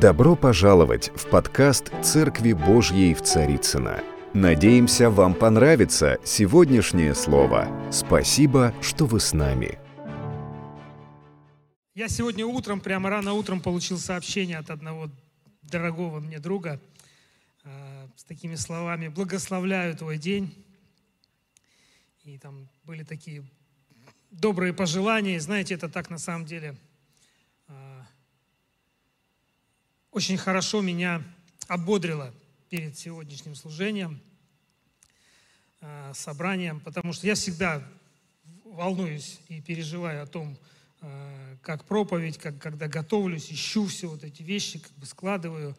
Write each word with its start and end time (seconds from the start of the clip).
Добро 0.00 0.36
пожаловать 0.36 1.10
в 1.16 1.26
подкаст 1.30 1.90
«Церкви 2.04 2.52
Божьей 2.52 3.14
в 3.14 3.22
Царицына. 3.22 4.04
Надеемся, 4.34 5.08
вам 5.08 5.32
понравится 5.32 6.18
сегодняшнее 6.22 7.14
слово. 7.14 7.66
Спасибо, 7.90 8.74
что 8.82 9.06
вы 9.06 9.20
с 9.20 9.32
нами. 9.32 9.78
Я 11.94 12.08
сегодня 12.08 12.44
утром, 12.44 12.80
прямо 12.80 13.08
рано 13.08 13.32
утром 13.32 13.62
получил 13.62 13.96
сообщение 13.96 14.58
от 14.58 14.68
одного 14.68 15.08
дорогого 15.62 16.20
мне 16.20 16.40
друга 16.40 16.78
э, 17.64 18.08
с 18.16 18.24
такими 18.24 18.56
словами 18.56 19.08
«Благословляю 19.08 19.96
твой 19.96 20.18
день». 20.18 20.52
И 22.24 22.36
там 22.36 22.68
были 22.84 23.02
такие 23.02 23.48
добрые 24.30 24.74
пожелания. 24.74 25.40
Знаете, 25.40 25.72
это 25.72 25.88
так 25.88 26.10
на 26.10 26.18
самом 26.18 26.44
деле 26.44 26.76
э, 27.68 28.02
очень 30.16 30.38
хорошо 30.38 30.80
меня 30.80 31.22
ободрило 31.68 32.32
перед 32.70 32.98
сегодняшним 32.98 33.54
служением, 33.54 34.18
э, 35.82 36.12
собранием, 36.14 36.80
потому 36.80 37.12
что 37.12 37.26
я 37.26 37.34
всегда 37.34 37.86
волнуюсь 38.64 39.40
и 39.50 39.60
переживаю 39.60 40.22
о 40.22 40.26
том, 40.26 40.56
э, 41.02 41.56
как 41.60 41.84
проповедь, 41.84 42.38
как, 42.38 42.56
когда 42.58 42.88
готовлюсь, 42.88 43.52
ищу 43.52 43.88
все 43.88 44.06
вот 44.06 44.24
эти 44.24 44.42
вещи, 44.42 44.78
как 44.78 44.92
бы 44.92 45.04
складываю. 45.04 45.76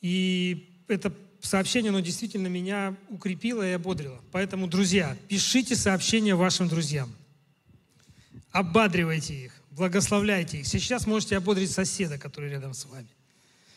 И 0.00 0.82
это 0.88 1.12
сообщение, 1.42 1.90
оно 1.90 2.00
действительно 2.00 2.46
меня 2.46 2.96
укрепило 3.10 3.62
и 3.62 3.72
ободрило. 3.72 4.22
Поэтому, 4.32 4.68
друзья, 4.68 5.18
пишите 5.28 5.76
сообщения 5.76 6.34
вашим 6.34 6.66
друзьям. 6.66 7.14
Ободривайте 8.52 9.34
их, 9.34 9.52
благословляйте 9.70 10.60
их. 10.60 10.66
Сейчас 10.66 11.06
можете 11.06 11.36
ободрить 11.36 11.72
соседа, 11.72 12.16
который 12.16 12.48
рядом 12.48 12.72
с 12.72 12.86
вами. 12.86 13.08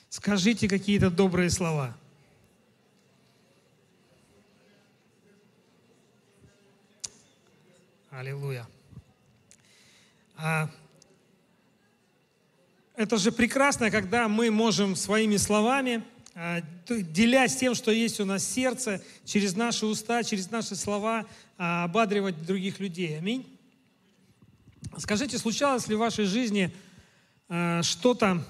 Скажите 0.10 0.68
какие-то 0.68 1.10
добрые 1.10 1.50
слова. 1.50 1.96
Аллилуйя. 8.10 8.66
А, 10.38 10.70
это 12.96 13.18
же 13.18 13.32
прекрасно, 13.32 13.92
когда 13.92 14.28
мы 14.28 14.50
можем 14.50 14.96
своими 14.96 15.38
словами, 15.38 16.04
а, 16.34 16.62
делясь 16.88 17.56
тем, 17.58 17.76
что 17.76 17.92
есть 17.92 18.20
у 18.20 18.26
нас 18.26 18.44
сердце, 18.44 19.04
через 19.26 19.56
наши 19.56 19.86
уста, 19.86 20.24
через 20.24 20.50
наши 20.50 20.76
слова, 20.76 21.26
а, 21.58 21.84
ободривать 21.84 22.46
других 22.46 22.80
людей. 22.80 23.18
Аминь. 23.18 23.46
Скажите, 24.98 25.38
случалось 25.38 25.88
ли 25.88 25.96
в 25.96 26.00
вашей 26.00 26.26
жизни 26.26 26.72
а, 27.50 27.84
что-то, 27.84 28.44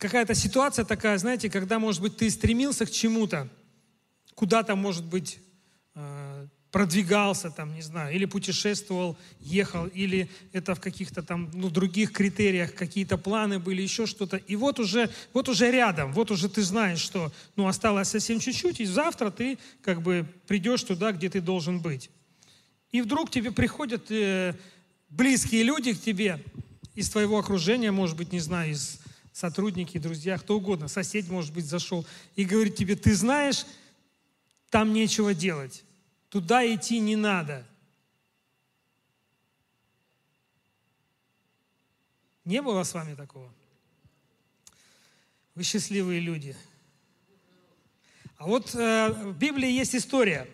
какая-то 0.00 0.34
ситуация 0.34 0.84
такая, 0.84 1.18
знаете, 1.18 1.50
когда, 1.50 1.78
может 1.78 2.00
быть, 2.00 2.16
ты 2.16 2.30
стремился 2.30 2.86
к 2.86 2.90
чему-то, 2.90 3.48
куда-то, 4.34 4.74
может 4.74 5.04
быть, 5.04 5.38
продвигался 6.70 7.50
там, 7.50 7.74
не 7.74 7.82
знаю, 7.82 8.14
или 8.14 8.24
путешествовал, 8.24 9.18
ехал, 9.40 9.86
или 9.86 10.30
это 10.52 10.74
в 10.74 10.80
каких-то 10.80 11.22
там 11.22 11.50
ну, 11.52 11.68
других 11.68 12.12
критериях 12.12 12.74
какие-то 12.74 13.18
планы 13.18 13.58
были, 13.58 13.82
еще 13.82 14.06
что-то. 14.06 14.36
И 14.36 14.56
вот 14.56 14.78
уже, 14.78 15.10
вот 15.34 15.48
уже 15.48 15.70
рядом, 15.70 16.12
вот 16.12 16.30
уже 16.30 16.48
ты 16.48 16.62
знаешь, 16.62 17.00
что 17.00 17.32
ну, 17.56 17.66
осталось 17.66 18.08
совсем 18.08 18.38
чуть-чуть, 18.38 18.80
и 18.80 18.86
завтра 18.86 19.30
ты 19.30 19.58
как 19.82 20.00
бы 20.00 20.26
придешь 20.46 20.84
туда, 20.84 21.12
где 21.12 21.28
ты 21.28 21.40
должен 21.40 21.80
быть. 21.80 22.08
И 22.92 23.02
вдруг 23.02 23.30
тебе 23.30 23.50
приходят 23.50 24.10
э, 24.10 24.54
близкие 25.08 25.64
люди 25.64 25.92
к 25.92 26.00
тебе 26.00 26.42
из 26.94 27.10
твоего 27.10 27.38
окружения, 27.38 27.90
может 27.90 28.16
быть, 28.16 28.32
не 28.32 28.40
знаю, 28.40 28.72
из 28.72 28.99
сотрудники, 29.40 29.96
друзья, 29.96 30.36
кто 30.36 30.58
угодно, 30.58 30.86
сосед, 30.86 31.28
может 31.28 31.54
быть, 31.54 31.64
зашел, 31.64 32.06
и 32.36 32.44
говорит 32.44 32.76
тебе, 32.76 32.94
ты 32.94 33.14
знаешь, 33.14 33.64
там 34.68 34.92
нечего 34.92 35.34
делать 35.34 35.84
Туда 36.28 36.64
идти 36.64 37.00
не 37.00 37.16
надо. 37.16 37.66
Не 42.44 42.62
было 42.62 42.84
с 42.84 42.94
вами 42.94 43.16
такого? 43.16 43.52
Вы 45.56 45.64
счастливые 45.64 46.20
люди. 46.20 46.54
А 48.36 48.46
вот 48.46 48.76
э, 48.76 49.10
в 49.10 49.36
Библии 49.36 49.72
есть 49.72 49.96
история. 49.96 50.48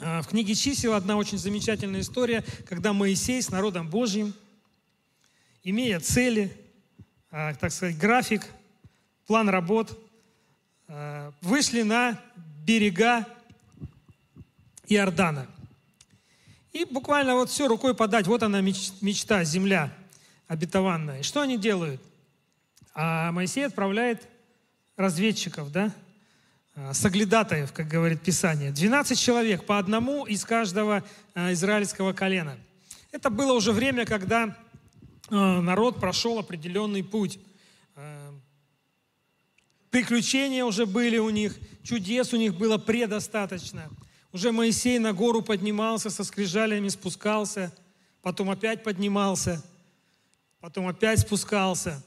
Э, 0.00 0.20
в 0.22 0.26
книге 0.26 0.56
чисел 0.56 0.94
одна 0.94 1.16
очень 1.16 1.38
замечательная 1.38 2.00
история, 2.00 2.44
когда 2.68 2.92
Моисей 2.92 3.40
с 3.40 3.50
народом 3.50 3.88
Божьим, 3.88 4.34
имея 5.62 6.00
цели, 6.00 6.65
так 7.36 7.70
сказать, 7.70 7.98
график, 7.98 8.46
план 9.26 9.50
работ, 9.50 9.94
э, 10.88 11.32
вышли 11.42 11.82
на 11.82 12.18
берега 12.64 13.26
Иордана. 14.88 15.46
И 16.72 16.86
буквально 16.86 17.34
вот 17.34 17.50
все 17.50 17.68
рукой 17.68 17.94
подать, 17.94 18.26
вот 18.26 18.42
она 18.42 18.62
мечта, 18.62 19.44
земля 19.44 19.92
обетованная. 20.48 21.22
Что 21.22 21.42
они 21.42 21.58
делают? 21.58 22.00
А 22.94 23.30
Моисей 23.32 23.66
отправляет 23.66 24.26
разведчиков, 24.96 25.70
да, 25.70 25.92
а, 26.74 26.94
соглядатаев, 26.94 27.70
как 27.70 27.86
говорит 27.86 28.22
Писание. 28.22 28.70
12 28.70 29.18
человек, 29.18 29.66
по 29.66 29.78
одному 29.78 30.24
из 30.24 30.42
каждого 30.46 31.04
израильского 31.34 32.14
колена. 32.14 32.56
Это 33.12 33.28
было 33.28 33.52
уже 33.52 33.72
время, 33.72 34.06
когда 34.06 34.56
народ 35.30 36.00
прошел 36.00 36.38
определенный 36.38 37.04
путь. 37.04 37.38
Приключения 39.90 40.64
уже 40.64 40.86
были 40.86 41.18
у 41.18 41.30
них, 41.30 41.58
чудес 41.82 42.32
у 42.32 42.36
них 42.36 42.56
было 42.56 42.78
предостаточно– 42.78 43.90
уже 44.36 44.52
Моисей 44.52 44.98
на 44.98 45.14
гору 45.14 45.40
поднимался, 45.40 46.10
со 46.10 46.22
скрижалями 46.22 46.88
спускался, 46.88 47.74
потом 48.20 48.50
опять 48.50 48.84
поднимался, 48.84 49.64
потом 50.60 50.88
опять 50.88 51.20
спускался. 51.20 52.04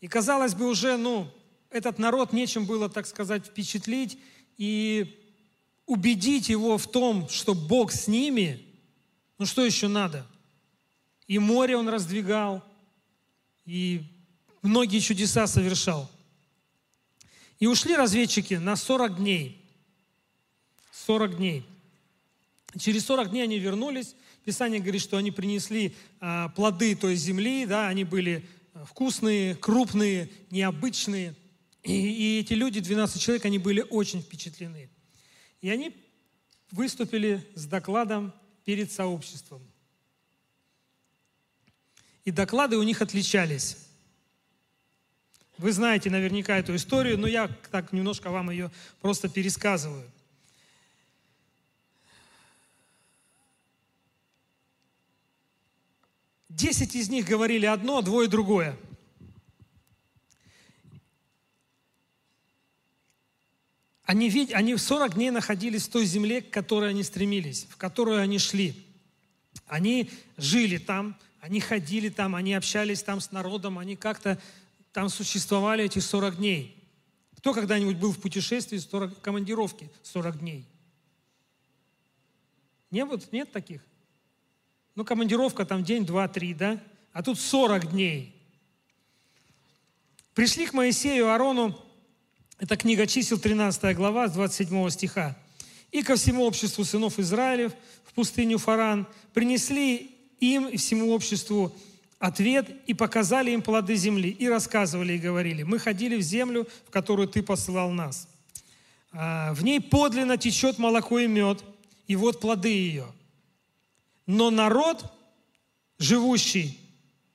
И 0.00 0.06
казалось 0.06 0.54
бы 0.54 0.68
уже, 0.68 0.96
ну, 0.96 1.28
этот 1.70 1.98
народ 1.98 2.32
нечем 2.32 2.66
было, 2.66 2.88
так 2.88 3.04
сказать, 3.04 3.46
впечатлить 3.46 4.16
и 4.58 5.20
убедить 5.86 6.50
его 6.50 6.78
в 6.78 6.88
том, 6.88 7.28
что 7.28 7.52
Бог 7.52 7.90
с 7.90 8.06
ними, 8.06 8.64
ну 9.38 9.44
что 9.44 9.64
еще 9.64 9.88
надо? 9.88 10.24
И 11.28 11.38
море 11.38 11.76
он 11.76 11.88
раздвигал, 11.88 12.64
и 13.66 14.02
многие 14.62 15.00
чудеса 15.00 15.46
совершал. 15.46 16.10
И 17.60 17.66
ушли 17.66 17.94
разведчики 17.94 18.54
на 18.54 18.76
40 18.76 19.18
дней. 19.18 19.62
40 20.92 21.36
дней. 21.36 21.66
Через 22.78 23.04
40 23.04 23.30
дней 23.30 23.42
они 23.42 23.58
вернулись. 23.58 24.14
Писание 24.44 24.80
говорит, 24.80 25.02
что 25.02 25.18
они 25.18 25.30
принесли 25.30 25.94
а, 26.20 26.48
плоды 26.50 26.96
той 26.96 27.14
земли, 27.16 27.66
да, 27.66 27.88
они 27.88 28.04
были 28.04 28.46
а, 28.72 28.86
вкусные, 28.86 29.54
крупные, 29.54 30.30
необычные. 30.50 31.34
И, 31.82 31.92
и 31.92 32.40
эти 32.40 32.54
люди, 32.54 32.80
12 32.80 33.20
человек, 33.20 33.44
они 33.44 33.58
были 33.58 33.84
очень 33.90 34.22
впечатлены. 34.22 34.88
И 35.60 35.68
они 35.68 35.94
выступили 36.70 37.46
с 37.54 37.66
докладом 37.66 38.32
перед 38.64 38.90
сообществом. 38.90 39.62
И 42.28 42.30
доклады 42.30 42.76
у 42.76 42.82
них 42.82 43.00
отличались. 43.00 43.78
Вы 45.56 45.72
знаете 45.72 46.10
наверняка 46.10 46.58
эту 46.58 46.76
историю, 46.76 47.16
но 47.16 47.26
я 47.26 47.48
так 47.70 47.90
немножко 47.94 48.28
вам 48.28 48.50
ее 48.50 48.70
просто 49.00 49.30
пересказываю. 49.30 50.04
Десять 56.50 56.94
из 56.96 57.08
них 57.08 57.24
говорили 57.24 57.64
одно, 57.64 58.02
двое 58.02 58.28
другое. 58.28 58.76
Они, 64.04 64.28
вид, 64.28 64.52
они 64.52 64.76
40 64.76 65.14
дней 65.14 65.30
находились 65.30 65.88
в 65.88 65.90
той 65.90 66.04
земле, 66.04 66.42
к 66.42 66.50
которой 66.50 66.90
они 66.90 67.04
стремились, 67.04 67.66
в 67.70 67.78
которую 67.78 68.20
они 68.20 68.38
шли. 68.38 68.74
Они 69.66 70.10
жили 70.36 70.76
там, 70.76 71.16
они 71.40 71.60
ходили 71.60 72.08
там, 72.08 72.34
они 72.34 72.54
общались 72.54 73.02
там 73.02 73.20
с 73.20 73.30
народом, 73.30 73.78
они 73.78 73.96
как-то 73.96 74.38
там 74.92 75.08
существовали 75.08 75.84
эти 75.84 75.98
40 75.98 76.36
дней. 76.36 76.74
Кто 77.36 77.54
когда-нибудь 77.54 77.96
был 77.96 78.12
в 78.12 78.20
путешествии, 78.20 78.78
40, 78.78 79.20
командировки 79.20 79.90
40 80.02 80.40
дней? 80.40 80.66
Не 82.90 83.04
вот, 83.04 83.30
нет 83.32 83.52
таких? 83.52 83.80
Ну, 84.94 85.04
командировка 85.04 85.64
там 85.64 85.84
день, 85.84 86.04
два, 86.04 86.26
три, 86.26 86.54
да? 86.54 86.82
А 87.12 87.22
тут 87.22 87.38
40 87.38 87.92
дней. 87.92 88.34
Пришли 90.34 90.66
к 90.66 90.72
Моисею 90.72 91.26
и 91.26 91.28
Аарону, 91.28 91.78
это 92.58 92.76
книга 92.76 93.06
чисел, 93.06 93.38
13 93.38 93.96
глава, 93.96 94.26
с 94.26 94.32
27 94.32 94.90
стиха. 94.90 95.38
И 95.92 96.02
ко 96.02 96.16
всему 96.16 96.44
обществу 96.44 96.84
сынов 96.84 97.18
Израилев 97.18 97.72
в 98.04 98.12
пустыню 98.14 98.58
Фаран 98.58 99.06
принесли 99.32 100.17
им 100.40 100.68
и 100.68 100.76
всему 100.76 101.12
обществу 101.12 101.74
ответ 102.18 102.68
и 102.86 102.94
показали 102.94 103.50
им 103.50 103.62
плоды 103.62 103.94
земли, 103.96 104.30
и 104.30 104.48
рассказывали 104.48 105.14
и 105.14 105.18
говорили, 105.18 105.62
мы 105.62 105.78
ходили 105.78 106.16
в 106.16 106.22
землю, 106.22 106.66
в 106.86 106.90
которую 106.90 107.28
ты 107.28 107.42
посылал 107.42 107.90
нас. 107.90 108.28
А, 109.12 109.52
в 109.54 109.62
ней 109.64 109.80
подлинно 109.80 110.36
течет 110.36 110.78
молоко 110.78 111.18
и 111.18 111.26
мед, 111.26 111.62
и 112.06 112.16
вот 112.16 112.40
плоды 112.40 112.68
ее. 112.68 113.06
Но 114.26 114.50
народ, 114.50 115.04
живущий 115.98 116.78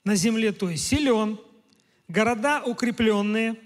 на 0.04 0.16
земле 0.16 0.52
той, 0.52 0.76
силен, 0.76 1.38
города 2.08 2.62
укрепленные, 2.62 3.56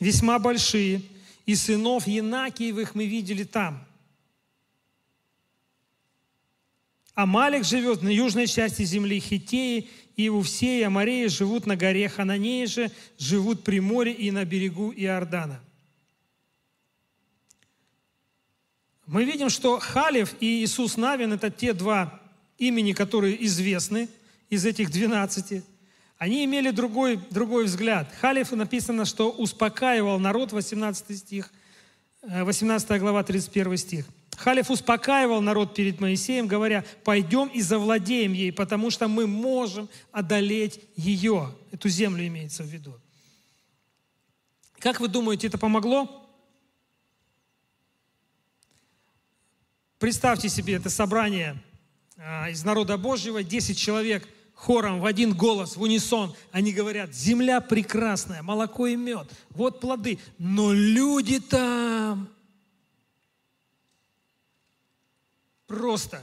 весьма 0.00 0.38
большие, 0.38 1.02
и 1.46 1.54
сынов 1.54 2.06
Янакиевых 2.06 2.94
мы 2.94 3.06
видели 3.06 3.44
там. 3.44 3.84
Амалик 7.14 7.64
живет 7.64 8.02
на 8.02 8.08
южной 8.08 8.46
части 8.46 8.82
земли 8.82 9.20
Хитеи, 9.20 9.88
и 10.16 10.26
Иувсеи, 10.28 10.82
Амареи 10.82 11.26
живут 11.26 11.66
на 11.66 11.76
горе 11.76 12.08
Хананеи 12.08 12.66
же, 12.66 12.90
живут 13.18 13.64
при 13.64 13.80
море 13.80 14.12
и 14.12 14.30
на 14.30 14.44
берегу 14.44 14.92
Иордана. 14.94 15.60
Мы 19.06 19.24
видим, 19.24 19.48
что 19.48 19.80
Халев 19.80 20.34
и 20.40 20.62
Иисус 20.62 20.96
Навин– 20.96 21.32
это 21.34 21.50
те 21.50 21.72
два 21.72 22.20
имени, 22.58 22.92
которые 22.92 23.44
известны 23.46 24.08
из 24.50 24.64
этих 24.64 24.90
двенадцати. 24.90 25.64
Они 26.18 26.44
имели 26.44 26.70
другой, 26.70 27.18
другой 27.30 27.64
взгляд. 27.64 28.12
Халев 28.20 28.52
написано, 28.52 29.06
что 29.06 29.30
успокаивал 29.30 30.20
народ, 30.20 30.52
18 30.52 31.18
стих, 31.18 31.50
18 32.22 32.90
э, 32.90 32.98
глава, 32.98 33.24
31 33.24 33.76
стих. 33.78 34.06
Халев 34.40 34.70
успокаивал 34.70 35.42
народ 35.42 35.74
перед 35.74 36.00
Моисеем, 36.00 36.46
говоря, 36.46 36.82
пойдем 37.04 37.48
и 37.48 37.60
завладеем 37.60 38.32
ей, 38.32 38.50
потому 38.50 38.88
что 38.90 39.06
мы 39.06 39.26
можем 39.26 39.90
одолеть 40.12 40.80
ее. 40.96 41.54
Эту 41.72 41.90
землю 41.90 42.26
имеется 42.26 42.62
в 42.62 42.66
виду. 42.66 42.98
Как 44.78 44.98
вы 44.98 45.08
думаете, 45.08 45.48
это 45.48 45.58
помогло? 45.58 46.26
Представьте 49.98 50.48
себе 50.48 50.76
это 50.76 50.88
собрание 50.88 51.62
а, 52.16 52.48
из 52.48 52.64
народа 52.64 52.96
Божьего, 52.96 53.42
10 53.42 53.76
человек 53.76 54.26
хором 54.54 55.00
в 55.00 55.04
один 55.04 55.34
голос, 55.34 55.76
в 55.76 55.82
унисон. 55.82 56.34
Они 56.50 56.72
говорят, 56.72 57.12
земля 57.12 57.60
прекрасная, 57.60 58.42
молоко 58.42 58.86
и 58.86 58.96
мед, 58.96 59.30
вот 59.50 59.80
плоды, 59.80 60.18
но 60.38 60.72
люди 60.72 61.40
там 61.40 62.30
Просто. 65.70 66.20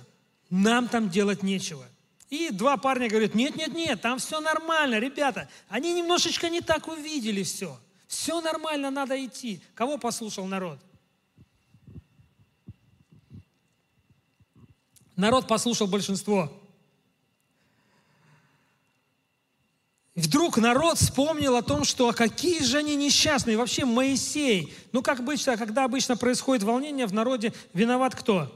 Нам 0.50 0.90
там 0.90 1.10
делать 1.10 1.42
нечего. 1.42 1.86
И 2.30 2.50
два 2.50 2.76
парня 2.76 3.08
говорят, 3.08 3.34
нет, 3.34 3.56
нет, 3.56 3.74
нет, 3.74 4.02
там 4.02 4.20
все 4.20 4.42
нормально, 4.42 5.00
ребята. 5.00 5.48
Они 5.70 5.94
немножечко 5.94 6.50
не 6.50 6.60
так 6.60 6.90
увидели 6.90 7.44
все. 7.44 7.80
Все 8.10 8.42
нормально, 8.42 8.92
надо 8.92 9.26
идти. 9.26 9.62
Кого 9.74 9.98
послушал 9.98 10.46
народ? 10.48 10.80
Народ 15.16 15.48
послушал 15.48 15.88
большинство. 15.88 16.52
Вдруг 20.14 20.58
народ 20.58 20.98
вспомнил 20.98 21.56
о 21.56 21.62
том, 21.62 21.86
что 21.86 22.10
а 22.10 22.14
какие 22.14 22.62
же 22.64 22.80
они 22.80 22.98
несчастные. 22.98 23.56
Вообще 23.56 23.86
Моисей. 23.86 24.76
Ну, 24.92 25.02
как 25.02 25.22
обычно, 25.22 25.56
когда 25.56 25.86
обычно 25.86 26.18
происходит 26.18 26.64
волнение 26.64 27.06
в 27.06 27.14
народе, 27.14 27.54
виноват 27.74 28.14
кто? 28.14 28.54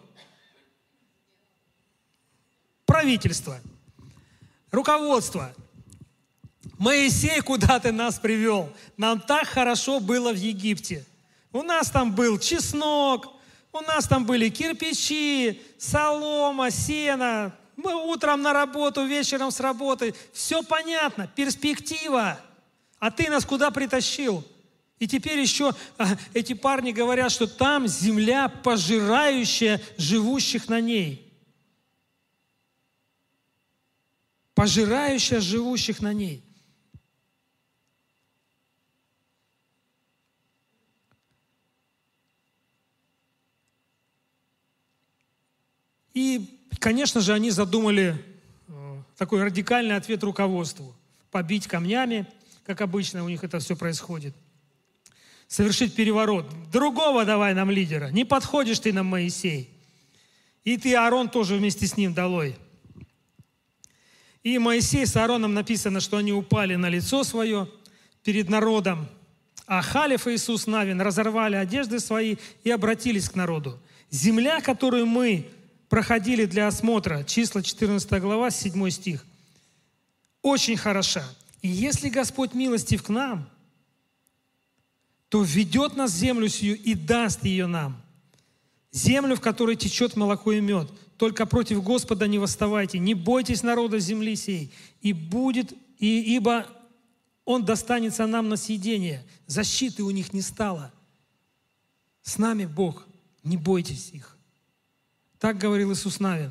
Правительство, 2.91 3.57
руководство. 4.69 5.55
Моисей, 6.77 7.39
куда 7.39 7.79
ты 7.79 7.93
нас 7.93 8.19
привел? 8.19 8.69
Нам 8.97 9.21
так 9.21 9.47
хорошо 9.47 10.01
было 10.01 10.33
в 10.33 10.35
Египте. 10.35 11.05
У 11.53 11.61
нас 11.61 11.89
там 11.89 12.13
был 12.13 12.37
чеснок, 12.37 13.31
у 13.71 13.79
нас 13.79 14.09
там 14.09 14.25
были 14.25 14.49
кирпичи, 14.49 15.61
солома, 15.77 16.69
сено. 16.69 17.55
Мы 17.77 17.95
утром 17.95 18.41
на 18.41 18.51
работу, 18.51 19.05
вечером 19.05 19.51
с 19.51 19.61
работы. 19.61 20.13
Все 20.33 20.61
понятно, 20.61 21.27
перспектива. 21.27 22.41
А 22.99 23.09
ты 23.09 23.29
нас 23.29 23.45
куда 23.45 23.71
притащил? 23.71 24.43
И 24.99 25.07
теперь 25.07 25.39
еще 25.39 25.73
а, 25.97 26.09
эти 26.33 26.51
парни 26.53 26.91
говорят, 26.91 27.31
что 27.31 27.47
там 27.47 27.87
земля, 27.87 28.49
пожирающая 28.49 29.81
живущих 29.97 30.67
на 30.67 30.81
ней. 30.81 31.30
Пожирающая 34.61 35.39
живущих 35.39 36.01
на 36.03 36.13
ней. 36.13 36.43
И, 46.13 46.59
конечно 46.77 47.21
же, 47.21 47.33
они 47.33 47.49
задумали 47.49 48.23
э, 48.67 49.01
такой 49.17 49.41
радикальный 49.43 49.95
ответ 49.95 50.21
руководству. 50.23 50.95
Побить 51.31 51.65
камнями, 51.65 52.27
как 52.63 52.81
обычно 52.81 53.23
у 53.23 53.29
них 53.29 53.43
это 53.43 53.57
все 53.57 53.75
происходит. 53.75 54.35
Совершить 55.47 55.95
переворот. 55.95 56.45
Другого 56.71 57.25
давай 57.25 57.55
нам 57.55 57.71
лидера. 57.71 58.11
Не 58.11 58.25
подходишь 58.25 58.77
ты 58.77 58.93
нам, 58.93 59.07
Моисей. 59.07 59.75
И 60.63 60.77
ты, 60.77 60.93
Аарон, 60.93 61.29
тоже 61.29 61.55
вместе 61.55 61.87
с 61.87 61.97
ним 61.97 62.13
долой. 62.13 62.55
И 64.43 64.57
Моисей 64.57 65.05
с 65.05 65.15
Аароном 65.15 65.53
написано, 65.53 65.99
что 65.99 66.17
они 66.17 66.33
упали 66.33 66.75
на 66.75 66.89
лицо 66.89 67.23
свое 67.23 67.67
перед 68.23 68.49
народом. 68.49 69.07
А 69.67 69.81
Халиф 69.81 70.27
и 70.27 70.35
Иисус 70.35 70.67
Навин 70.67 70.99
разорвали 70.99 71.55
одежды 71.55 71.99
свои 71.99 72.35
и 72.63 72.71
обратились 72.71 73.29
к 73.29 73.35
народу. 73.35 73.79
Земля, 74.09 74.59
которую 74.61 75.05
мы 75.05 75.47
проходили 75.89 76.45
для 76.45 76.67
осмотра, 76.67 77.23
числа 77.23 77.61
14 77.61 78.19
глава, 78.21 78.49
7 78.49 78.89
стих, 78.89 79.25
очень 80.41 80.75
хороша. 80.75 81.23
И 81.61 81.67
если 81.67 82.09
Господь 82.09 82.53
милостив 82.53 83.03
к 83.03 83.09
нам, 83.09 83.47
то 85.29 85.43
введет 85.43 85.95
нас 85.95 86.11
в 86.11 86.15
землю 86.15 86.49
сию 86.49 86.77
и 86.77 86.93
даст 86.93 87.45
ее 87.45 87.67
нам. 87.67 88.01
Землю, 88.91 89.35
в 89.35 89.41
которой 89.41 89.77
течет 89.77 90.17
молоко 90.17 90.51
и 90.51 90.59
мед, 90.59 90.89
только 91.21 91.45
против 91.45 91.83
Господа 91.83 92.27
не 92.27 92.39
восставайте, 92.39 92.97
не 92.97 93.13
бойтесь 93.13 93.61
народа 93.61 93.99
земли 93.99 94.35
сей, 94.35 94.73
и 95.03 95.13
будет, 95.13 95.71
и, 95.99 96.35
ибо 96.35 96.65
он 97.45 97.63
достанется 97.63 98.25
нам 98.25 98.49
на 98.49 98.57
съедение. 98.57 99.23
Защиты 99.45 100.01
у 100.01 100.09
них 100.09 100.33
не 100.33 100.41
стало. 100.41 100.91
С 102.23 102.39
нами 102.39 102.65
Бог, 102.65 103.05
не 103.43 103.55
бойтесь 103.55 104.09
их. 104.13 104.35
Так 105.37 105.59
говорил 105.59 105.93
Иисус 105.93 106.19
Навин. 106.19 106.49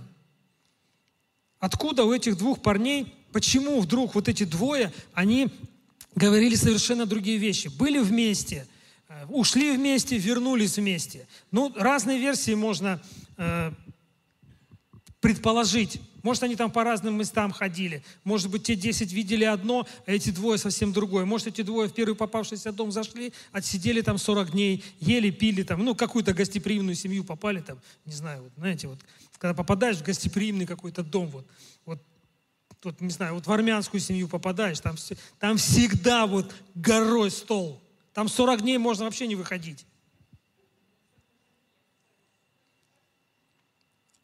Откуда 1.59 2.05
у 2.05 2.13
этих 2.13 2.39
двух 2.39 2.63
парней, 2.63 3.13
почему 3.33 3.81
вдруг 3.81 4.15
вот 4.15 4.29
эти 4.29 4.45
двое, 4.45 4.93
они 5.15 5.49
говорили 6.15 6.55
совершенно 6.55 7.07
другие 7.07 7.39
вещи. 7.39 7.67
Были 7.67 7.99
вместе, 7.99 8.69
э, 9.09 9.27
ушли 9.31 9.77
вместе, 9.77 10.17
вернулись 10.17 10.77
вместе. 10.77 11.27
Ну, 11.51 11.73
разные 11.75 12.21
версии 12.21 12.55
можно 12.55 13.03
э, 13.37 13.73
предположить. 15.21 16.01
Может, 16.23 16.43
они 16.43 16.57
там 16.57 16.71
по 16.71 16.83
разным 16.83 17.17
местам 17.17 17.53
ходили. 17.53 18.03
Может 18.25 18.51
быть, 18.51 18.65
те 18.65 18.75
10 18.75 19.13
видели 19.13 19.45
одно, 19.45 19.87
а 20.07 20.13
эти 20.13 20.31
двое 20.31 20.59
совсем 20.59 20.93
другое. 20.93 21.25
Может, 21.25 21.49
эти 21.49 21.63
двое 21.63 21.89
в 21.89 21.93
первый 21.93 22.15
попавшийся 22.15 22.73
дом 22.73 22.91
зашли, 22.91 23.33
отсидели 23.53 24.01
там 24.01 24.19
40 24.19 24.53
дней, 24.53 24.85
ели, 24.99 25.31
пили 25.31 25.63
там, 25.63 25.85
ну, 25.85 25.95
какую-то 25.95 26.33
гостеприимную 26.33 26.95
семью 26.95 27.25
попали 27.25 27.61
там, 27.61 27.79
не 28.07 28.13
знаю, 28.13 28.43
вот, 28.43 28.53
знаете, 28.57 28.89
вот, 28.89 28.99
когда 29.39 29.55
попадаешь 29.55 29.97
в 29.97 30.03
гостеприимный 30.03 30.67
какой-то 30.67 31.03
дом, 31.03 31.29
вот, 31.29 31.47
вот, 31.85 32.03
вот, 32.83 33.01
не 33.01 33.11
знаю, 33.11 33.35
вот 33.35 33.47
в 33.47 33.53
армянскую 33.53 34.01
семью 34.01 34.29
попадаешь, 34.29 34.81
там, 34.81 34.97
там 35.39 35.59
всегда 35.59 36.27
вот 36.27 36.55
горой 36.75 37.31
стол. 37.31 37.81
Там 38.15 38.29
40 38.29 38.63
дней 38.63 38.79
можно 38.79 39.05
вообще 39.05 39.27
не 39.27 39.37
выходить. 39.37 39.87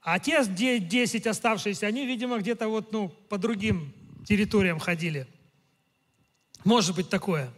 А 0.07 0.21
те 0.21 0.41
10 0.47 1.27
оставшиеся, 1.27 1.89
они, 1.89 2.07
видимо, 2.07 2.39
где-то 2.39 2.69
вот, 2.69 2.93
ну, 2.93 3.09
по 3.29 3.39
другим 3.39 3.93
территориям 4.25 4.79
ходили. 4.79 5.27
Может 6.63 6.95
быть 6.95 7.09
такое. 7.09 7.51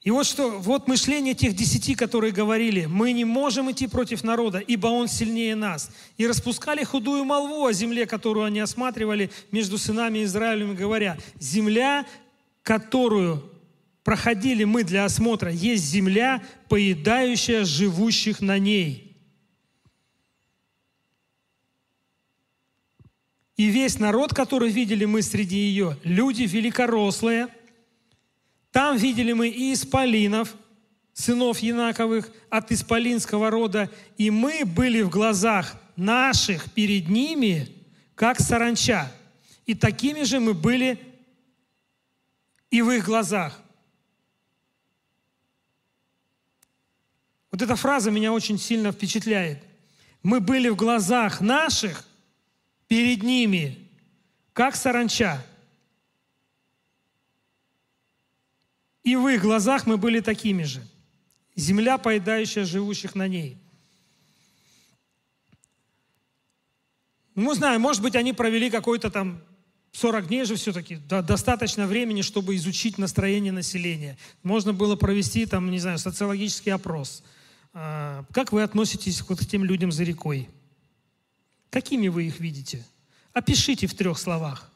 И 0.00 0.10
вот 0.10 0.24
что, 0.24 0.58
вот 0.58 0.88
мышление 0.88 1.34
тех 1.34 1.54
десяти, 1.54 1.94
которые 1.94 2.32
говорили, 2.32 2.86
мы 2.86 3.12
не 3.12 3.26
можем 3.26 3.70
идти 3.70 3.86
против 3.86 4.24
народа, 4.24 4.58
ибо 4.58 4.86
он 4.86 5.06
сильнее 5.06 5.54
нас. 5.54 5.90
И 6.16 6.26
распускали 6.26 6.82
худую 6.82 7.24
молву 7.24 7.66
о 7.66 7.74
земле, 7.74 8.06
которую 8.06 8.46
они 8.46 8.60
осматривали 8.60 9.30
между 9.50 9.76
сынами 9.76 10.24
Израилем, 10.24 10.74
говоря, 10.74 11.18
земля, 11.40 12.06
которую 12.62 13.52
проходили 14.02 14.64
мы 14.64 14.82
для 14.82 15.04
осмотра, 15.04 15.50
есть 15.50 15.84
земля, 15.84 16.42
поедающая 16.70 17.66
живущих 17.66 18.40
на 18.40 18.58
ней. 18.58 19.01
И 23.62 23.66
весь 23.68 24.00
народ, 24.00 24.34
который 24.34 24.70
видели 24.70 25.04
мы 25.04 25.22
среди 25.22 25.56
ее, 25.56 25.96
люди 26.02 26.42
великорослые. 26.42 27.46
Там 28.72 28.96
видели 28.96 29.32
мы 29.32 29.50
и 29.50 29.72
исполинов, 29.72 30.56
сынов 31.12 31.60
Янаковых 31.60 32.28
от 32.50 32.72
исполинского 32.72 33.50
рода, 33.50 33.88
и 34.18 34.32
мы 34.32 34.64
были 34.64 35.02
в 35.02 35.10
глазах 35.10 35.80
наших 35.94 36.72
перед 36.72 37.08
ними, 37.08 37.68
как 38.16 38.40
саранча. 38.40 39.12
И 39.64 39.74
такими 39.74 40.24
же 40.24 40.40
мы 40.40 40.54
были 40.54 40.98
и 42.68 42.82
в 42.82 42.90
их 42.90 43.04
глазах. 43.04 43.62
Вот 47.52 47.62
эта 47.62 47.76
фраза 47.76 48.10
меня 48.10 48.32
очень 48.32 48.58
сильно 48.58 48.90
впечатляет. 48.90 49.62
Мы 50.24 50.40
были 50.40 50.68
в 50.68 50.74
глазах 50.74 51.40
наших 51.40 52.04
перед 52.92 53.22
ними, 53.22 53.88
как 54.52 54.76
саранча. 54.76 55.42
И 59.02 59.16
в 59.16 59.26
их 59.28 59.40
глазах 59.40 59.86
мы 59.86 59.96
были 59.96 60.20
такими 60.20 60.62
же. 60.64 60.86
Земля, 61.56 61.96
поедающая 61.96 62.66
живущих 62.66 63.14
на 63.14 63.26
ней. 63.28 63.56
Ну, 67.34 67.54
знаем, 67.54 67.80
может 67.80 68.02
быть, 68.02 68.14
они 68.14 68.34
провели 68.34 68.68
какой-то 68.68 69.10
там 69.10 69.42
40 69.92 70.28
дней 70.28 70.44
же 70.44 70.56
все-таки, 70.56 70.96
да, 70.96 71.22
достаточно 71.22 71.86
времени, 71.86 72.20
чтобы 72.20 72.56
изучить 72.56 72.98
настроение 72.98 73.52
населения. 73.52 74.18
Можно 74.42 74.74
было 74.74 74.96
провести 74.96 75.46
там, 75.46 75.70
не 75.70 75.78
знаю, 75.78 75.98
социологический 75.98 76.74
опрос. 76.74 77.24
А, 77.72 78.26
как 78.32 78.52
вы 78.52 78.62
относитесь 78.62 79.22
вот 79.22 79.38
к 79.38 79.46
тем 79.46 79.64
людям 79.64 79.90
за 79.92 80.04
рекой? 80.04 80.50
Какими 81.72 82.08
вы 82.08 82.26
их 82.26 82.38
видите? 82.38 82.84
Опишите 83.32 83.86
в 83.86 83.94
трех 83.94 84.18
словах. 84.18 84.70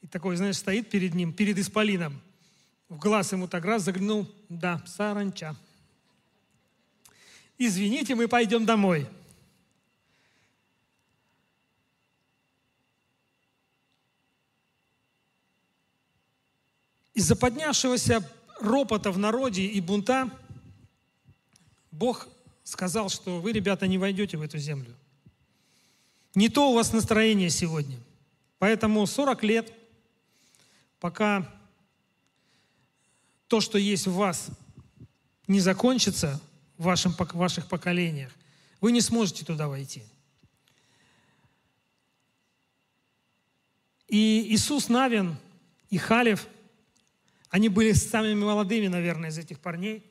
И 0.00 0.06
такой, 0.06 0.36
знаешь, 0.36 0.58
стоит 0.58 0.88
перед 0.88 1.12
ним, 1.12 1.32
перед 1.32 1.58
исполином. 1.58 2.20
В 2.88 2.98
глаз 2.98 3.32
ему 3.32 3.48
так 3.48 3.64
раз 3.64 3.82
заглянул, 3.82 4.32
да, 4.48 4.80
саранча. 4.86 5.56
Извините, 7.58 8.14
мы 8.14 8.28
пойдем 8.28 8.64
домой. 8.64 9.08
Из-за 17.12 17.34
поднявшегося 17.34 18.30
ропота 18.60 19.10
в 19.10 19.18
народе 19.18 19.66
и 19.66 19.80
бунта 19.80 20.30
Бог 21.90 22.28
сказал, 22.64 23.08
что 23.08 23.40
вы, 23.40 23.52
ребята, 23.52 23.86
не 23.86 23.98
войдете 23.98 24.36
в 24.36 24.42
эту 24.42 24.58
землю. 24.58 24.94
Не 26.34 26.48
то 26.48 26.70
у 26.70 26.74
вас 26.74 26.92
настроение 26.92 27.50
сегодня. 27.50 27.98
Поэтому 28.58 29.06
40 29.06 29.42
лет, 29.44 29.72
пока 31.00 31.52
то, 33.48 33.60
что 33.60 33.78
есть 33.78 34.06
в 34.06 34.14
вас, 34.14 34.48
не 35.46 35.60
закончится 35.60 36.40
в 36.78 36.84
вашем, 36.84 37.12
в 37.12 37.34
ваших 37.34 37.68
поколениях, 37.68 38.32
вы 38.80 38.92
не 38.92 39.00
сможете 39.00 39.44
туда 39.44 39.68
войти. 39.68 40.04
И 44.08 44.46
Иисус 44.48 44.88
Навин 44.88 45.36
и 45.90 45.98
Халев– 45.98 46.46
они 47.50 47.68
были 47.68 47.92
самыми 47.92 48.34
молодыми, 48.34 48.86
наверное, 48.86 49.30
из 49.30 49.38
этих 49.38 49.58
парней, 49.58 50.04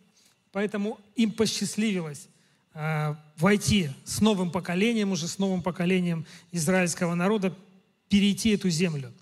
поэтому 0.51 0.99
им 1.15 1.31
посчастливилось 1.31 2.27
войти 2.73 3.89
с 4.05 4.21
новым 4.21 4.51
поколением, 4.51 5.11
уже 5.11 5.27
с 5.27 5.37
новым 5.37 5.61
поколением 5.61 6.25
израильского 6.51 7.15
народа, 7.15 7.53
перейти 8.09 8.51
эту 8.51 8.69
землю. 8.69 9.13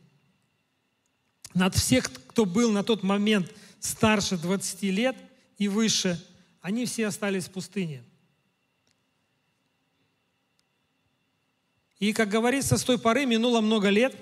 Над 1.54 1.75
всех, 1.75 2.12
кто 2.27 2.46
был 2.46 2.72
на 2.72 2.84
тот 2.84 3.04
момент 3.04 3.51
старше 3.80 4.38
20 4.38 4.84
лет 4.84 5.16
и 5.58 5.68
выше, 5.68 6.24
они 6.62 6.86
все 6.86 7.08
остались 7.08 7.46
в 7.46 7.51
пустыне. 7.51 8.04
И, 12.00 12.13
как 12.13 12.30
говорится, 12.30 12.77
с 12.77 12.84
той 12.84 13.00
поры 13.00 13.25
минуло 13.25 13.60
много 13.60 13.89
лет, 13.89 14.16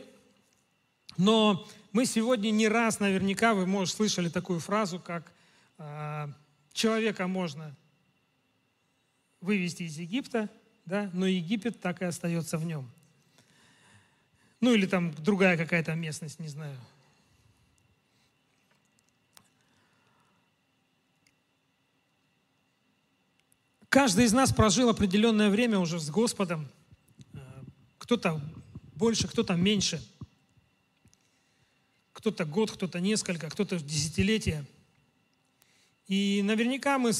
но 1.17 1.67
мы 1.91 2.05
сегодня 2.05 2.51
не 2.51 2.67
раз, 2.67 3.00
наверняка, 3.00 3.53
вы, 3.53 3.65
может, 3.65 3.96
слышали 3.96 4.29
такую 4.29 4.60
фразу, 4.60 5.00
как 5.00 5.32
э, 5.77 6.27
«человека 6.74 7.27
можно 7.27 7.75
вывести 9.46 9.84
из 9.84 9.98
Египта, 9.98 10.50
да, 10.86 11.10
но 11.14 11.25
Египет 11.25 11.80
так 11.80 12.02
и 12.02 12.06
остается 12.06 12.58
в 12.58 12.66
нем». 12.66 12.90
Ну 14.60 14.74
или 14.74 14.86
там 14.86 15.14
другая 15.14 15.58
какая-то 15.58 15.94
местность, 15.96 16.40
не 16.40 16.48
знаю. 16.48 16.78
Каждый 23.88 24.25
из 24.25 24.34
нас 24.34 24.52
прожил 24.52 24.90
определенное 24.90 25.50
время 25.50 25.80
уже 25.80 26.00
с 26.00 26.10
Господом. 26.10 26.68
Э, 27.34 27.38
кто-то 27.98 28.42
больше, 28.96 29.28
кто-то 29.28 29.54
меньше– 29.56 30.02
кто-то 32.25 32.46
год, 32.46 32.72
кто-то 32.72 33.00
несколько, 33.00 33.52
кто-то 33.52 33.80
десятилетия. 33.80 34.66
И 36.08 36.42
наверняка 36.44 36.98
мы 36.98 37.14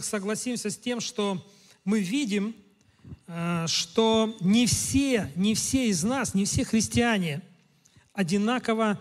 согласимся 0.00 0.70
с 0.70 0.78
тем, 0.78 1.00
что 1.00 1.46
мы 1.84 2.00
видим, 2.00 2.54
э, 3.26 3.66
что 3.68 4.34
не 4.40 4.66
все, 4.66 5.30
не 5.36 5.54
все 5.54 5.88
из 5.88 6.02
нас, 6.02 6.32
не 6.32 6.46
все 6.46 6.64
христиане 6.64 7.42
одинаково 8.14 8.98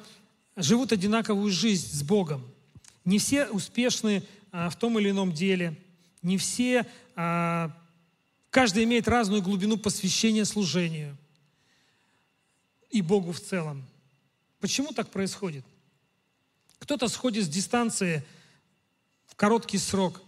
живут 0.55 0.91
одинаковую 0.91 1.51
жизнь 1.51 1.88
с 1.88 2.03
Богом. 2.03 2.45
Не 3.05 3.19
все 3.19 3.48
успешны 3.48 4.24
э, 4.51 4.69
в 4.69 4.75
том 4.75 5.00
или 5.00 5.10
ином 5.10 5.31
деле. 5.31 5.77
Не 6.21 6.38
все, 6.38 6.86
э, 7.15 7.69
каждый 8.50 8.83
имеет 8.83 9.07
разную 9.07 9.41
глубину 9.41 9.77
посвящения 9.77 10.45
служению 10.45 11.17
и 12.89 13.01
Богу 13.01 13.31
в 13.31 13.39
целом. 13.39 13.83
Почему 14.60 14.91
так 14.91 15.10
происходит? 15.10 15.65
Кто-то 16.79 17.07
сходит 17.07 17.45
с 17.45 17.48
дистанции 17.48 18.24
в 19.27 19.36
короткий 19.36 19.77
срок. 19.77 20.21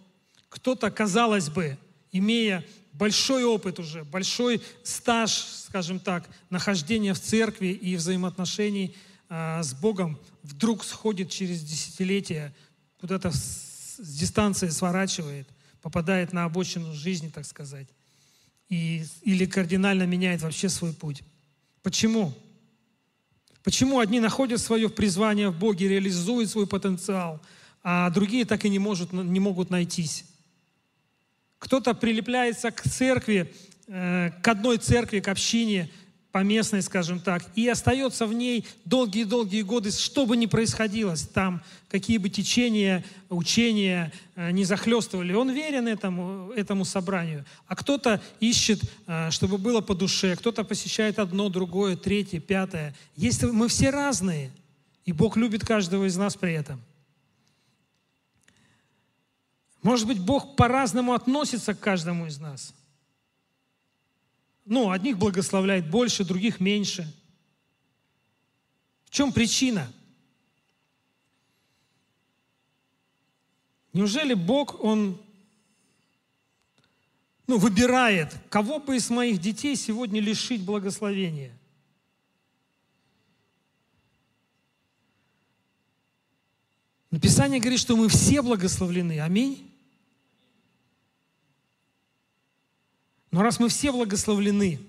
Кто-то, 0.53 0.91
казалось 0.91 1.49
бы, 1.49 1.79
имея 2.11 2.63
большой 2.91 3.43
опыт 3.43 3.79
уже, 3.79 4.03
большой 4.03 4.61
стаж, 4.83 5.31
скажем 5.31 5.99
так, 5.99 6.29
нахождения 6.51 7.15
в 7.15 7.19
церкви 7.19 7.69
и 7.69 7.95
взаимоотношений 7.95 8.95
э, 9.29 9.63
с 9.63 9.73
Богом, 9.73 10.19
вдруг 10.43 10.83
сходит 10.83 11.31
через 11.31 11.63
десятилетия, 11.63 12.53
куда-то 13.01 13.31
с, 13.31 13.95
с 13.97 14.15
дистанции 14.15 14.69
сворачивает, 14.69 15.49
попадает 15.81 16.33
на 16.33 16.43
обочину 16.43 16.93
жизни, 16.93 17.29
так 17.29 17.47
сказать, 17.47 17.87
и, 18.69 19.05
или 19.23 19.47
кардинально 19.47 20.03
меняет 20.03 20.43
вообще 20.43 20.69
свой 20.69 20.93
путь. 20.93 21.23
Почему? 21.81 22.31
Почему 23.63 23.97
одни 23.97 24.19
находят 24.19 24.61
свое 24.61 24.87
призвание 24.87 25.49
в 25.49 25.57
Боге, 25.57 25.87
реализуют 25.87 26.51
свой 26.51 26.67
потенциал, 26.67 27.41
а 27.81 28.11
другие 28.11 28.45
так 28.45 28.65
и 28.65 28.69
не, 28.69 28.77
может, 28.77 29.13
не 29.13 29.39
могут 29.39 29.71
найтись? 29.71 30.25
Кто-то 31.63 31.93
прилепляется 31.93 32.71
к 32.71 32.81
церкви, 32.81 33.49
э, 33.87 34.31
к 34.41 34.47
одной 34.49 34.77
церкви, 34.79 35.21
к 35.21 35.29
общине, 35.29 35.89
поместной, 36.33 36.81
скажем 36.81 37.21
так, 37.21 37.45
и 37.55 37.65
остается 37.69 38.25
в 38.25 38.33
ней 38.33 38.67
долгие-долгие 38.83 39.61
годы, 39.61 39.91
что 39.91 40.25
бы 40.25 40.35
ни 40.35 40.45
происходило 40.45 41.15
там, 41.33 41.63
какие 41.87 42.17
бы 42.17 42.27
течения, 42.27 43.05
учения 43.29 44.11
э, 44.35 44.51
не 44.51 44.65
захлестывали. 44.65 45.31
Он 45.31 45.51
верен 45.51 45.87
этому, 45.87 46.51
этому 46.51 46.83
собранию. 46.83 47.45
А 47.67 47.77
кто-то 47.77 48.19
ищет, 48.41 48.81
э, 49.07 49.31
чтобы 49.31 49.57
было 49.57 49.79
по 49.79 49.95
душе, 49.95 50.35
кто-то 50.35 50.65
посещает 50.65 51.17
одно, 51.17 51.47
другое, 51.47 51.95
третье, 51.95 52.41
пятое. 52.41 52.93
Есть, 53.15 53.41
мы 53.41 53.69
все 53.69 53.89
разные, 53.89 54.51
и 55.05 55.13
Бог 55.13 55.37
любит 55.37 55.63
каждого 55.65 56.07
из 56.07 56.17
нас 56.17 56.35
при 56.35 56.55
этом. 56.55 56.81
Может 59.83 60.07
быть, 60.07 60.19
Бог 60.19 60.55
по-разному 60.55 61.13
относится 61.13 61.75
к 61.75 61.79
каждому 61.79 62.25
из 62.25 62.39
нас– 62.39 62.73
ну, 64.65 64.91
одних 64.91 65.17
благословляет 65.17 65.89
больше, 65.89 66.23
других 66.23 66.59
меньше. 66.59 67.11
В 69.05 69.09
чем 69.09 69.33
причина? 69.33 69.91
Неужели 73.91 74.33
Бог, 74.33 74.81
Он 74.83 75.21
ну, 77.45 77.57
выбирает, 77.57 78.33
кого 78.49 78.79
бы 78.79 78.95
из 78.95 79.09
моих 79.09 79.39
детей 79.39 79.75
сегодня 79.75 80.21
лишить 80.21 80.63
благословения? 80.63 81.55
Написание 87.11 87.59
говорит, 87.59 87.79
что 87.79 87.95
мы 87.95 88.07
все 88.07 88.41
благословлены. 88.41 89.19
Аминь. 89.19 89.72
Но 93.33 93.41
раз 93.41 93.59
мы 93.59 93.67
все 93.67 93.91
благословлены, 93.91 94.79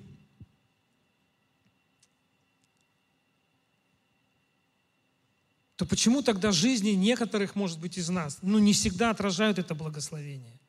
то 5.76 5.86
почему 5.86 6.20
тогда 6.20 6.52
жизни 6.52 6.90
некоторых, 6.90 7.54
может 7.54 7.80
быть, 7.80 7.96
из 7.96 8.10
нас, 8.10 8.36
ну, 8.42 8.58
не 8.58 8.74
всегда 8.74 9.08
отражают 9.08 9.58
это 9.58 9.74
благословение? 9.74 10.60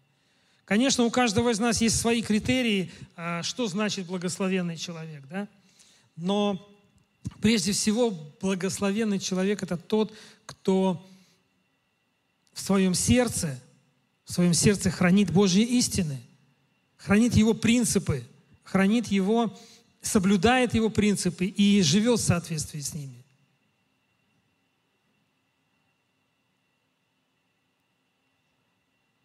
Конечно, 0.63 1.03
у 1.03 1.11
каждого 1.11 1.49
из 1.49 1.59
нас 1.59 1.81
есть 1.81 1.99
свои 1.99 2.21
критерии, 2.21 2.93
а, 3.17 3.43
что 3.43 3.67
значит 3.67 4.05
благословенный 4.05 4.77
человек, 4.77 5.27
да? 5.27 5.49
Но 6.15 6.73
прежде 7.41 7.73
всего 7.73 8.11
благословенный 8.39 9.19
человек– 9.19 9.63
это 9.63 9.75
тот, 9.75 10.13
кто 10.45 11.05
в 12.53 12.61
своем 12.61 12.93
сердце, 12.93 13.59
в 14.23 14.31
своем 14.31 14.53
сердце 14.53 14.91
хранит 14.91 15.29
Божьи 15.29 15.61
истины– 15.61 16.21
хранит 17.05 17.35
Его 17.35 17.53
принципы, 17.53 18.23
хранит 18.63 19.07
Его, 19.07 19.55
соблюдает 20.01 20.73
Его 20.73 20.89
принципы 20.89 21.45
и 21.45 21.83
живет 21.83 22.19
в 22.19 22.23
соответствии 22.23 22.79
с 22.79 22.95
ними. 22.95 23.23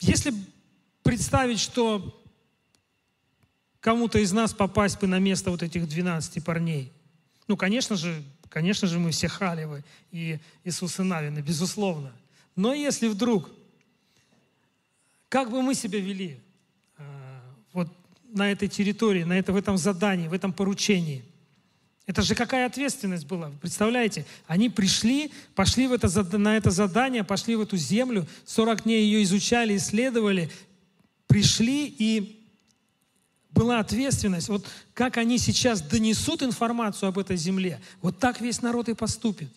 Если 0.00 0.34
представить, 1.02 1.58
что 1.58 2.22
кому-то 3.80 4.18
из 4.18 4.32
нас 4.32 4.52
попасть 4.52 5.00
бы 5.00 5.06
на 5.06 5.18
место 5.18 5.50
вот 5.50 5.62
этих 5.62 5.88
12 5.88 6.44
парней, 6.44 6.92
ну, 7.48 7.56
конечно 7.56 7.96
же, 7.96 8.22
конечно 8.50 8.88
же, 8.88 8.98
мы 8.98 9.10
все 9.10 9.28
Халевы 9.28 9.84
и 10.10 10.38
Иисусы 10.64 11.02
Навины, 11.02 11.38
безусловно. 11.38 12.12
Но 12.56 12.74
если 12.74 13.08
вдруг, 13.08 13.50
как 15.30 15.50
бы 15.50 15.62
мы 15.62 15.74
себя 15.74 15.98
вели 15.98 16.40
вот 17.72 17.88
на 18.32 18.50
этой 18.50 18.68
территории, 18.68 19.24
на 19.24 19.38
это, 19.38 19.52
в 19.52 19.56
этом 19.56 19.76
задании, 19.76 20.28
в 20.28 20.32
этом 20.32 20.52
поручении– 20.52 21.24
это 22.10 22.22
же 22.22 22.34
какая 22.34 22.66
ответственность 22.66 23.24
была, 23.24 23.52
представляете? 23.60 24.26
Они 24.48 24.68
пришли, 24.68 25.30
пошли 25.54 25.86
в 25.86 25.92
это, 25.92 26.08
на 26.38 26.56
это 26.56 26.72
задание, 26.72 27.22
пошли 27.22 27.54
в 27.54 27.60
эту 27.60 27.76
землю, 27.76 28.26
40 28.46 28.82
дней 28.82 29.04
ее 29.04 29.22
изучали, 29.22 29.76
исследовали, 29.76 30.50
пришли 31.28 31.86
и 31.86 32.44
была 33.52 33.78
ответственность. 33.78 34.48
Вот 34.48 34.66
как 34.92 35.18
они 35.18 35.38
сейчас 35.38 35.82
донесут 35.82 36.42
информацию 36.42 37.10
об 37.10 37.18
этой 37.20 37.36
земле, 37.36 37.80
вот 38.02 38.18
так 38.18 38.40
весь 38.40 38.60
народ 38.60 38.88
и 38.88 38.94
поступит. 38.94 39.48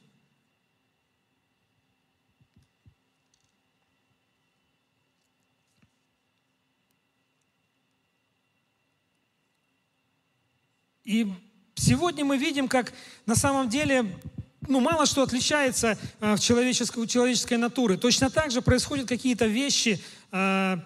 И 11.04 11.32
Сегодня 11.76 12.24
мы 12.24 12.38
видим, 12.38 12.68
как 12.68 12.94
на 13.26 13.36
самом 13.36 13.68
деле 13.68 14.06
ну, 14.68 14.80
мало 14.80 15.06
что 15.06 15.24
отличается 15.24 15.98
э, 16.22 16.36
в 16.36 16.40
человеческой, 16.40 17.00
у 17.00 17.06
человеческой 17.06 17.58
натуры. 17.58 17.98
Точно 17.98 18.30
так 18.30 18.52
же 18.52 18.62
происходят 18.62 19.10
какие-то 19.10 19.46
вещи, 19.48 20.00
э, 20.32 20.78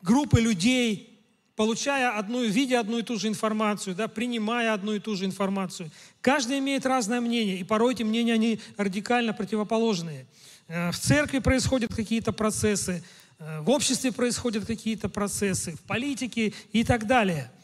группы 0.00 0.40
людей, 0.40 1.20
получая 1.56 2.16
одну, 2.16 2.44
видя 2.44 2.80
одну 2.80 2.98
и 2.98 3.02
ту 3.02 3.18
же 3.18 3.28
информацию, 3.28 3.94
да, 3.94 4.08
принимая 4.08 4.72
одну 4.72 4.94
и 4.94 5.00
ту 5.00 5.16
же 5.16 5.26
информацию. 5.26 5.90
Каждый 6.22 6.60
имеет 6.60 6.86
разное 6.86 7.20
мнение, 7.20 7.58
и 7.58 7.64
порой 7.64 7.94
эти 7.94 8.04
мнения, 8.04 8.34
они 8.34 8.60
радикально 8.78 9.34
противоположные. 9.34 10.26
Э, 10.68 10.90
в 10.90 10.98
церкви 10.98 11.40
происходят 11.40 11.94
какие-то 11.94 12.32
процессы, 12.32 13.02
в 13.38 13.70
обществе 13.70 14.10
происходят 14.10 14.64
какие-то 14.64 15.08
процессы, 15.08 15.72
в 15.72 15.80
политике 15.82 16.54
и 16.72 16.82
так 16.82 17.06
далее– 17.06 17.52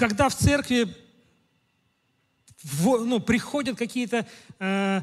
когда 0.00 0.30
в 0.30 0.34
церкви 0.34 0.88
в, 2.62 3.04
ну, 3.04 3.20
приходят 3.20 3.76
какие-то, 3.76 4.26
э, 4.58 5.02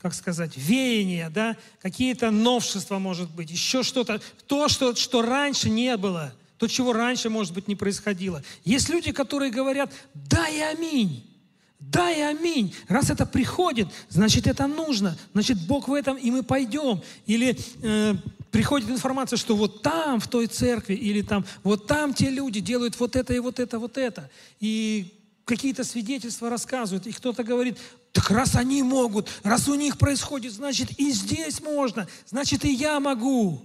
как 0.00 0.14
сказать, 0.14 0.56
веяния, 0.56 1.28
да, 1.28 1.54
какие-то 1.82 2.30
новшества, 2.30 2.98
может 2.98 3.30
быть, 3.30 3.50
еще 3.50 3.82
что-то, 3.82 4.22
то, 4.46 4.68
что, 4.68 4.94
что 4.94 5.20
раньше 5.20 5.68
не 5.68 5.98
было, 5.98 6.32
то, 6.56 6.66
чего 6.66 6.94
раньше, 6.94 7.28
может 7.28 7.52
быть, 7.52 7.68
не 7.68 7.76
происходило. 7.76 8.42
Есть 8.64 8.88
люди, 8.88 9.12
которые 9.12 9.50
говорят, 9.50 9.92
да 10.14 10.48
и 10.48 10.60
аминь. 10.60 11.30
Да 11.78 12.10
и 12.10 12.20
аминь. 12.20 12.74
Раз 12.88 13.10
это 13.10 13.26
приходит, 13.26 13.88
значит 14.08 14.46
это 14.46 14.66
нужно. 14.66 15.18
Значит 15.34 15.58
Бог 15.66 15.88
в 15.88 15.92
этом, 15.92 16.16
и 16.16 16.30
мы 16.30 16.42
пойдем. 16.42 17.02
Или 17.26 17.58
э, 17.82 18.14
приходит 18.54 18.88
информация, 18.88 19.36
что 19.36 19.56
вот 19.56 19.82
там, 19.82 20.20
в 20.20 20.28
той 20.28 20.46
церкви, 20.46 20.94
или 20.94 21.22
там, 21.22 21.44
вот 21.64 21.88
там 21.88 22.14
те 22.14 22.30
люди 22.30 22.60
делают 22.60 23.00
вот 23.00 23.16
это 23.16 23.34
и 23.34 23.40
вот 23.40 23.58
это, 23.58 23.80
вот 23.80 23.98
это. 23.98 24.30
И 24.60 25.12
какие-то 25.44 25.82
свидетельства 25.82 26.48
рассказывают, 26.48 27.04
и 27.08 27.12
кто-то 27.12 27.42
говорит, 27.42 27.80
так 28.12 28.30
раз 28.30 28.54
они 28.54 28.84
могут, 28.84 29.28
раз 29.42 29.66
у 29.66 29.74
них 29.74 29.98
происходит, 29.98 30.52
значит 30.52 31.00
и 31.00 31.10
здесь 31.10 31.60
можно, 31.62 32.06
значит 32.26 32.64
и 32.64 32.72
я 32.72 33.00
могу. 33.00 33.60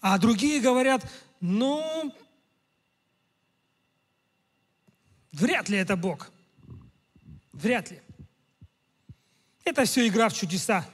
А 0.00 0.16
другие 0.16 0.60
говорят, 0.60 1.04
ну, 1.40 2.14
вряд 5.32 5.68
ли 5.68 5.76
это 5.76 5.96
Бог. 5.96 6.30
Вряд 7.52 7.90
ли. 7.90 8.00
Это 9.64 9.84
все 9.86 10.06
игра 10.06 10.28
в 10.28 10.34
чудеса. 10.34 10.86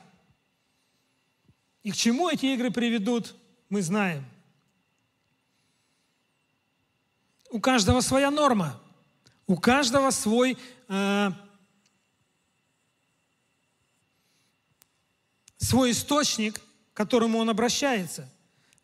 И 1.87 1.93
к 1.93 1.97
чему 1.97 2.29
эти 2.29 2.47
игры 2.47 2.73
приведут, 2.73 3.37
мы 3.69 3.81
знаем. 3.81 4.25
У 7.49 7.61
каждого 7.61 8.01
своя 8.01 8.33
норма, 8.33 8.83
у 9.47 9.57
каждого 9.57 10.11
свой 10.11 10.59
э, 10.89 11.31
свой 15.59 15.93
источник, 15.93 16.59
к 16.59 16.97
которому 16.97 17.39
он 17.39 17.51
обращается, 17.51 18.29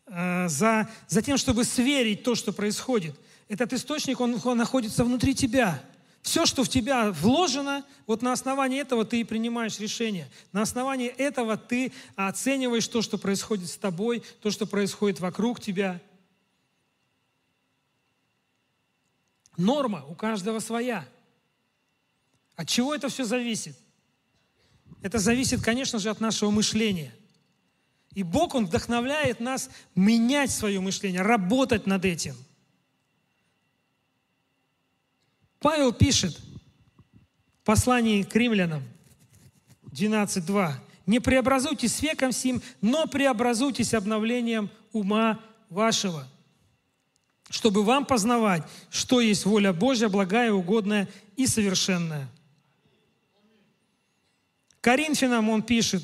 э, 0.05 0.47
за, 0.47 0.89
за 1.09 1.21
тем, 1.21 1.35
чтобы 1.35 1.65
сверить 1.65 2.23
то, 2.23 2.35
что 2.35 2.53
происходит. 2.53 3.19
Этот 3.49 3.73
источник, 3.73 4.21
он, 4.21 4.39
он 4.45 4.57
находится 4.57 5.03
внутри 5.03 5.35
тебя– 5.35 5.83
все, 6.23 6.45
что 6.45 6.63
в 6.63 6.69
тебя 6.69 7.11
вложено, 7.11 7.85
вот 8.07 8.21
на 8.21 8.31
основании 8.31 8.79
этого 8.79 9.03
ты 9.03 9.19
и 9.19 9.23
принимаешь 9.25 9.77
решение. 9.79 10.31
На 10.53 10.61
основании 10.61 11.09
этого 11.09 11.57
ты 11.57 11.91
оцениваешь 12.15 12.87
то, 12.87 13.01
что 13.01 13.17
происходит 13.17 13.69
с 13.69 13.75
тобой, 13.75 14.23
то, 14.41 14.49
что 14.49 14.65
происходит 14.65 15.19
вокруг 15.19 15.59
тебя. 15.59 16.01
Норма 19.57 20.05
у 20.07 20.15
каждого 20.15 20.59
своя. 20.59 21.05
От 22.55 22.69
чего 22.69 22.95
это 22.95 23.09
все 23.09 23.25
зависит? 23.25 23.77
Это 25.01 25.19
зависит, 25.19 25.61
конечно 25.61 25.99
же, 25.99 26.09
от 26.09 26.21
нашего 26.21 26.51
мышления. 26.51 27.13
И 28.13 28.23
Бог, 28.23 28.55
Он 28.55 28.65
вдохновляет 28.65 29.41
нас 29.41 29.69
менять 29.93 30.51
свое 30.51 30.79
мышление, 30.79 31.21
работать 31.21 31.85
над 31.85 32.05
этим– 32.05 32.35
Павел 35.63 35.93
пишет 35.93 36.37
в 37.61 37.65
послании 37.65 38.23
к 38.23 38.35
римлянам 38.35 38.83
12.2. 39.93 40.73
«Не 41.05 41.21
преобразуйтесь 41.21 42.01
веком 42.01 42.33
сим, 42.33 42.61
но 42.81 43.07
преобразуйтесь 43.07 43.93
обновлением 43.93 44.69
ума 44.91 45.39
вашего, 45.69 46.27
чтобы 47.49 47.83
вам 47.83 48.05
познавать, 48.05 48.63
что 48.89 49.21
есть 49.21 49.45
воля 49.45 49.71
Божья, 49.71 50.09
благая, 50.09 50.51
угодная 50.51 51.07
и 51.37 51.47
совершенная». 51.47 52.27
Коринфянам 54.81 55.49
он 55.49 55.61
пишет, 55.61 56.03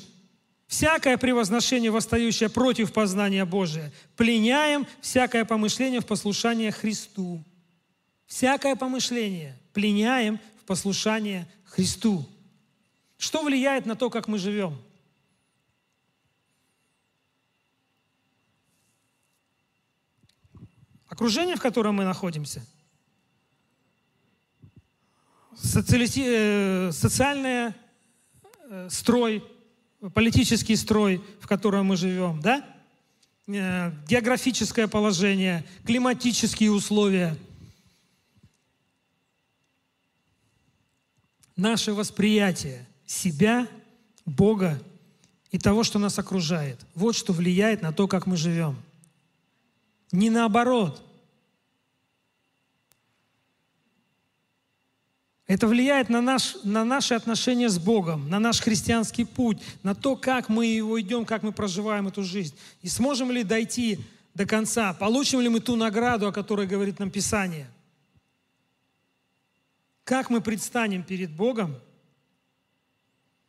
«Всякое 0.68 1.18
превозношение, 1.18 1.90
восстающее 1.90 2.48
против 2.48 2.94
познания 2.94 3.44
Божия, 3.44 3.92
пленяем 4.16 4.86
всякое 5.02 5.44
помышление 5.44 6.00
в 6.00 6.06
послушание 6.06 6.72
Христу» 6.72 7.44
всякое 8.30 8.76
помышление 8.76 9.58
пленяем 9.72 10.38
в 10.62 10.64
послушание 10.64 11.48
Христу. 11.64 12.26
Что 13.18 13.42
влияет 13.42 13.86
на 13.86 13.96
то, 13.96 14.08
как 14.08 14.28
мы 14.28 14.38
живем? 14.38 14.80
Окружение, 21.08 21.56
в 21.56 21.60
котором 21.60 21.96
мы 21.96 22.04
находимся. 22.04 22.64
Социалити... 25.56 26.22
Э, 26.24 26.92
социальный 26.92 27.74
э, 28.70 28.88
строй, 28.90 29.44
политический 30.14 30.76
строй, 30.76 31.20
в 31.40 31.48
котором 31.48 31.86
мы 31.86 31.96
живем, 31.96 32.40
да? 32.40 32.64
Э, 33.48 33.90
географическое 34.06 34.86
положение, 34.86 35.64
климатические 35.84 36.70
условия– 36.70 37.36
наше 41.60 41.92
восприятие 41.92 42.86
себя, 43.06 43.68
Бога 44.24 44.80
и 45.50 45.58
того, 45.58 45.84
что 45.84 45.98
нас 45.98 46.18
окружает. 46.18 46.80
Вот 46.94 47.14
что 47.14 47.32
влияет 47.32 47.82
на 47.82 47.92
то, 47.92 48.08
как 48.08 48.26
мы 48.26 48.36
живем. 48.36 48.76
Не 50.12 50.30
наоборот. 50.30 51.02
Это 55.46 55.66
влияет 55.66 56.08
на, 56.08 56.20
наш, 56.20 56.56
на 56.62 56.84
наши 56.84 57.14
отношения 57.14 57.68
с 57.68 57.78
Богом, 57.78 58.28
на 58.28 58.38
наш 58.38 58.60
христианский 58.60 59.24
путь, 59.24 59.58
на 59.82 59.96
то, 59.96 60.14
как 60.14 60.48
мы 60.48 60.66
его 60.66 61.00
идем, 61.00 61.24
как 61.24 61.42
мы 61.42 61.50
проживаем 61.50 62.06
эту 62.06 62.22
жизнь. 62.22 62.54
И 62.82 62.88
сможем 62.88 63.32
ли 63.32 63.42
дойти 63.42 63.98
до 64.32 64.46
конца, 64.46 64.94
получим 64.94 65.40
ли 65.40 65.48
мы 65.48 65.58
ту 65.58 65.74
награду, 65.74 66.28
о 66.28 66.32
которой 66.32 66.68
говорит 66.68 67.00
нам 67.00 67.10
Писание. 67.10 67.68
Как 70.04 70.30
мы 70.30 70.40
предстанем 70.40 71.02
перед 71.02 71.30
Богом 71.30 71.76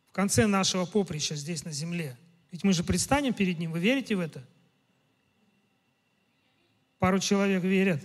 в 0.08 0.12
конце 0.12 0.46
нашего 0.46 0.84
поприща 0.84 1.34
здесь 1.36 1.64
на 1.64 1.72
земле. 1.72 2.18
Ведь 2.50 2.64
мы 2.64 2.74
же 2.74 2.84
предстанем 2.84 3.32
перед 3.32 3.58
Ним. 3.58 3.72
Вы 3.72 3.80
верите 3.80 4.14
в 4.14 4.20
это? 4.20 4.46
Пару 6.98 7.18
человек 7.18 7.62
верят. 7.62 8.00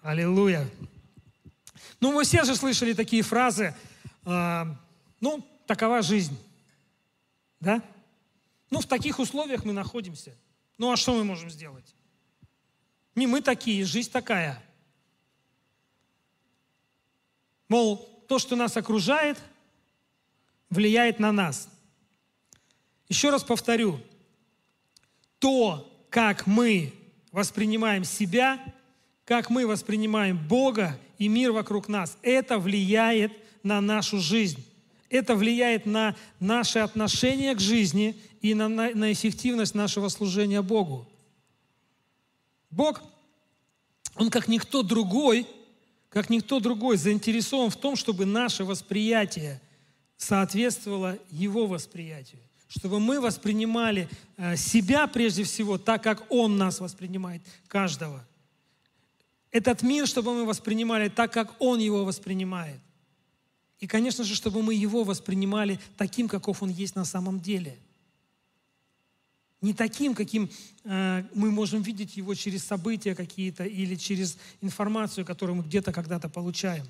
Аллилуйя. 0.00 0.68
Ну, 2.00 2.14
вы 2.14 2.24
все 2.24 2.44
же 2.44 2.56
слышали 2.56 2.94
такие 2.94 3.22
фразы, 3.22 3.74
э, 4.24 4.64
ну, 5.20 5.46
такова 5.66 6.02
жизнь, 6.02 6.36
да? 7.60 7.82
Ну, 8.70 8.80
в 8.80 8.86
таких 8.86 9.18
условиях 9.18 9.64
мы 9.64 9.72
находимся. 9.72 10.34
Ну, 10.78 10.90
а 10.90 10.96
что 10.96 11.14
мы 11.14 11.24
можем 11.24 11.50
сделать? 11.50 11.94
Не 13.14 13.26
мы 13.26 13.40
такие, 13.40 13.84
жизнь 13.84 14.10
такая. 14.10 14.62
Мол, 17.68 17.96
то, 18.28 18.38
что 18.38 18.56
нас 18.56 18.76
окружает, 18.76 19.38
влияет 20.70 21.18
на 21.18 21.32
нас. 21.32 21.68
Еще 23.08 23.30
раз 23.30 23.44
повторю, 23.44 24.00
то, 25.38 25.90
как 26.10 26.46
мы 26.46 26.92
воспринимаем 27.32 28.04
себя, 28.04 28.60
как 29.24 29.50
мы 29.50 29.66
воспринимаем 29.66 30.38
Бога 30.48 30.98
и 31.18 31.28
мир 31.28 31.52
вокруг 31.52 31.88
нас, 31.88 32.16
это 32.22 32.58
влияет 32.58 33.32
на 33.62 33.80
нашу 33.80 34.20
жизнь. 34.20 34.64
Это 35.10 35.36
влияет 35.36 35.86
на 35.86 36.16
наши 36.40 36.78
отношения 36.78 37.54
к 37.54 37.60
жизни 37.60 38.18
и 38.40 38.54
на, 38.54 38.68
на, 38.68 38.90
на 38.90 39.12
эффективность 39.12 39.74
нашего 39.74 40.08
служения 40.08 40.60
Богу. 40.60 41.08
Бог, 42.70 43.02
Он 44.16 44.30
как 44.30 44.48
никто 44.48 44.82
другой, 44.82 45.46
как 46.14 46.30
никто 46.30 46.60
другой 46.60 46.96
заинтересован 46.96 47.68
в 47.68 47.76
том, 47.76 47.94
чтобы 47.94 48.24
наше 48.24 48.64
восприятие 48.64 49.60
соответствовало 50.16 51.18
Его 51.30 51.66
восприятию. 51.66 52.40
Чтобы 52.68 52.98
мы 52.98 53.20
воспринимали 53.20 54.08
э, 54.38 54.56
себя 54.56 55.06
прежде 55.06 55.44
всего 55.44 55.76
так, 55.76 56.02
как 56.02 56.24
Он 56.30 56.56
нас 56.56 56.80
воспринимает, 56.80 57.42
каждого– 57.68 58.26
этот 59.54 59.82
мир, 59.82 60.08
чтобы 60.08 60.34
мы 60.34 60.46
воспринимали 60.46 61.08
так, 61.08 61.32
как 61.32 61.54
Он 61.60 61.78
его 61.78 62.04
воспринимает. 62.04 62.80
И, 63.78 63.86
конечно 63.86 64.24
же, 64.24 64.34
чтобы 64.34 64.64
мы 64.64 64.74
его 64.74 65.04
воспринимали 65.04 65.78
таким, 65.96 66.26
каков 66.26 66.60
он 66.62 66.70
есть 66.70 66.96
на 66.96 67.04
самом 67.04 67.40
деле. 67.40 67.78
Не 69.64 69.72
таким, 69.72 70.14
каким 70.14 70.50
э, 70.84 71.24
мы 71.34 71.50
можем 71.50 71.80
видеть 71.80 72.18
его 72.18 72.34
через 72.34 72.64
события 72.64 73.14
какие-то 73.14 73.64
или 73.64 73.94
через 73.94 74.36
информацию, 74.60 75.24
которую 75.24 75.56
мы 75.56 75.62
где-то 75.62 75.90
когда-то 75.90 76.28
получаем. 76.28 76.86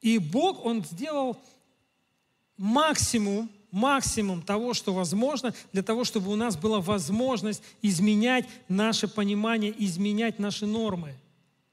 И 0.00 0.18
Бог, 0.18 0.64
Он 0.64 0.84
сделал 0.84 1.36
максимум 2.56 3.50
максимум 3.72 4.40
того, 4.40 4.72
что 4.72 4.94
возможно, 4.94 5.52
для 5.72 5.82
того, 5.82 6.04
чтобы 6.04 6.30
у 6.30 6.36
нас 6.36 6.56
была 6.56 6.80
возможность 6.80 7.62
изменять 7.82 8.46
наше 8.68 9.08
понимание, 9.08 9.74
изменять 9.84 10.38
наши 10.38 10.64
нормы, 10.64 11.12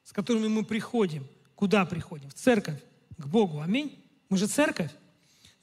с 0.04 0.12
которыми 0.12 0.48
мы 0.48 0.66
приходим. 0.66 1.28
Куда 1.54 1.86
приходим? 1.86 2.28
В 2.30 2.34
церковь, 2.34 2.82
к 3.18 3.28
Богу. 3.28 3.62
Аминь. 3.62 4.04
Мы 4.30 4.38
же 4.38 4.48
церковь. 4.48 4.90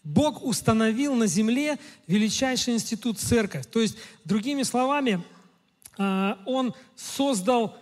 Бог 0.04 0.42
установил 0.44 1.14
на 1.14 1.26
земле 1.26 1.78
величайший 2.06 2.74
институт 2.74 3.18
церковь. 3.18 3.66
То 3.66 3.80
есть, 3.80 3.96
другими 4.24 4.62
словами, 4.64 5.22
а, 5.96 6.42
Он 6.46 6.74
создал 6.96 7.78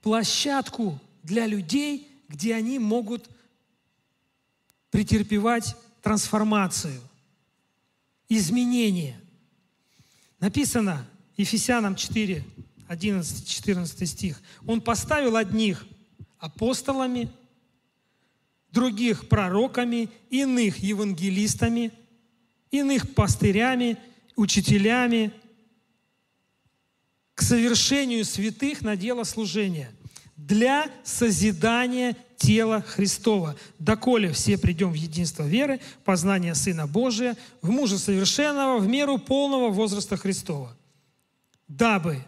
площадку 0.00 0.98
для 1.22 1.46
людей, 1.46 2.08
где 2.28 2.54
они 2.54 2.78
могут 2.78 3.28
претерпевать 4.90 5.76
трансформацию 6.02 7.00
изменение. 8.28 9.20
Написано 10.38 11.06
Ефесянам 11.36 11.96
4, 11.96 12.44
11, 12.88 13.46
14 13.46 14.08
стих. 14.08 14.40
Он 14.66 14.80
поставил 14.80 15.36
одних 15.36 15.86
апостолами, 16.38 17.30
других 18.72 19.28
пророками, 19.28 20.08
иных 20.30 20.78
евангелистами, 20.78 21.92
иных 22.70 23.14
пастырями, 23.14 23.96
учителями 24.36 25.32
к 27.34 27.42
совершению 27.42 28.24
святых 28.24 28.82
на 28.82 28.96
дело 28.96 29.24
служения 29.24 29.90
для 30.36 30.90
созидания 31.04 32.16
тела 32.36 32.82
Христова, 32.82 33.56
доколе 33.78 34.32
все 34.32 34.56
придем 34.56 34.90
в 34.90 34.94
единство 34.94 35.44
веры, 35.44 35.80
познание 36.04 36.54
Сына 36.54 36.86
Божия, 36.86 37.36
в 37.60 37.70
мужа 37.70 37.98
совершенного, 37.98 38.78
в 38.78 38.88
меру 38.88 39.18
полного 39.18 39.68
возраста 39.68 40.16
Христова, 40.16 40.76
дабы 41.68 42.24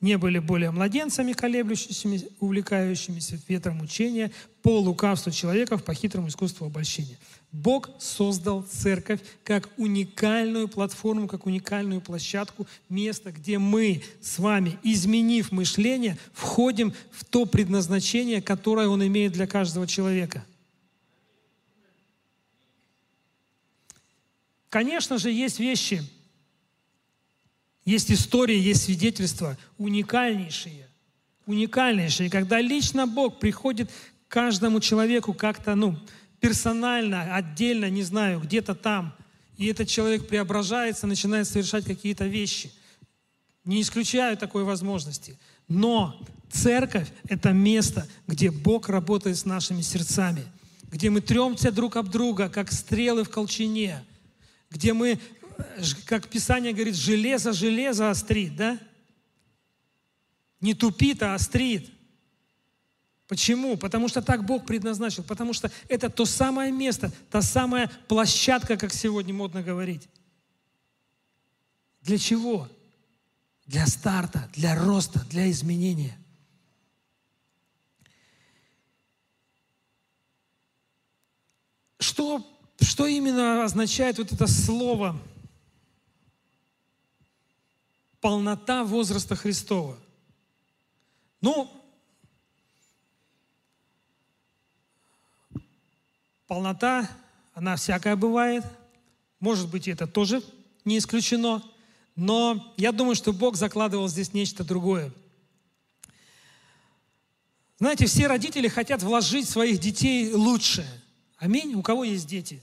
не 0.00 0.16
были 0.16 0.38
более 0.38 0.70
младенцами, 0.70 1.32
колеблющимися, 1.32 2.26
увлекающимися 2.40 3.38
ветром 3.48 3.82
учения, 3.82 4.30
по 4.62 4.78
лукавству 4.78 5.30
человеков, 5.32 5.84
по 5.84 5.94
хитрому 5.94 6.28
искусству 6.28 6.66
обольщения. 6.66 7.18
Бог 7.52 7.90
создал 7.98 8.62
церковь 8.62 9.20
как 9.42 9.68
уникальную 9.76 10.68
платформу, 10.68 11.26
как 11.26 11.46
уникальную 11.46 12.00
площадку, 12.00 12.66
место, 12.88 13.32
где 13.32 13.58
мы 13.58 14.02
с 14.20 14.38
вами, 14.38 14.78
изменив 14.82 15.50
мышление, 15.50 16.16
входим 16.32 16.94
в 17.10 17.24
то 17.24 17.46
предназначение, 17.46 18.40
которое 18.40 18.88
Он 18.88 19.04
имеет 19.06 19.32
для 19.32 19.46
каждого 19.46 19.86
человека. 19.86 20.44
Конечно 24.68 25.18
же, 25.18 25.32
есть 25.32 25.58
вещи, 25.58 26.04
есть 27.90 28.10
истории, 28.12 28.56
есть 28.56 28.84
свидетельства 28.84 29.58
уникальнейшие, 29.78 30.86
уникальнейшие, 31.46 32.30
когда 32.30 32.60
лично 32.60 33.06
Бог 33.06 33.40
приходит 33.40 33.90
к 33.90 34.32
каждому 34.32 34.80
человеку 34.80 35.34
как-то, 35.34 35.74
ну, 35.74 35.98
персонально, 36.40 37.34
отдельно, 37.34 37.90
не 37.90 38.02
знаю, 38.02 38.40
где-то 38.40 38.74
там, 38.74 39.14
и 39.56 39.66
этот 39.66 39.88
человек 39.88 40.28
преображается, 40.28 41.06
начинает 41.06 41.46
совершать 41.46 41.84
какие-то 41.84 42.26
вещи. 42.26 42.70
Не 43.64 43.82
исключаю 43.82 44.36
такой 44.36 44.64
возможности. 44.64 45.38
Но 45.68 46.18
церковь– 46.50 47.08
это 47.28 47.52
место, 47.52 48.06
где 48.26 48.50
Бог 48.50 48.88
работает 48.88 49.36
с 49.36 49.44
нашими 49.44 49.82
сердцами, 49.82 50.44
где 50.90 51.10
мы 51.10 51.20
тремся 51.20 51.70
друг 51.70 51.96
об 51.96 52.08
друга, 52.08 52.48
как 52.48 52.72
стрелы 52.72 53.24
в 53.24 53.30
колчине, 53.30 54.02
где 54.70 54.92
мы, 54.92 55.18
как 56.06 56.28
Писание 56.28 56.72
говорит, 56.72 56.94
железо 56.94 57.52
железо 57.52 58.10
острит, 58.10 58.56
да? 58.56 58.78
Не 60.60 60.74
тупит, 60.74 61.22
а 61.22 61.34
острит– 61.34 61.90
Почему? 63.30 63.76
Потому 63.76 64.08
что 64.08 64.22
так 64.22 64.44
Бог 64.44 64.66
предназначил. 64.66 65.22
Потому 65.22 65.52
что 65.52 65.70
это 65.86 66.10
то 66.10 66.24
самое 66.24 66.72
место, 66.72 67.12
та 67.30 67.42
самая 67.42 67.88
площадка, 68.08 68.76
как 68.76 68.92
сегодня 68.92 69.32
модно 69.32 69.62
говорить. 69.62 70.08
Для 72.02 72.18
чего? 72.18 72.68
Для 73.66 73.86
старта, 73.86 74.50
для 74.52 74.74
роста, 74.74 75.24
для 75.30 75.48
изменения. 75.48 76.18
Что, 82.00 82.44
что 82.80 83.06
именно 83.06 83.62
означает 83.62 84.18
вот 84.18 84.32
это 84.32 84.48
слово 84.48 85.16
полнота 88.20 88.84
возраста 88.84 89.34
Христова? 89.34 89.98
Ну, 91.40 91.70
полнота, 96.46 97.10
она 97.54 97.76
всякая 97.76 98.16
бывает. 98.16 98.64
Может 99.38 99.70
быть, 99.70 99.88
это 99.88 100.06
тоже 100.06 100.42
не 100.84 100.98
исключено. 100.98 101.62
Но 102.16 102.74
я 102.76 102.92
думаю, 102.92 103.14
что 103.14 103.32
Бог 103.32 103.56
закладывал 103.56 104.08
здесь 104.08 104.34
нечто 104.34 104.64
другое. 104.64 105.12
Знаете, 107.78 108.04
все 108.04 108.26
родители 108.26 108.68
хотят 108.68 109.02
вложить 109.02 109.46
в 109.46 109.50
своих 109.50 109.80
детей 109.80 110.32
лучшее. 110.34 110.88
Аминь. 111.38 111.74
У 111.74 111.82
кого 111.82 112.04
есть 112.04 112.26
дети? 112.26 112.62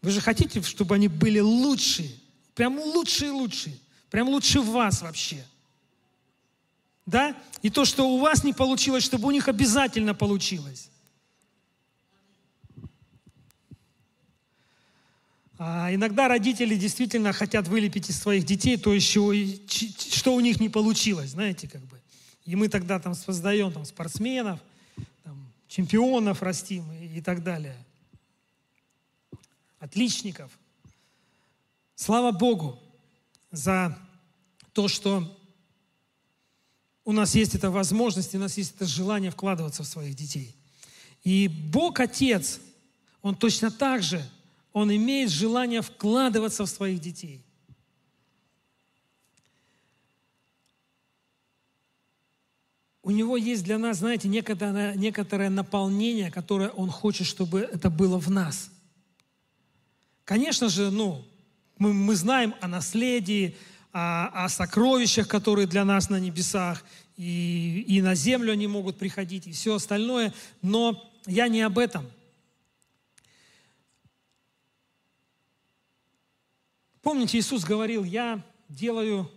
Вы 0.00 0.12
же 0.12 0.20
хотите, 0.20 0.62
чтобы 0.62 0.94
они 0.94 1.08
были 1.08 1.40
лучшие. 1.40 2.10
Прям 2.54 2.78
лучшие-лучшие. 2.78 3.76
Прям 4.10 4.28
лучше 4.28 4.60
вас 4.60 5.02
вообще. 5.02 5.44
Да? 7.06 7.36
И 7.62 7.70
то, 7.70 7.84
что 7.84 8.08
у 8.08 8.18
вас 8.18 8.44
не 8.44 8.52
получилось, 8.52 9.04
чтобы 9.04 9.28
у 9.28 9.30
них 9.30 9.48
обязательно 9.48 10.14
получилось. 10.14 10.88
А 15.58 15.94
иногда 15.94 16.28
родители 16.28 16.76
действительно 16.76 17.32
хотят 17.32 17.68
вылепить 17.68 18.10
из 18.10 18.18
своих 18.18 18.44
детей 18.44 18.76
то, 18.76 18.92
еще, 18.92 19.32
что 19.66 20.34
у 20.34 20.40
них 20.40 20.60
не 20.60 20.68
получилось, 20.68 21.30
знаете, 21.30 21.68
как 21.68 21.80
бы. 21.82 22.00
И 22.44 22.56
мы 22.56 22.68
тогда 22.68 22.98
там 22.98 23.14
создаем 23.14 23.72
там, 23.72 23.84
спортсменов, 23.84 24.60
там, 25.22 25.52
чемпионов 25.68 26.42
растим 26.42 26.84
и 26.92 27.20
так 27.20 27.42
далее. 27.42 27.76
Отличников. 29.78 30.50
Слава 31.94 32.32
Богу 32.32 32.78
за 33.50 33.96
то, 34.72 34.88
что 34.88 35.38
у 37.04 37.12
нас 37.12 37.34
есть 37.34 37.54
эта 37.54 37.70
возможность, 37.70 38.34
у 38.34 38.38
нас 38.38 38.56
есть 38.56 38.74
это 38.76 38.86
желание 38.86 39.30
вкладываться 39.30 39.82
в 39.82 39.86
своих 39.86 40.14
детей. 40.16 40.54
И 41.22 41.48
Бог 41.48 42.00
Отец, 42.00 42.60
Он 43.22 43.34
точно 43.36 43.70
так 43.70 44.02
же, 44.02 44.24
Он 44.72 44.94
имеет 44.94 45.30
желание 45.30 45.82
вкладываться 45.82 46.64
в 46.64 46.68
своих 46.68 47.00
детей. 47.00 47.44
У 53.02 53.10
него 53.10 53.36
есть 53.36 53.64
для 53.64 53.76
нас, 53.76 53.98
знаете, 53.98 54.28
некоторое, 54.28 54.94
некоторое 54.94 55.50
наполнение, 55.50 56.30
которое 56.30 56.70
он 56.70 56.90
хочет, 56.90 57.26
чтобы 57.26 57.60
это 57.60 57.90
было 57.90 58.18
в 58.18 58.30
нас. 58.30 58.70
Конечно 60.24 60.70
же, 60.70 60.90
ну, 60.90 61.22
мы, 61.78 61.92
мы 61.92 62.14
знаем 62.14 62.54
о 62.60 62.68
наследии, 62.68 63.56
о, 63.92 64.44
о 64.44 64.48
сокровищах, 64.48 65.28
которые 65.28 65.66
для 65.66 65.84
нас 65.84 66.10
на 66.10 66.18
небесах, 66.18 66.84
и, 67.16 67.84
и 67.86 68.02
на 68.02 68.14
землю 68.14 68.52
они 68.52 68.66
могут 68.66 68.98
приходить, 68.98 69.46
и 69.46 69.52
все 69.52 69.74
остальное, 69.74 70.34
но 70.62 71.10
я 71.26 71.48
не 71.48 71.62
об 71.62 71.78
этом. 71.78 72.10
Помните, 77.02 77.38
Иисус 77.38 77.64
говорил, 77.64 78.02
я 78.02 78.42
делаю 78.68 79.30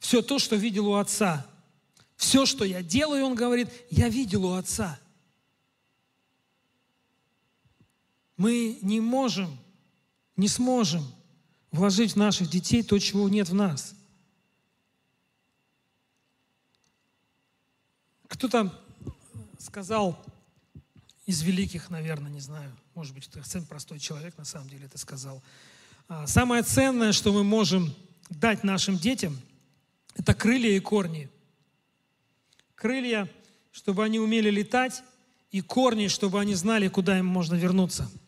все 0.00 0.22
то, 0.22 0.38
что 0.38 0.56
видел 0.56 0.88
у 0.88 0.94
Отца. 0.94 1.46
Все, 2.16 2.46
что 2.46 2.64
я 2.64 2.82
делаю, 2.82 3.24
Он 3.26 3.34
говорит, 3.34 3.68
я 3.90 4.08
видел 4.08 4.44
у 4.44 4.54
Отца. 4.54 4.98
Мы 8.36 8.78
не 8.82 9.00
можем, 9.00 9.56
не 10.40 10.48
сможем– 10.48 11.06
вложить 11.70 12.12
в 12.12 12.16
наших 12.16 12.48
детей 12.48 12.82
то, 12.82 12.98
чего 12.98 13.28
нет 13.28 13.48
в 13.48 13.54
нас. 13.54 13.94
Кто-то 18.28 18.72
сказал 19.58 20.22
из 21.26 21.42
великих, 21.42 21.90
наверное, 21.90 22.30
не 22.30 22.40
знаю, 22.40 22.72
может 22.94 23.14
быть, 23.14 23.28
это 23.28 23.38
совсем 23.38 23.64
простой 23.64 23.98
человек 23.98 24.36
на 24.38 24.44
самом 24.44 24.68
деле 24.68 24.86
это 24.86 24.98
сказал. 24.98 25.42
А, 26.08 26.26
самое 26.26 26.62
ценное, 26.62 27.12
что 27.12 27.32
мы 27.32 27.44
можем 27.44 27.94
дать 28.30 28.64
нашим 28.64 28.96
детям, 28.96 29.38
это 30.14 30.34
крылья 30.34 30.70
и 30.70 30.80
корни. 30.80 31.28
Крылья, 32.74 33.30
чтобы 33.70 34.04
они 34.04 34.18
умели 34.18 34.50
летать, 34.50 35.02
и 35.52 35.60
корни, 35.60 36.08
чтобы 36.08 36.40
они 36.40 36.54
знали, 36.54 36.88
куда 36.88 37.18
им 37.18 37.26
можно 37.26 37.54
вернуться– 37.54 38.10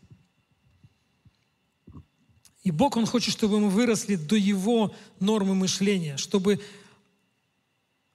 и 2.62 2.70
Бог, 2.70 2.96
Он 2.96 3.06
хочет, 3.06 3.32
чтобы 3.32 3.58
мы 3.58 3.70
выросли 3.70 4.16
до 4.16 4.36
Его 4.36 4.94
нормы 5.18 5.54
мышления, 5.54 6.16
чтобы 6.16 6.60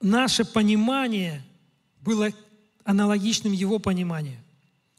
наше 0.00 0.44
понимание 0.44 1.44
было 2.00 2.30
аналогичным 2.84 3.52
Его 3.52 3.78
пониманию, 3.78 4.38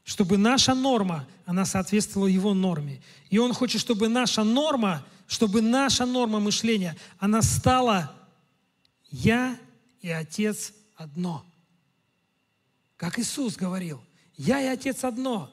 чтобы 0.04 0.38
наша 0.38 0.74
норма, 0.74 1.26
она 1.46 1.64
соответствовала 1.64 2.28
Его 2.28 2.54
норме. 2.54 3.02
И 3.28 3.38
Он 3.38 3.52
хочет, 3.52 3.80
чтобы 3.80 4.08
наша 4.08 4.44
норма, 4.44 5.04
чтобы 5.26 5.62
наша 5.62 6.06
норма 6.06 6.38
мышления, 6.38 6.96
она 7.18 7.42
стала 7.42 8.14
«Я 9.10 9.58
и 10.00 10.10
Отец 10.10 10.72
одно». 10.96 11.44
Как 12.96 13.18
Иисус 13.18 13.56
говорил, 13.56 14.00
«Я 14.36 14.60
и 14.62 14.66
Отец 14.66 15.02
одно». 15.02 15.50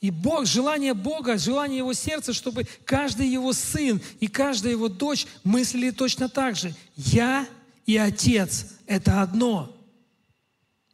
И 0.00 0.10
Бог, 0.10 0.46
желание 0.46 0.94
Бога, 0.94 1.36
желание 1.36 1.78
Его 1.78 1.92
сердца, 1.92 2.32
чтобы 2.32 2.66
каждый 2.84 3.28
Его 3.28 3.52
сын 3.52 4.00
и 4.18 4.28
каждая 4.28 4.72
Его 4.72 4.88
дочь 4.88 5.26
мыслили 5.44 5.90
точно 5.90 6.28
так 6.28 6.56
же. 6.56 6.74
Я 6.96 7.46
и 7.84 7.96
Отец– 7.98 8.66
это 8.86 9.20
одно. 9.20 9.76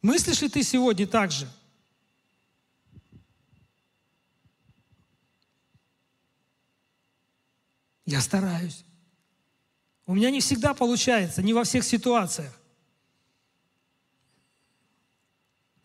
Мыслишь 0.01 0.41
ли 0.41 0.49
ты 0.49 0.61
сегодня 0.61 1.07
так 1.07 1.31
же? 1.31 1.49
Я 8.05 8.21
стараюсь. 8.21 8.83
У 10.05 10.15
меня 10.15 10.31
не 10.31 10.39
всегда 10.39 10.73
получается, 10.73 11.41
не 11.41 11.53
во 11.53 11.63
всех 11.63 11.83
ситуациях. 11.83 12.53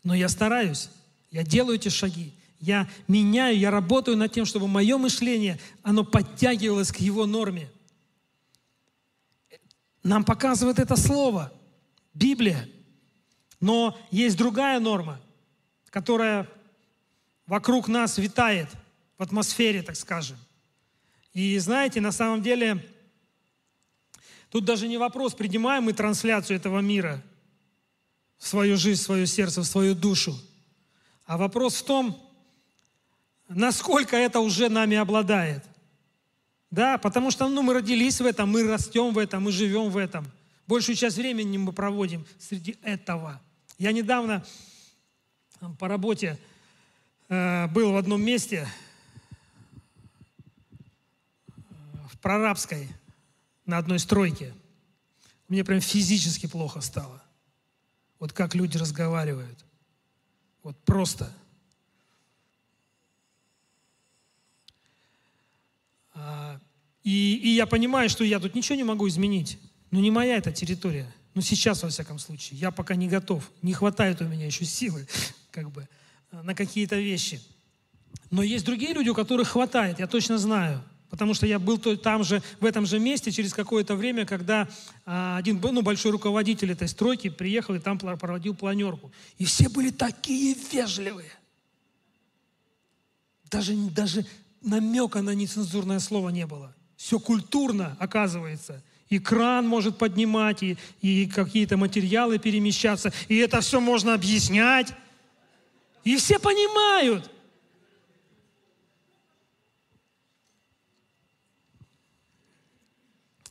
Но 0.02 0.14
я 0.14 0.28
стараюсь, 0.28 0.88
я 1.30 1.44
делаю 1.44 1.76
эти 1.76 1.88
шаги. 1.88 2.32
Я 2.62 2.88
меняю, 3.08 3.58
я 3.58 3.72
работаю 3.72 4.16
над 4.16 4.32
тем, 4.32 4.46
чтобы 4.46 4.68
мое 4.68 4.96
мышление, 4.96 5.58
оно 5.82 6.04
подтягивалось 6.04 6.92
к 6.92 6.98
его 6.98 7.26
норме. 7.26 7.68
Нам 10.04 10.24
показывает 10.24 10.78
это 10.78 10.94
слово, 10.94 11.52
Библия. 12.14 12.68
Но 13.58 13.98
есть 14.12 14.36
другая 14.36 14.78
норма, 14.78 15.20
которая 15.90 16.48
вокруг 17.46 17.88
нас 17.88 18.16
витает 18.16 18.68
в 19.18 19.24
атмосфере, 19.24 19.82
так 19.82 19.96
скажем. 19.96 20.36
И 21.32 21.58
знаете, 21.58 22.00
на 22.00 22.12
самом 22.12 22.42
деле, 22.42 22.88
тут 24.50 24.64
даже 24.64 24.86
не 24.86 24.98
вопрос, 24.98 25.34
принимаем 25.34 25.84
мы 25.84 25.94
трансляцию 25.94 26.58
этого 26.58 26.78
мира 26.78 27.20
в 28.38 28.46
свою 28.46 28.76
жизнь, 28.76 29.00
в 29.00 29.04
свое 29.04 29.26
сердце, 29.26 29.62
в 29.62 29.66
свою 29.66 29.96
душу. 29.96 30.38
А 31.24 31.36
вопрос 31.36 31.74
в 31.74 31.84
том, 31.84 32.28
насколько 33.54 34.16
это 34.16 34.40
уже 34.40 34.68
нами 34.68 34.96
обладает. 34.96 35.64
Да, 36.70 36.96
потому 36.98 37.30
что 37.30 37.48
ну, 37.48 37.62
мы 37.62 37.74
родились 37.74 38.20
в 38.20 38.26
этом, 38.26 38.50
мы 38.50 38.66
растем 38.66 39.12
в 39.12 39.18
этом, 39.18 39.42
мы 39.42 39.52
живем 39.52 39.90
в 39.90 39.96
этом. 39.96 40.26
Большую 40.66 40.96
часть 40.96 41.16
времени 41.16 41.58
мы 41.58 41.72
проводим 41.72 42.24
среди 42.38 42.78
этого. 42.82 43.40
Я 43.78 43.92
недавно 43.92 44.44
по 45.78 45.86
работе 45.86 46.38
э, 47.28 47.66
был 47.68 47.92
в 47.92 47.96
одном 47.96 48.22
месте, 48.22 48.66
в 52.10 52.18
Прорабской, 52.20 52.88
на 53.66 53.78
одной 53.78 53.98
стройке. 53.98 54.54
Мне 55.48 55.64
прям 55.64 55.80
физически 55.80 56.46
плохо 56.46 56.80
стало. 56.80 57.22
Вот 58.18 58.32
как 58.32 58.54
люди 58.54 58.78
разговаривают. 58.78 59.64
Вот 60.62 60.78
просто– 60.84 61.30
и, 67.04 67.36
и 67.36 67.48
я 67.50 67.66
понимаю, 67.66 68.08
что 68.08 68.24
я 68.24 68.38
тут 68.38 68.54
ничего 68.54 68.76
не 68.76 68.84
могу 68.84 69.08
изменить. 69.08 69.58
Но 69.90 70.00
не 70.00 70.10
моя 70.10 70.36
эта 70.36 70.52
территория. 70.52 71.12
Ну, 71.34 71.42
сейчас, 71.42 71.82
во 71.82 71.88
всяком 71.88 72.18
случае. 72.18 72.58
Я 72.58 72.70
пока 72.70 72.94
не 72.94 73.08
готов. 73.08 73.50
Не 73.62 73.72
хватает 73.72 74.20
у 74.20 74.24
меня 74.24 74.46
еще 74.46 74.64
силы, 74.64 75.06
как 75.50 75.70
бы, 75.70 75.88
на 76.30 76.54
какие-то 76.54 76.96
вещи. 76.96 77.40
Но 78.30 78.42
есть 78.42 78.64
другие 78.64 78.92
люди, 78.92 79.08
у 79.08 79.14
которых 79.14 79.48
хватает, 79.48 79.98
я 79.98 80.06
точно 80.06 80.38
знаю. 80.38 80.82
Потому 81.10 81.34
что 81.34 81.46
я 81.46 81.58
был 81.58 81.76
там 81.78 82.24
же, 82.24 82.42
в 82.58 82.64
этом 82.64 82.86
же 82.86 82.98
месте 82.98 83.30
через 83.30 83.52
какое-то 83.52 83.96
время, 83.96 84.24
когда 84.24 84.66
а, 85.04 85.36
один 85.36 85.60
ну, 85.62 85.82
большой 85.82 86.10
руководитель 86.10 86.72
этой 86.72 86.88
стройки 86.88 87.28
приехал 87.28 87.74
и 87.74 87.78
там 87.78 87.98
проводил 87.98 88.54
планерку. 88.54 89.12
И 89.36 89.44
все 89.44 89.68
были 89.68 89.90
такие 89.90 90.56
вежливые. 90.72 91.30
Даже, 93.50 93.74
даже 93.74 94.24
намека 94.62 95.22
на 95.22 95.34
нецензурное 95.34 95.98
слово 95.98 96.30
не 96.30 96.46
было. 96.46 96.74
Все 96.96 97.18
культурно, 97.18 97.96
оказывается. 97.98 98.82
И 99.08 99.18
кран 99.18 99.68
может 99.68 99.98
поднимать, 99.98 100.62
и, 100.62 100.78
и 101.00 101.26
какие-то 101.26 101.76
материалы 101.76 102.38
перемещаться. 102.38 103.12
И 103.28 103.36
это 103.36 103.60
все 103.60 103.80
можно 103.80 104.14
объяснять. 104.14 104.92
И 106.04 106.16
все 106.16 106.38
понимают. 106.38 107.30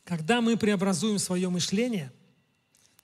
Когда 0.04 0.40
мы 0.40 0.56
преобразуем 0.56 1.18
свое 1.18 1.48
мышление, 1.48 2.12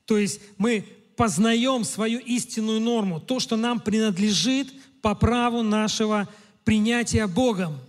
то 0.04 0.18
есть 0.18 0.40
мы 0.58 0.84
познаем 1.16 1.84
свою 1.84 2.18
истинную 2.20 2.80
норму, 2.80 3.20
то, 3.20 3.38
что 3.40 3.56
нам 3.56 3.80
принадлежит 3.80 4.72
по 5.00 5.14
праву 5.14 5.62
нашего 5.62 6.28
принятия 6.64 7.26
Богом– 7.26 7.78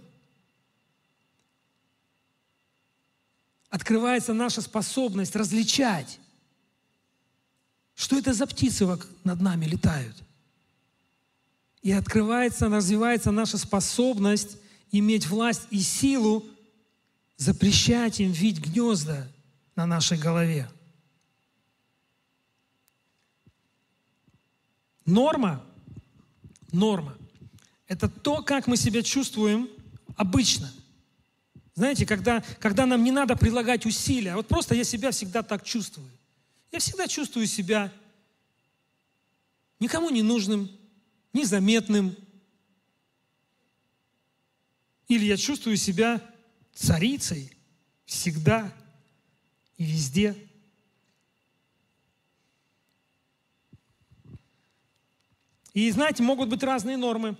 открывается 3.69 4.33
наша 4.33 4.61
способность 4.61 5.35
различать 5.35 6.19
Что 7.95 8.17
это 8.17 8.33
за 8.33 8.47
птицы 8.47 8.87
над 9.23 9.41
нами 9.41 9.65
летают? 9.65 10.15
И 11.81 11.91
открывается, 11.91 12.69
развивается 12.69 13.31
наша 13.31 13.57
способность 13.57 14.57
иметь 14.91 15.27
власть 15.27 15.67
и 15.69 15.79
силу 15.79 16.45
запрещать 17.37 18.19
им 18.19 18.31
видеть 18.31 18.65
гнезда 18.65 19.27
на 19.75 19.85
нашей 19.85 20.17
голове. 20.17 20.69
Норма, 25.05 25.63
норма– 26.71 27.17
это 27.87 28.09
то, 28.09 28.43
как 28.43 28.67
мы 28.67 28.77
себя 28.77 29.01
чувствуем 29.01 29.69
обычно. 30.15 30.71
Знаете, 31.79 32.05
когда, 32.05 32.43
когда 32.59 32.85
нам 32.85 33.05
не 33.05 33.11
надо 33.11 33.37
прилагать 33.37 33.85
усилия, 33.85 34.35
вот 34.35 34.49
просто 34.49 34.75
я 34.75 34.83
себя 34.83 35.11
всегда 35.11 35.43
так 35.43 35.63
чувствую. 35.63 36.11
Я 36.73 36.79
всегда 36.79 37.07
чувствую 37.07 37.47
себя 37.47 37.89
никому 39.79 40.09
не 40.09 40.21
нужным, 40.21 40.69
незаметным. 41.31 42.17
Или 45.07 45.23
я 45.23 45.37
чувствую 45.37 45.77
себя 45.77 46.21
царицей 46.73 47.49
всегда 48.03 48.73
и 49.77 49.85
везде. 49.85 50.35
И 55.73 55.89
знаете, 55.91 56.23
могут 56.23 56.49
быть 56.49 56.61
разные 56.61 56.97
нормы. 56.97 57.37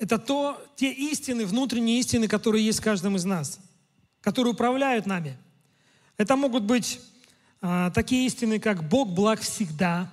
Это 0.00 0.18
то, 0.18 0.66
те 0.76 0.90
истины, 0.90 1.44
внутренние 1.44 2.00
истины, 2.00 2.26
которые 2.26 2.64
есть 2.64 2.80
в 2.80 2.82
каждом 2.82 3.16
из 3.16 3.26
нас, 3.26 3.60
которые 4.22 4.54
управляют 4.54 5.04
нами. 5.04 5.36
Это 6.16 6.36
могут 6.36 6.62
быть 6.62 7.02
а, 7.60 7.90
такие 7.90 8.26
истины, 8.26 8.58
как 8.58 8.82
Бог 8.88 9.10
благ 9.10 9.40
всегда. 9.40 10.10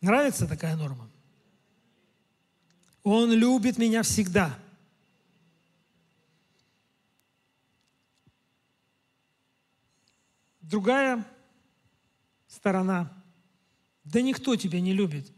Нравится 0.00 0.48
такая 0.48 0.74
норма? 0.74 1.08
Он 3.04 3.30
любит 3.30 3.78
меня 3.78 4.02
всегда. 4.02 4.58
Другая 10.60 11.24
сторона. 12.48 13.12
Да 14.02 14.20
никто 14.20 14.56
тебя 14.56 14.80
не 14.80 14.92
любит. 14.92 15.33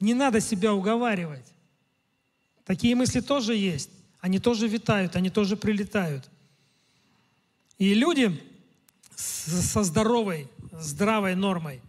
Не 0.00 0.14
надо 0.14 0.40
себя 0.40 0.72
уговаривать. 0.74 1.46
Такие 2.64 2.94
мысли 2.94 3.20
тоже 3.20 3.56
есть. 3.56 3.90
Они 4.20 4.38
тоже 4.38 4.68
витают, 4.68 5.16
они 5.16 5.30
тоже 5.30 5.56
прилетают. 5.56 6.28
И 7.78 7.94
люди 7.94 8.40
со 9.16 9.82
здоровой, 9.82 10.48
здравой 10.72 11.34
нормой, 11.34 11.80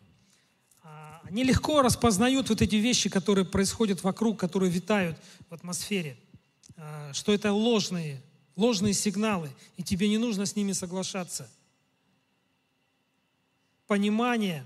они 1.30 1.44
легко 1.44 1.84
распознают 1.84 2.50
вот 2.50 2.62
эти 2.62 2.76
вещи, 2.78 3.08
которые 3.08 3.46
происходят 3.46 4.02
вокруг, 4.02 4.40
которые 4.40 4.72
витают 4.72 5.16
в 5.48 5.54
атмосфере, 5.54 6.18
а, 6.76 7.14
что 7.14 7.32
это 7.32 7.54
ложные, 7.54 8.20
ложные 8.56 8.94
сигналы, 8.94 9.52
и 9.78 9.84
тебе 9.84 10.10
не 10.10 10.18
нужно 10.18 10.48
с 10.48 10.56
ними 10.56 10.72
соглашаться. 10.72 11.48
Понимание 13.86 14.66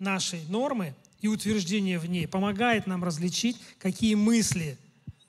нашей 0.00 0.44
нормы 0.48 0.92
и 1.22 1.28
утверждение 1.28 1.98
в 1.98 2.04
ней 2.04 2.28
помогает 2.28 2.86
нам 2.86 3.02
различить, 3.02 3.56
какие 3.78 4.14
мысли 4.14 4.76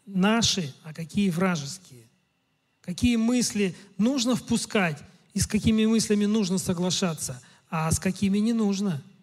наши, 0.06 0.74
а 0.84 0.94
какие 0.94 1.30
вражеские. 1.30 2.04
Какие 2.82 3.16
мысли 3.16 3.74
нужно 3.98 4.36
впускать 4.36 5.02
и 5.34 5.40
с 5.40 5.48
какими 5.48 5.86
мыслями 5.86 6.26
нужно 6.26 6.58
соглашаться, 6.58 7.42
а 7.70 7.90
с 7.90 8.00
какими 8.00 8.40
не 8.40 8.52
нужно– 8.52 9.02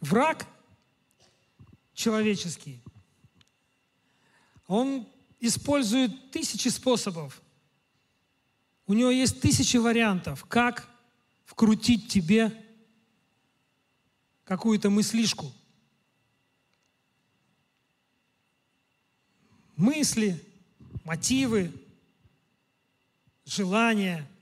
Враг 0.00 0.46
человеческий, 1.92 2.80
он 4.66 5.08
использует 5.40 6.30
тысячи 6.30 6.68
способов. 6.68 7.42
У 8.86 8.94
него 8.94 9.10
есть 9.10 9.40
тысячи 9.40 9.76
вариантов, 9.76 10.44
как 10.44 10.88
вкрутить 11.44 12.08
тебе 12.08 12.52
какую-то 14.48 14.88
мыслишку. 14.88 15.52
Мысли, 19.76 20.42
мотивы, 21.04 21.70
желания– 23.44 24.26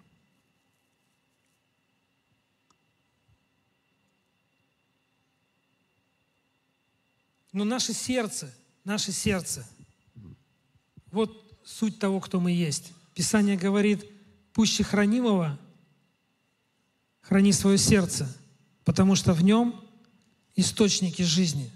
Но 7.53 7.65
наше 7.65 7.95
сердце, 7.95 8.55
наше 8.85 9.13
сердце, 9.13 9.67
вот 11.11 11.59
суть 11.65 11.99
того, 11.99 12.21
кто 12.21 12.39
мы 12.39 12.53
есть. 12.53 12.93
Писание 13.15 13.57
говорит, 13.57 14.05
пуще 14.53 14.85
хранимого 14.85 15.59
храни 17.23 17.53
свое 17.53 17.79
сердце, 17.79 18.31
потому 18.85 19.15
что 19.15 19.33
в 19.33 19.43
нем 19.43 19.86
источники 20.57 21.23
жизни. 21.23 21.71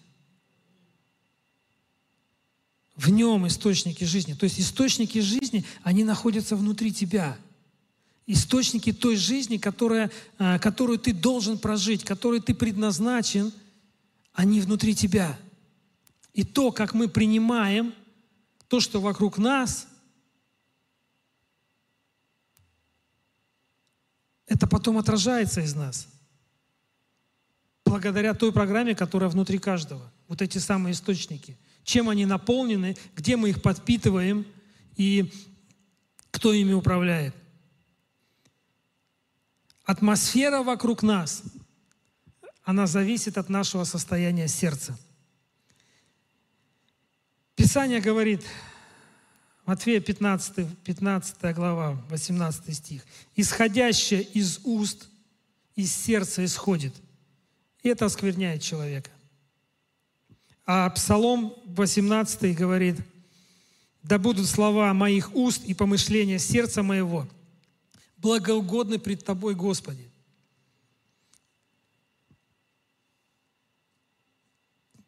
В 2.97 3.09
нем 3.11 3.47
источники 3.47 4.05
жизни. 4.05 4.35
То 4.35 4.45
есть 4.45 4.61
источники 4.61 5.21
жизни, 5.21 5.65
они 5.83 6.05
находятся 6.05 6.57
внутри 6.57 6.93
тебя. 6.93 7.39
Источники 8.27 8.93
той 8.93 9.17
жизни, 9.17 9.57
которая, 9.57 10.11
а, 10.39 10.59
которую 10.59 10.99
ты 10.99 11.13
должен 11.13 11.59
прожить, 11.59 12.05
которой 12.05 12.41
ты 12.41 12.55
предназначен, 12.55 13.53
они 14.33 14.61
внутри 14.61 14.95
тебя– 14.95 15.39
и 16.33 16.45
то, 16.45 16.73
как 16.73 16.95
мы 16.95 17.09
принимаем 17.09 17.95
то, 18.69 18.81
что 18.81 19.01
вокруг 19.01 19.39
нас, 19.39 19.89
это 24.47 24.67
потом 24.67 24.99
отражается 24.99 25.61
из 25.61 25.75
нас. 25.75 26.09
Благодаря 27.91 28.35
той 28.35 28.53
программе, 28.53 28.95
которая 28.95 29.29
внутри 29.29 29.59
каждого. 29.59 30.11
Вот 30.29 30.43
эти 30.43 30.59
самые 30.59 30.93
источники. 30.93 31.57
Чем 31.85 32.09
они 32.09 32.25
наполнены, 32.25 32.97
где 33.15 33.37
мы 33.37 33.51
их 33.51 33.63
подпитываем 33.63 34.47
и 34.97 35.33
кто 36.31 36.53
ими 36.53 36.73
управляет. 36.73 37.35
Атмосфера 39.85 40.63
вокруг 40.63 41.03
нас, 41.03 41.43
она 42.63 42.87
зависит 42.87 43.37
от 43.37 43.49
нашего 43.49 43.85
состояния 43.85 44.49
сердца– 44.49 44.99
Писание 47.61 48.01
говорит, 48.01 48.43
Матфея 49.67 50.01
15, 50.01 50.67
15 50.83 51.55
глава, 51.55 52.03
18 52.09 52.75
стих. 52.75 53.05
«Исходящее 53.37 54.23
из 54.23 54.61
уст, 54.65 55.09
из 55.77 55.95
сердца 55.95 56.43
исходит». 56.43 56.95
И 57.83 57.89
это 57.89 58.07
оскверняет 58.07 58.63
человека. 58.63 59.11
А 60.67 60.89
Псалом 60.91 61.55
18 61.67 62.55
говорит, 62.57 62.97
«Да 64.03 64.19
будут 64.19 64.47
слова 64.47 64.93
моих 64.95 65.35
уст 65.35 65.65
и 65.65 65.75
помышления 65.75 66.39
сердца 66.39 66.83
моего 66.83 67.27
благоугодны 68.19 68.99
пред 68.99 69.25
Тобой, 69.25 69.55
Господи». 69.55 70.11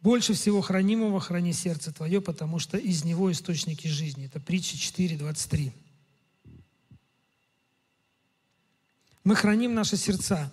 Больше 0.00 0.32
всего 0.34 0.60
хранимого 0.62 1.20
храни 1.20 1.52
сердце 1.52 1.92
твое, 1.92 2.20
потому 2.20 2.58
что 2.58 2.76
из 2.76 3.04
него 3.04 3.30
источники 3.30 3.86
жизни. 3.86 4.26
Это 4.26 4.40
притча 4.40 4.76
4, 4.76 5.16
23. 5.16 5.72
Мы 9.22 9.36
храним 9.36 9.74
наши 9.74 9.96
сердца 9.96 10.52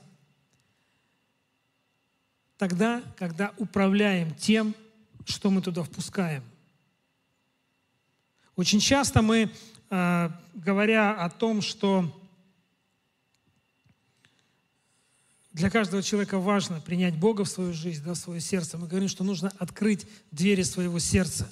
тогда, 2.60 3.02
когда 3.18 3.54
управляем 3.58 4.36
тем, 4.36 4.76
что 5.26 5.50
мы 5.50 5.62
туда 5.62 5.82
впускаем. 5.82 6.44
Очень 8.58 8.82
часто 8.82 9.22
мы, 9.22 9.50
а, 9.90 10.38
говоря 10.54 11.24
о 11.24 11.30
том, 11.32 11.64
что 11.64 12.16
Для 15.52 15.72
каждого 15.72 16.02
человека 16.02 16.38
важно 16.38 16.80
принять 16.80 17.18
Бога 17.18 17.44
в 17.44 17.50
свою 17.50 17.74
жизнь, 17.74 18.04
да, 18.06 18.14
в 18.14 18.18
свое 18.18 18.40
сердце. 18.40 18.78
Мы 18.78 18.88
говорим, 18.88 19.10
что 19.10 19.26
нужно 19.26 19.52
открыть 19.58 20.06
двери 20.32 20.62
своего 20.62 21.00
сердца. 21.00 21.52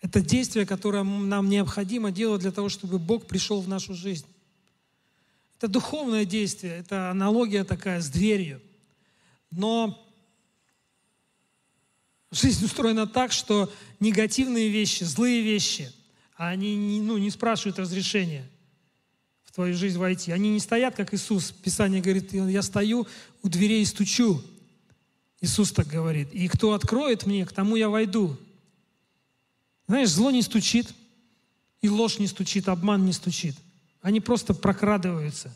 Это 0.00 0.22
действие, 0.22 0.64
которое 0.64 1.02
нам 1.02 1.50
необходимо 1.50 2.12
делать 2.12 2.40
для 2.40 2.52
того, 2.52 2.70
чтобы 2.70 2.98
Бог 2.98 3.26
пришел 3.26 3.60
в 3.60 3.68
нашу 3.68 3.94
жизнь. 3.94 4.24
Это 5.58 5.68
духовное 5.68 6.24
действие, 6.24 6.78
это 6.78 7.10
аналогия 7.10 7.64
такая 7.64 8.00
с 8.00 8.08
дверью. 8.08 8.62
Но 9.50 10.09
жизнь 12.30 12.64
устроена 12.64 13.06
так, 13.06 13.32
что 13.32 13.72
негативные 13.98 14.68
вещи, 14.68 15.04
злые 15.04 15.42
вещи, 15.42 15.92
они 16.36 17.00
ну, 17.02 17.18
не 17.18 17.30
спрашивают 17.30 17.78
разрешения 17.78 18.48
в 19.44 19.52
твою 19.52 19.74
жизнь 19.74 19.98
войти. 19.98 20.32
Они 20.32 20.50
не 20.50 20.60
стоят, 20.60 20.94
как 20.94 21.12
Иисус. 21.12 21.50
Писание 21.50 22.00
говорит, 22.00 22.32
я 22.32 22.62
стою 22.62 23.06
у 23.42 23.48
дверей 23.48 23.82
и 23.82 23.86
стучу. 23.86 24.42
Иисус 25.40 25.72
так 25.72 25.86
говорит. 25.86 26.32
И 26.32 26.48
кто 26.48 26.72
откроет 26.72 27.26
мне, 27.26 27.44
к 27.44 27.52
тому 27.52 27.76
я 27.76 27.88
войду. 27.88 28.36
Знаешь, 29.88 30.10
зло 30.10 30.30
не 30.30 30.42
стучит, 30.42 30.94
и 31.82 31.88
ложь 31.88 32.18
не 32.18 32.26
стучит, 32.26 32.68
обман 32.68 33.04
не 33.04 33.12
стучит. 33.12 33.56
Они 34.02 34.20
просто 34.20 34.54
прокрадываются. 34.54 35.54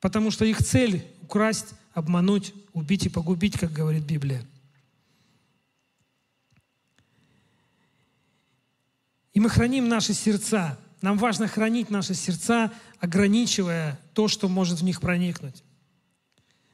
Потому 0.00 0.30
что 0.30 0.44
их 0.44 0.58
цель– 0.58 1.04
украсть, 1.22 1.68
обмануть, 1.92 2.52
убить 2.72 3.06
и 3.06 3.08
погубить, 3.08 3.58
как 3.58 3.72
говорит 3.72 4.04
Библия. 4.04 4.44
И 9.34 9.40
мы 9.40 9.48
храним 9.48 9.88
наши 9.88 10.14
сердца. 10.14 10.78
Нам 11.00 11.18
важно 11.18 11.46
хранить 11.46 11.90
наши 11.90 12.14
сердца, 12.14 12.72
ограничивая 12.98 13.98
то, 14.14 14.28
что 14.28 14.48
может 14.48 14.80
в 14.80 14.84
них 14.84 15.00
проникнуть. 15.00 15.62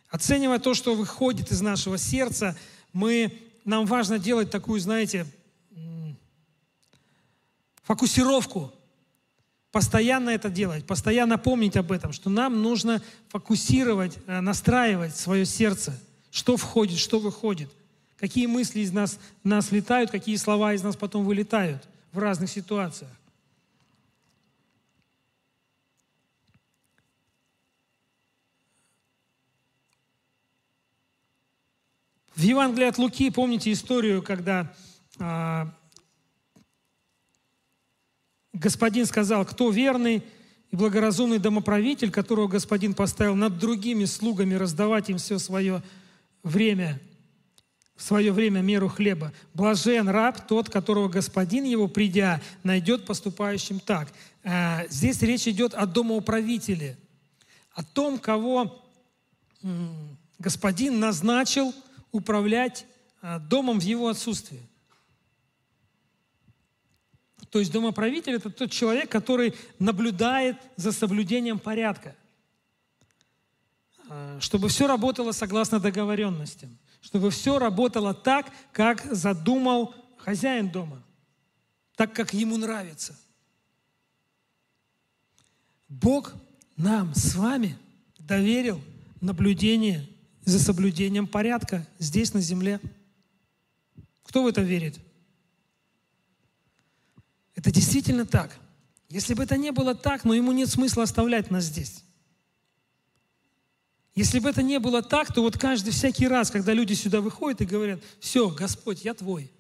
Оценивая 0.09 0.59
то, 0.59 0.75
что 0.75 0.95
выходит 0.95 1.51
из 1.51 1.61
нашего 1.61 1.99
сердца, 1.99 2.57
мы, 2.93 3.37
нам 3.65 3.85
важно 3.85 4.19
делать 4.19 4.51
такую, 4.51 4.81
знаете, 4.81 5.27
фокусировку. 7.83 8.73
Постоянно 9.73 10.31
это 10.31 10.51
делать, 10.51 10.87
постоянно 10.87 11.37
помнить 11.37 11.77
об 11.77 11.91
этом, 11.91 12.13
что 12.13 12.31
нам 12.31 12.63
нужно 12.63 13.03
фокусировать, 13.29 14.17
э, 14.29 14.41
настраивать 14.41 15.17
свое 15.17 15.45
сердце, 15.45 16.01
что 16.31 16.57
входит, 16.57 16.99
что 16.99 17.19
выходит, 17.19 17.69
какие 18.17 18.47
мысли 18.47 18.81
из 18.81 18.93
нас, 18.93 19.19
нас 19.43 19.73
летают, 19.73 20.13
какие 20.13 20.37
слова 20.37 20.75
из 20.75 20.83
нас 20.85 20.95
потом 20.95 21.25
вылетают 21.25 21.83
в 22.15 22.19
разных 22.19 22.49
ситуациях. 22.49 23.11
В 32.37 32.41
Евангелии 32.41 32.89
от 32.89 32.99
Луки, 32.99 33.31
помните 33.31 33.73
историю, 33.73 34.23
когда 34.23 34.75
а, 35.19 35.73
господин 38.53 39.07
сказал, 39.07 39.45
кто 39.45 39.71
верный 39.71 40.23
и 40.71 40.77
благоразумный 40.77 41.39
домоправитель, 41.39 42.11
которого 42.11 42.49
господин 42.49 42.95
поставил 42.95 43.35
над 43.37 43.59
другими 43.59 44.05
слугами 44.05 44.55
раздавать 44.55 45.11
им 45.11 45.19
все 45.19 45.39
свое 45.39 45.83
время, 46.43 47.01
в 47.97 48.03
свое 48.03 48.33
время 48.33 48.61
меру 48.61 48.89
хлеба. 48.89 49.33
Блажен 49.55 50.09
раб 50.09 50.47
тот, 50.47 50.69
которого 50.69 51.09
господин 51.09 51.65
его, 51.65 51.89
придя, 51.89 52.41
найдет 52.63 53.07
поступающим 53.07 53.81
так. 53.81 54.13
А, 54.43 54.85
здесь 54.89 55.23
речь 55.23 55.47
идет 55.47 55.75
о 55.75 55.87
домоуправителе, 55.87 56.99
о 57.73 57.83
том, 57.83 58.19
кого 58.19 58.85
господин 60.39 61.01
назначил– 61.01 61.75
управлять 62.15 62.87
а, 63.21 63.41
домом 63.41 63.81
в 63.81 63.83
его 63.83 64.09
отсутствие. 64.09 64.63
То 67.51 67.59
есть 67.59 67.73
домоправитель– 67.73 68.35
это 68.35 68.51
тот 68.51 68.71
человек, 68.71 69.11
который 69.11 69.55
наблюдает 69.81 70.57
за 70.77 70.93
соблюдением 70.93 71.59
порядка, 71.59 72.15
а, 74.09 74.39
чтобы 74.41 74.69
все 74.69 74.87
работало 74.87 75.33
согласно 75.33 75.81
договоренностям, 75.81 76.79
чтобы 77.05 77.31
все 77.31 77.59
работало 77.59 78.15
так, 78.15 78.51
как 78.73 79.05
задумал 79.15 79.95
хозяин 80.17 80.71
дома, 80.71 81.03
так, 81.97 82.15
как 82.15 82.33
ему 82.33 82.57
нравится. 82.57 83.15
Бог 85.87 86.33
нам 86.79 87.15
с 87.15 87.35
вами 87.35 87.77
доверил 88.19 88.81
наблюдение 89.21 90.09
за 90.47 90.59
соблюдением 90.59 91.27
порядка 91.27 91.87
здесь, 91.99 92.33
на 92.33 92.41
земле. 92.41 92.81
Кто 94.23 94.43
в 94.43 94.47
это 94.47 94.63
верит? 94.63 94.99
Это 97.55 97.71
действительно 97.71 98.25
так. 98.25 98.59
Если 99.11 99.35
бы 99.35 99.43
это 99.43 99.59
не 99.59 99.73
было 99.73 99.95
так, 99.95 100.25
но 100.25 100.33
ему 100.33 100.53
нет 100.53 100.71
смысла 100.71 101.03
оставлять 101.03 101.51
нас 101.51 101.65
здесь. 101.65 102.03
Если 104.15 104.39
бы 104.39 104.49
это 104.49 104.63
не 104.63 104.79
было 104.79 105.03
так, 105.03 105.33
то 105.33 105.43
вот 105.43 105.59
каждый 105.59 105.91
всякий 105.91 106.29
раз, 106.29 106.51
когда 106.51 106.73
люди 106.73 106.93
сюда 106.93 107.21
выходят 107.21 107.61
и 107.61 107.67
говорят, 107.67 108.01
все, 108.21 108.49
Господь, 108.49 109.05
я 109.05 109.15
твой. 109.15 109.51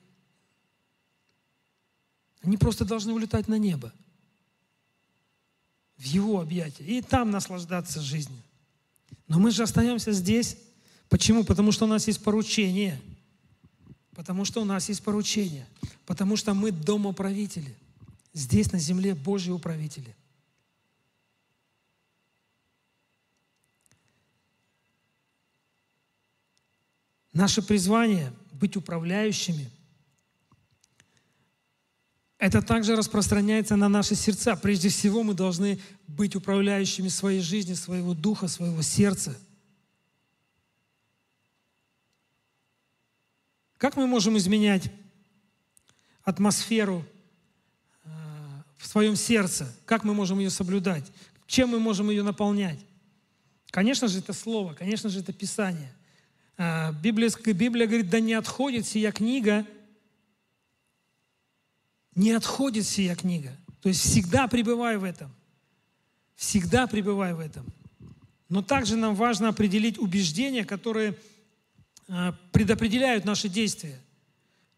Они 2.42 2.56
просто 2.56 2.84
должны 2.84 3.12
улетать 3.12 3.48
на 3.48 3.58
небо, 3.58 3.92
в 5.96 6.04
Его 6.04 6.40
объятия, 6.40 6.84
и 6.84 7.02
там 7.02 7.30
наслаждаться 7.30 8.00
жизнью. 8.00 8.40
Но 9.26 9.38
мы 9.38 9.50
же 9.50 9.62
остаемся 9.62 10.12
здесь, 10.12 10.56
Почему? 11.14 11.44
Потому 11.44 11.70
что 11.70 11.84
у 11.84 11.88
нас 11.88 12.08
есть 12.08 12.22
поручение. 12.22 13.00
Потому 14.16 14.44
что 14.44 14.60
у 14.60 14.64
нас 14.64 14.88
есть 14.88 15.02
поручение. 15.02 15.66
Потому 16.06 16.36
что 16.36 16.54
мы 16.54 16.72
домоправители. 16.72 17.72
Здесь 18.32 18.72
на 18.72 18.80
земле 18.80 19.14
Божьи 19.14 19.52
управители. 19.52 20.16
Наше 27.34 27.60
призвание– 27.60 28.32
быть 28.52 28.76
управляющими. 28.76 29.70
Это 32.38 32.62
также 32.62 32.96
распространяется 32.96 33.76
на 33.76 33.90
наши 33.90 34.14
сердца. 34.14 34.56
Прежде 34.56 34.88
всего 34.88 35.22
мы 35.22 35.34
должны 35.34 35.78
быть 36.06 36.34
управляющими 36.34 37.08
своей 37.08 37.40
жизни, 37.40 37.74
своего 37.74 38.14
духа, 38.14 38.48
своего 38.48 38.80
сердца– 38.80 39.38
Как 43.84 43.96
мы 43.96 44.06
можем 44.06 44.38
изменять 44.38 44.90
атмосферу 46.22 47.04
э, 48.04 48.08
в 48.78 48.86
своем 48.86 49.14
сердце? 49.14 49.70
Как 49.84 50.04
мы 50.04 50.14
можем 50.14 50.38
ее 50.38 50.48
соблюдать? 50.48 51.04
Чем 51.46 51.68
мы 51.68 51.78
можем 51.78 52.08
ее 52.08 52.22
наполнять? 52.22 52.78
Конечно 53.66 54.08
же, 54.08 54.20
это 54.20 54.32
Слово, 54.32 54.72
конечно 54.72 55.10
же, 55.10 55.20
это 55.20 55.34
Писание. 55.34 55.92
Э, 56.56 56.92
Библия, 56.92 57.30
Библия 57.52 57.86
говорит, 57.86 58.10
да 58.10 58.20
не 58.20 58.34
отходит 58.34 58.86
сия 58.86 59.12
книга, 59.12 59.66
не 62.14 62.32
отходит 62.32 62.86
сия 62.86 63.14
книга. 63.14 63.56
То 63.80 63.88
есть 63.88 64.00
всегда 64.00 64.48
пребывай 64.48 64.96
в 64.96 65.04
этом. 65.04 65.34
Всегда 66.36 66.86
пребывай 66.86 67.34
в 67.34 67.40
этом. 67.40 67.66
Но 68.48 68.62
также 68.62 68.96
нам 68.96 69.14
важно 69.14 69.48
определить 69.48 69.98
убеждения, 69.98 70.64
которые 70.64 71.16
Э, 72.08 72.32
предопределяют 72.52 73.24
наши 73.24 73.48
действия. 73.48 73.98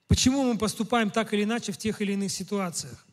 Почему 0.06 0.44
мы 0.44 0.58
поступаем 0.58 1.10
так 1.10 1.34
или 1.34 1.42
иначе 1.42 1.72
в 1.72 1.78
тех 1.78 2.00
или 2.00 2.12
иных 2.12 2.30
ситуациях. 2.30 3.04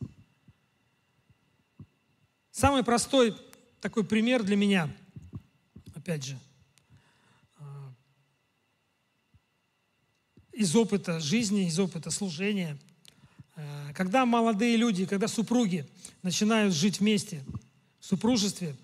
Самый 2.52 2.84
простой 2.84 3.36
такой 3.80 4.04
пример 4.04 4.44
для 4.44 4.54
меня, 4.54 4.88
опять 5.96 6.24
же, 6.24 6.38
из 10.56 10.74
опыта 10.76 11.20
жизни, 11.20 11.66
из 11.66 11.78
опыта 11.78 12.10
служения. 12.10 12.78
Э, 13.56 13.92
когда 13.94 14.24
молодые 14.24 14.76
люди, 14.76 15.06
когда 15.06 15.28
супруги 15.28 15.86
начинают 16.22 16.74
жить 16.74 17.00
вместе, 17.00 17.44
в 18.00 18.06
супружестве, 18.06 18.76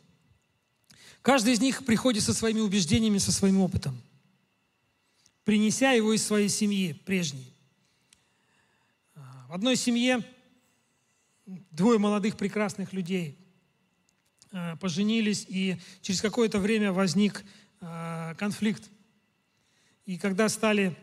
каждый 1.22 1.54
из 1.54 1.60
них 1.60 1.84
приходит 1.84 2.22
со 2.22 2.34
своими 2.34 2.60
убеждениями, 2.60 3.18
со 3.18 3.32
своим 3.32 3.60
опытом– 3.60 4.00
принеся 5.50 5.90
его 5.90 6.12
из 6.12 6.24
своей 6.24 6.48
семьи 6.48 6.92
прежней. 6.92 7.52
В 9.48 9.52
одной 9.52 9.74
семье 9.74 10.22
двое 11.72 11.98
молодых 11.98 12.36
прекрасных 12.36 12.92
людей 12.92 13.36
а, 14.52 14.76
поженились, 14.76 15.44
и 15.48 15.76
через 16.02 16.20
какое-то 16.20 16.60
время 16.60 16.92
возник 16.92 17.44
конфликт. 18.38 18.88
И 20.06 20.18
когда 20.18 20.48
стали 20.48 20.96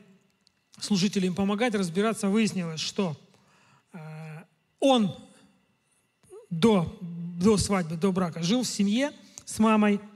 служители 0.80 1.28
им 1.28 1.36
помогать, 1.36 1.75
разбираться, 1.75 2.30
выяснилось, 2.30 2.80
что 2.80 3.15
а, 3.93 4.45
он 4.80 5.15
до, 6.49 6.97
до 7.01 7.57
свадьбы, 7.57 7.95
до 7.95 8.11
брака 8.11 8.43
жил 8.43 8.63
в 8.63 8.67
семье 8.67 9.11
с 9.45 9.59
мамой– 9.59 9.99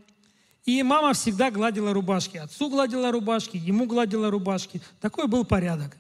и 0.66 0.84
мама 0.84 1.14
всегда 1.14 1.50
гладила 1.50 1.94
рубашки. 1.94 2.38
Отцу 2.38 2.70
гладила 2.70 3.12
рубашки, 3.12 3.58
ему 3.58 3.86
гладила 3.86 4.30
рубашки. 4.30 4.82
Такой 5.00 5.28
был 5.28 5.44
порядок. 5.44 5.98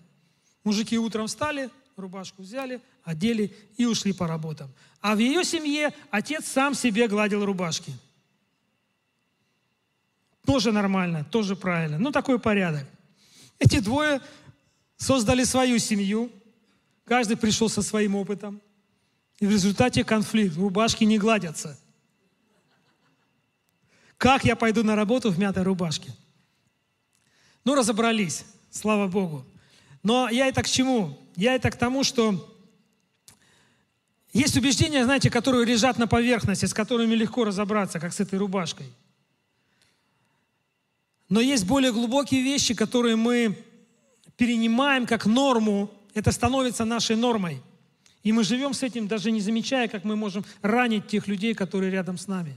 Мужики 0.64 0.97
утром 0.99 1.28
встали, 1.28 1.70
рубашку 1.95 2.43
взяли, 2.43 2.80
одели 3.03 3.55
и 3.78 3.86
ушли 3.86 4.14
по 4.14 4.28
работам. 4.28 4.72
А 4.99 5.16
в 5.16 5.18
ее 5.18 5.43
семье 5.43 5.93
отец 6.12 6.45
сам 6.45 6.76
себе 6.76 7.07
гладил 7.07 7.43
рубашки. 7.43 7.91
Тоже 10.45 10.72
нормально, 10.72 11.24
тоже 11.24 11.55
правильно. 11.55 11.97
Ну, 11.97 12.12
такой 12.12 12.39
порядок. 12.39 12.86
Эти 13.57 13.80
двое 13.80 14.22
создали 15.02 15.43
свою 15.43 15.80
семью. 15.80 16.32
Каждый 17.06 17.36
пришел 17.36 17.70
со 17.70 17.82
своим 17.82 18.16
опытом. 18.16 18.62
И 19.39 19.47
в 19.47 19.49
результате 19.49 20.04
конфликт. 20.04 20.56
Рубашки 20.56 21.04
не 21.04 21.18
гладятся. 21.18 21.80
Как 24.18 24.45
я 24.45 24.56
пойду 24.56 24.84
на 24.84 24.95
работу 24.95 25.32
в 25.32 25.39
мятой 25.39 25.64
рубашке? 25.64 26.14
Ну, 27.66 27.74
разобрались, 27.74 28.45
слава 28.70 29.08
Богу. 29.08 29.43
Но 30.04 30.30
я 30.30 30.45
это 30.45 30.62
к 30.62 30.70
чему? 30.70 31.18
Я 31.36 31.56
это 31.56 31.72
к 31.72 31.76
тому, 31.76 32.04
что 32.04 32.47
есть 34.34 34.56
убеждения, 34.56 35.04
знаете, 35.04 35.32
которые 35.32 35.66
лежат 35.66 35.97
на 35.97 36.06
поверхности, 36.06 36.66
с 36.66 36.74
которыми 36.76 37.16
легко 37.16 37.43
разобраться, 37.43 37.99
как 37.99 38.14
с 38.14 38.20
этой 38.20 38.38
рубашкой. 38.38 38.86
Но 41.28 41.41
есть 41.41 41.66
более 41.66 41.91
глубокие 41.91 42.43
вещи, 42.43 42.76
которые 42.76 43.16
мы 43.16 43.58
перенимаем 44.42 45.06
как 45.06 45.28
норму, 45.28 45.92
это 46.16 46.32
становится 46.32 46.84
нашей 46.84 47.16
нормой. 47.16 47.62
И 48.24 48.32
мы 48.32 48.44
живем 48.44 48.74
с 48.74 48.82
этим, 48.82 49.08
даже 49.08 49.30
не 49.30 49.39
замечая, 49.39 49.88
как 49.88 50.04
мы 50.04 50.16
можем 50.16 50.44
ранить 50.64 51.08
тех 51.08 51.28
людей, 51.28 51.54
которые 51.54 51.92
рядом 51.92 52.18
с 52.18 52.28
нами, 52.28 52.56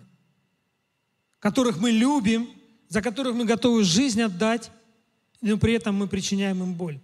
которых 1.41 1.77
мы 1.77 1.91
любим, 1.91 2.49
за 2.89 3.03
которых 3.03 3.35
мы 3.35 3.45
готовы 3.45 3.85
жизнь 3.85 4.23
отдать, 4.23 4.71
но 5.43 5.59
при 5.59 5.75
этом 5.75 5.95
мы 5.95 6.09
причиняем 6.09 6.63
им 6.63 6.73
боль. 6.73 6.99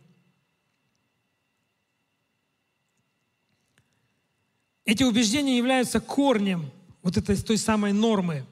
Эти 4.87 5.03
убеждения 5.03 5.59
являются 5.59 6.01
корнем 6.01 6.70
вот 7.03 7.18
этой 7.18 7.37
той 7.37 7.59
самой 7.59 7.93
нормы. 7.93 8.47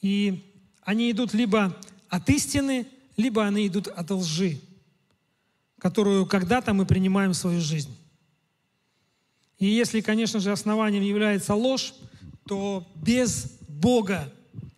И 0.00 0.42
они 0.80 1.10
идут 1.10 1.34
либо 1.34 1.76
от 2.08 2.30
истины, 2.30 2.86
либо 3.18 3.44
они 3.44 3.66
идут 3.66 3.88
от 3.88 4.10
лжи, 4.10 4.58
которую 5.86 6.26
когда-то 6.26 6.74
мы 6.74 6.84
принимаем 6.84 7.30
в 7.30 7.36
свою 7.36 7.60
жизнь. 7.60 7.96
И 9.56 9.66
если, 9.66 10.00
конечно 10.00 10.40
же, 10.40 10.50
основанием 10.50 11.04
является 11.04 11.54
ложь, 11.54 11.94
то 12.48 12.84
без 12.96 13.56
Бога 13.68 14.32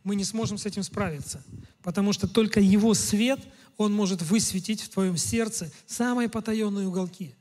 мы 0.05 0.17
не 0.17 0.25
сможем 0.25 0.59
с 0.59 0.67
этим 0.67 0.83
справиться. 0.83 1.43
Потому 1.83 2.13
что 2.13 2.29
только 2.29 2.61
Его 2.61 2.93
свет, 2.93 3.41
Он 3.79 3.91
может 3.91 4.21
высветить 4.21 4.83
в 4.83 4.91
твоем 4.91 5.17
сердце 5.17 5.73
самые 5.87 6.29
потаенные 6.29 6.87
уголки. 6.87 7.35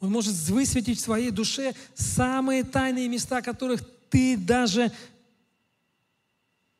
Он 0.00 0.10
может 0.10 0.32
высветить 0.32 0.98
в 0.98 1.02
своей 1.02 1.30
душе 1.30 1.74
самые 1.94 2.64
тайные 2.64 3.06
места, 3.06 3.42
которых 3.42 3.82
ты 4.08 4.38
даже, 4.38 4.90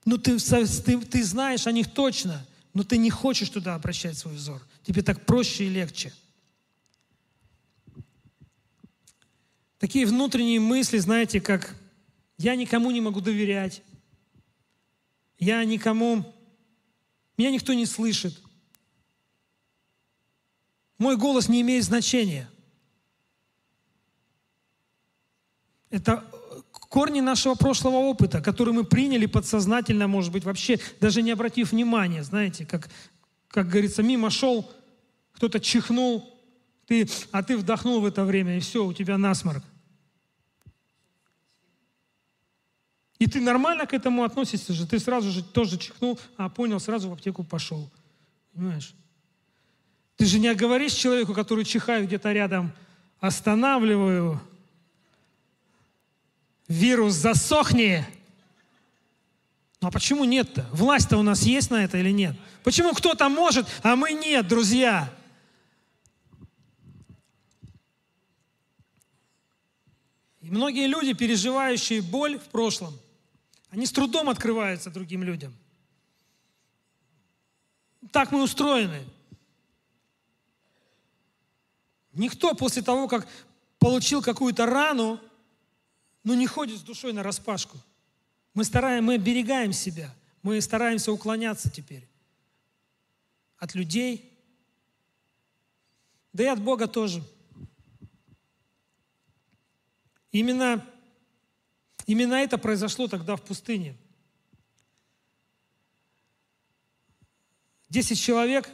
ну 0.06 0.16
ты, 0.16 0.38
ты, 0.38 1.00
ты 1.02 1.22
знаешь 1.22 1.66
о 1.66 1.72
них 1.72 1.92
точно, 1.92 2.46
но 2.72 2.82
ты 2.82 2.96
не 2.96 3.10
хочешь 3.10 3.50
туда 3.50 3.74
обращать 3.74 4.16
свой 4.16 4.36
взор. 4.36 4.66
Тебе 4.86 5.02
так 5.02 5.26
проще 5.26 5.66
и 5.66 5.68
легче. 5.68 6.14
Такие 9.80 10.06
внутренние 10.06 10.60
мысли, 10.60 10.98
знаете, 10.98 11.40
как 11.40 11.74
я 12.38 12.54
никому 12.54 12.92
не 12.92 13.00
могу 13.00 13.20
доверять, 13.20 13.82
я 15.40 15.64
никому, 15.64 16.32
меня 17.36 17.50
никто 17.50 17.72
не 17.72 17.86
слышит, 17.86 18.40
мой 20.98 21.16
голос 21.16 21.48
не 21.48 21.62
имеет 21.62 21.82
значения– 21.82 22.48
Это 25.90 26.24
корни 26.70 27.20
нашего 27.20 27.54
прошлого 27.54 27.96
опыта, 27.96 28.40
который 28.40 28.72
мы 28.72 28.84
приняли 28.84 29.26
подсознательно, 29.26 30.06
может 30.06 30.32
быть, 30.32 30.44
вообще 30.44 30.78
даже 31.00 31.20
не 31.20 31.32
обратив 31.32 31.72
внимания, 31.72 32.22
знаете, 32.22 32.64
как, 32.64 32.88
как 33.48 33.68
говорится, 33.68 34.02
мимо 34.02 34.30
шел, 34.30 34.70
кто-то 35.32 35.60
чихнул, 35.60 36.28
ты, 36.86 37.08
а 37.32 37.42
ты 37.42 37.56
вдохнул 37.56 38.00
в 38.00 38.06
это 38.06 38.24
время, 38.24 38.56
и 38.56 38.60
все, 38.60 38.84
у 38.84 38.92
тебя 38.92 39.18
насморк. 39.18 39.64
И 43.20 43.26
ты 43.26 43.38
нормально 43.38 43.86
к 43.86 43.92
этому 43.92 44.24
относишься 44.24 44.72
же, 44.72 44.86
ты 44.86 44.98
сразу 44.98 45.30
же 45.30 45.44
тоже 45.44 45.76
чихнул, 45.76 46.18
а 46.38 46.48
понял, 46.48 46.80
сразу 46.80 47.10
в 47.10 47.12
аптеку 47.12 47.44
пошел. 47.44 47.90
Понимаешь? 48.54 48.94
Ты 50.16 50.24
же 50.24 50.38
не 50.38 50.52
говоришь 50.54 50.94
человеку, 50.94 51.34
который 51.34 51.66
чихает 51.66 52.06
где-то 52.06 52.32
рядом, 52.32 52.72
останавливаю, 53.20 54.40
вирус 56.66 57.12
засохни. 57.12 58.06
Ну 59.82 59.88
а 59.88 59.90
почему 59.90 60.24
нет-то? 60.24 60.66
Власть-то 60.72 61.18
у 61.18 61.22
нас 61.22 61.42
есть 61.42 61.70
на 61.70 61.84
это 61.84 61.98
или 61.98 62.10
нет? 62.10 62.34
Почему 62.64 62.94
кто-то 62.94 63.28
может, 63.28 63.68
а 63.82 63.96
мы 63.96 64.12
нет, 64.12 64.48
друзья? 64.48 65.12
И 70.40 70.50
многие 70.50 70.86
люди, 70.86 71.12
переживающие 71.12 72.00
боль 72.00 72.38
в 72.38 72.44
прошлом, 72.44 72.98
они 73.70 73.86
с 73.86 73.92
трудом 73.92 74.28
открываются 74.28 74.90
другим 74.90 75.22
людям. 75.22 75.54
Так 78.12 78.32
мы 78.32 78.42
устроены. 78.42 79.04
Никто 82.12 82.54
после 82.54 82.82
того, 82.82 83.06
как 83.06 83.26
получил 83.78 84.22
какую-то 84.22 84.66
рану, 84.66 85.20
но 86.24 86.34
не 86.34 86.46
ходит 86.46 86.78
с 86.78 86.82
душой 86.82 87.12
на 87.12 87.22
распашку. 87.22 87.78
Мы 88.54 88.64
стараем, 88.64 89.04
мы 89.04 89.14
оберегаем 89.14 89.72
себя, 89.72 90.12
мы 90.42 90.60
стараемся 90.60 91.12
уклоняться 91.12 91.70
теперь 91.70 92.06
от 93.58 93.74
людей, 93.74 94.30
да 96.32 96.44
и 96.44 96.46
от 96.46 96.60
Бога 96.60 96.88
тоже. 96.88 97.22
Именно, 100.32 100.84
именно 102.06 102.34
это 102.34 102.58
произошло 102.58 103.08
тогда 103.08 103.36
в 103.36 103.42
пустыне. 103.42 103.96
Десять 107.88 108.20
человек, 108.20 108.68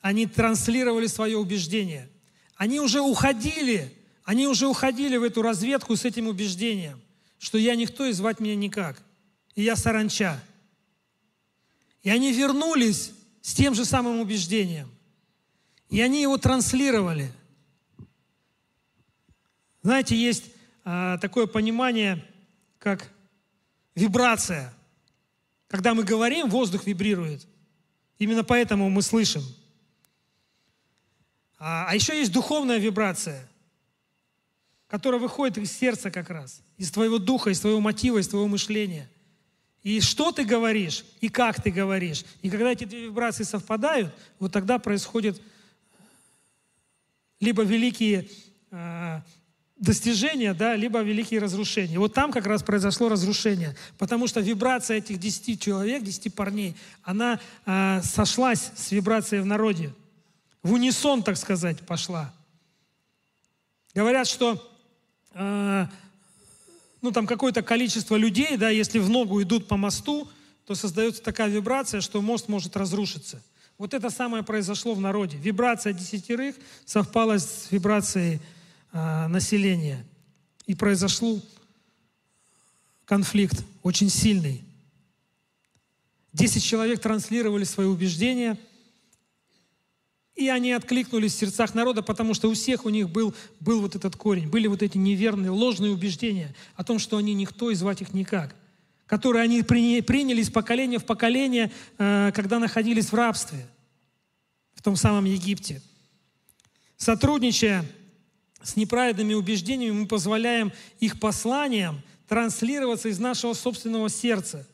они 0.00 0.26
транслировали 0.26 1.06
свое 1.06 1.38
убеждение. 1.38 2.10
Они 2.56 2.80
уже 2.80 3.00
уходили 3.00 3.96
они 4.24 4.46
уже 4.46 4.66
уходили 4.66 5.16
в 5.16 5.22
эту 5.24 5.42
разведку 5.42 5.96
с 5.96 6.04
этим 6.04 6.28
убеждением, 6.28 7.00
что 7.38 7.58
я 7.58 7.74
никто 7.74 8.06
и 8.06 8.12
звать 8.12 8.40
меня 8.40 8.54
никак, 8.54 9.02
и 9.54 9.62
я 9.62 9.74
саранча. 9.74 10.42
И 12.02 12.10
они 12.10 12.32
вернулись 12.32 13.12
с 13.40 13.54
тем 13.54 13.74
же 13.74 13.84
самым 13.84 14.20
убеждением. 14.20 14.90
И 15.88 16.00
они 16.00 16.22
его 16.22 16.38
транслировали. 16.38 17.32
Знаете, 19.82 20.16
есть 20.16 20.44
а, 20.84 21.18
такое 21.18 21.46
понимание, 21.46 22.24
как 22.82 23.08
вибрация. 23.94 24.74
Когда 25.68 25.94
мы 25.94 26.02
говорим, 26.02 26.50
воздух 26.50 26.84
вибрирует. 26.86 27.46
Именно 28.18 28.44
поэтому 28.44 28.90
мы 28.90 29.00
слышим. 29.02 29.42
А, 31.58 31.86
а 31.88 31.94
еще 31.94 32.18
есть 32.18 32.32
духовная 32.32 32.78
вибрация 32.78 33.48
которая 34.92 35.18
выходит 35.18 35.56
из 35.56 35.72
сердца 35.72 36.10
как 36.10 36.28
раз, 36.28 36.60
из 36.76 36.90
твоего 36.90 37.16
духа, 37.16 37.48
из 37.48 37.60
твоего 37.60 37.80
мотива, 37.80 38.18
из 38.18 38.28
твоего 38.28 38.46
мышления. 38.46 39.08
И 39.82 40.02
что 40.02 40.32
ты 40.32 40.44
говоришь, 40.44 41.02
и 41.22 41.30
как 41.30 41.62
ты 41.62 41.70
говоришь. 41.70 42.26
И 42.42 42.50
когда 42.50 42.72
эти 42.72 42.84
две 42.84 43.04
вибрации 43.06 43.44
совпадают, 43.44 44.14
вот 44.38 44.52
тогда 44.52 44.78
происходят 44.78 45.40
либо 47.40 47.62
великие 47.62 48.28
э, 48.70 49.20
достижения, 49.82 50.54
да, 50.54 50.76
либо 50.76 51.00
великие 51.00 51.40
разрушения. 51.40 51.98
Вот 51.98 52.14
там 52.14 52.30
как 52.32 52.46
раз 52.46 52.62
произошло 52.62 53.08
разрушение, 53.08 53.76
потому 53.98 54.28
что 54.28 54.40
вибрация 54.40 54.98
этих 54.98 55.18
десяти 55.18 55.58
человек, 55.58 56.02
десяти 56.04 56.30
парней, 56.30 56.76
она 57.02 57.40
э, 57.66 58.00
сошлась 58.02 58.70
с 58.76 58.92
вибрацией 58.92 59.42
в 59.42 59.46
народе. 59.46 59.92
В 60.62 60.72
унисон, 60.72 61.24
так 61.24 61.36
сказать, 61.36 61.80
пошла. 61.80 62.32
Говорят, 63.94 64.28
что 64.28 64.70
а, 65.34 65.88
ну, 67.00 67.10
там 67.10 67.26
какое-то 67.26 67.62
количество 67.62 68.14
людей, 68.14 68.56
да, 68.56 68.70
если 68.70 69.00
в 69.00 69.10
ногу 69.10 69.42
идут 69.42 69.66
по 69.66 69.76
мосту, 69.76 70.28
то 70.66 70.76
создается 70.76 71.22
такая 71.22 71.48
вибрация, 71.48 72.00
что 72.00 72.22
мост 72.22 72.48
может 72.48 72.76
разрушиться. 72.76 73.42
Вот 73.78 73.94
это 73.94 74.10
самое 74.10 74.44
произошло 74.44 74.94
в 74.94 75.00
народе. 75.00 75.36
Вибрация 75.38 75.92
десятерых 75.92 76.54
совпала 76.84 77.38
с 77.38 77.66
вибрацией 77.72 78.40
э, 78.92 79.26
населения. 79.26 80.04
И 80.66 80.74
произошел 80.74 81.42
конфликт 83.04 83.64
очень 83.82 84.08
сильный. 84.08 84.62
Десять 86.32 86.64
человек 86.64 87.00
транслировали 87.00 87.64
свои 87.64 87.86
убеждения– 87.86 88.58
и 90.34 90.48
они 90.48 90.72
откликнулись 90.72 91.34
в 91.34 91.38
сердцах 91.38 91.74
народа, 91.74 92.02
потому 92.02 92.34
что 92.34 92.48
у 92.48 92.54
всех 92.54 92.86
у 92.86 92.88
них 92.88 93.10
был, 93.10 93.34
был 93.60 93.80
вот 93.80 93.94
этот 93.94 94.16
корень, 94.16 94.48
были 94.48 94.66
вот 94.66 94.82
эти 94.82 94.96
неверные, 94.96 95.50
ложные 95.50 95.92
убеждения 95.92 96.54
о 96.74 96.84
том, 96.84 96.98
что 96.98 97.18
они 97.18 97.34
никто 97.34 97.70
и 97.70 97.74
звать 97.74 98.00
их 98.00 98.14
никак, 98.14 98.56
которые 99.06 99.42
они 99.42 99.62
приняли 99.62 100.40
из 100.40 100.50
поколения 100.50 100.98
в 100.98 101.04
поколение, 101.04 101.70
э, 101.98 102.32
когда 102.34 102.58
находились 102.58 103.12
в 103.12 103.14
рабстве, 103.14 103.66
в 104.74 104.82
том 104.82 104.96
самом 104.96 105.26
Египте. 105.26 105.82
Сотрудничая 106.96 107.84
с 108.62 108.76
неправедными 108.76 109.34
убеждениями, 109.34 110.00
мы 110.00 110.06
позволяем 110.06 110.72
их 111.00 111.18
посланиям 111.18 112.02
транслироваться 112.28 113.08
из 113.08 113.18
нашего 113.18 113.54
собственного 113.54 114.08
сердца. 114.08 114.66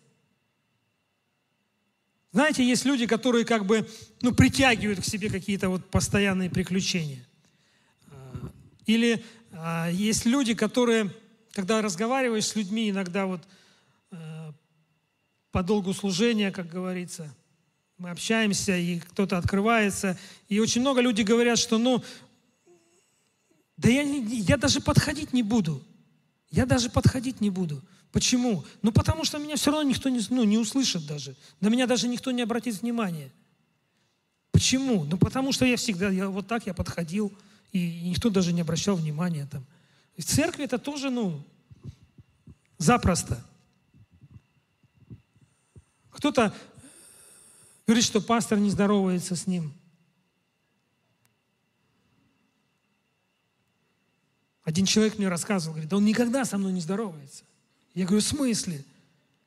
Знаете, 2.32 2.62
есть 2.62 2.84
люди, 2.84 3.06
которые 3.06 3.44
как 3.44 3.64
бы 3.64 3.88
ну, 4.20 4.34
притягивают 4.34 5.00
к 5.00 5.04
себе 5.04 5.30
какие-то 5.30 5.70
вот 5.70 5.90
постоянные 5.90 6.50
приключения. 6.50 7.26
А, 8.10 8.50
или 8.86 9.24
а, 9.52 9.88
есть 9.90 10.26
люди, 10.26 10.54
которые, 10.54 11.10
когда 11.52 11.80
разговариваешь 11.80 12.46
с 12.46 12.54
людьми, 12.54 12.90
иногда 12.90 13.26
вот 13.26 13.40
а, 14.10 14.52
по 15.50 15.62
долгу 15.62 15.94
служения, 15.94 16.52
как 16.52 16.68
говорится, 16.68 17.34
мы 17.96 18.10
общаемся, 18.10 18.76
и 18.76 19.00
кто-то 19.00 19.38
открывается. 19.38 20.16
И 20.48 20.60
очень 20.60 20.82
много 20.82 21.00
людей 21.00 21.24
говорят, 21.24 21.58
что 21.58 21.78
ну, 21.78 22.04
да 23.78 23.88
я, 23.88 24.02
я 24.02 24.56
даже 24.56 24.80
подходить 24.80 25.32
не 25.32 25.42
буду. 25.42 25.82
Я 26.50 26.66
даже 26.66 26.90
подходить 26.90 27.40
не 27.40 27.48
буду. 27.48 27.80
Почему? 28.10 28.64
Ну, 28.82 28.90
потому 28.90 29.24
что 29.24 29.38
меня 29.38 29.56
все 29.56 29.70
равно 29.70 29.88
никто 29.88 30.08
не, 30.08 30.20
ну, 30.30 30.44
не 30.44 30.58
услышит 30.58 31.06
даже. 31.06 31.36
На 31.60 31.68
меня 31.68 31.86
даже 31.86 32.08
никто 32.08 32.32
не 32.32 32.42
обратит 32.42 32.82
внимания. 32.82 33.30
Почему? 34.50 35.04
Ну, 35.04 35.16
потому 35.16 35.52
что 35.52 35.64
я 35.64 35.76
всегда, 35.76 36.10
я 36.10 36.28
вот 36.28 36.48
так 36.48 36.66
я 36.66 36.74
подходил, 36.74 37.32
и 37.70 38.00
никто 38.10 38.30
даже 38.30 38.52
не 38.52 38.62
обращал 38.62 38.96
внимания 38.96 39.46
там. 39.50 39.64
В 40.16 40.24
церкви 40.24 40.64
это 40.64 40.78
тоже, 40.78 41.10
ну, 41.10 41.40
запросто. 42.78 43.44
Кто-то 46.10 46.52
говорит, 47.86 48.04
что 48.04 48.20
пастор 48.20 48.58
не 48.58 48.70
здоровается 48.70 49.36
с 49.36 49.46
ним. 49.46 49.72
Один 54.68 54.84
человек 54.84 55.16
мне 55.16 55.28
рассказывал, 55.28 55.76
говорит, 55.76 55.88
да 55.88 55.96
он 55.96 56.04
никогда 56.04 56.44
со 56.44 56.58
мной 56.58 56.74
не 56.74 56.82
здоровается. 56.82 57.42
Я 57.94 58.04
говорю, 58.04 58.20
в 58.20 58.26
смысле? 58.26 58.84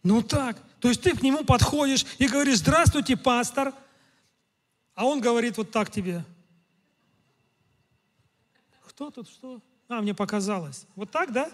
Ну 0.02 0.24
так. 0.24 0.58
То 0.80 0.90
есть 0.90 1.00
ты 1.04 1.16
к 1.16 1.22
нему 1.22 1.44
подходишь 1.44 2.08
и 2.18 2.28
говоришь, 2.28 2.58
здравствуйте, 2.58 3.16
пастор. 3.16 3.72
А 4.96 5.06
он 5.06 5.22
говорит 5.22 5.58
вот 5.58 5.70
так 5.70 5.92
тебе. 5.92 6.26
Кто 8.88 9.12
тут 9.12 9.30
что? 9.30 9.62
А, 9.90 10.02
мне 10.02 10.16
показалось. 10.16 10.88
Вот 10.96 11.12
так, 11.12 11.32
да? 11.32 11.52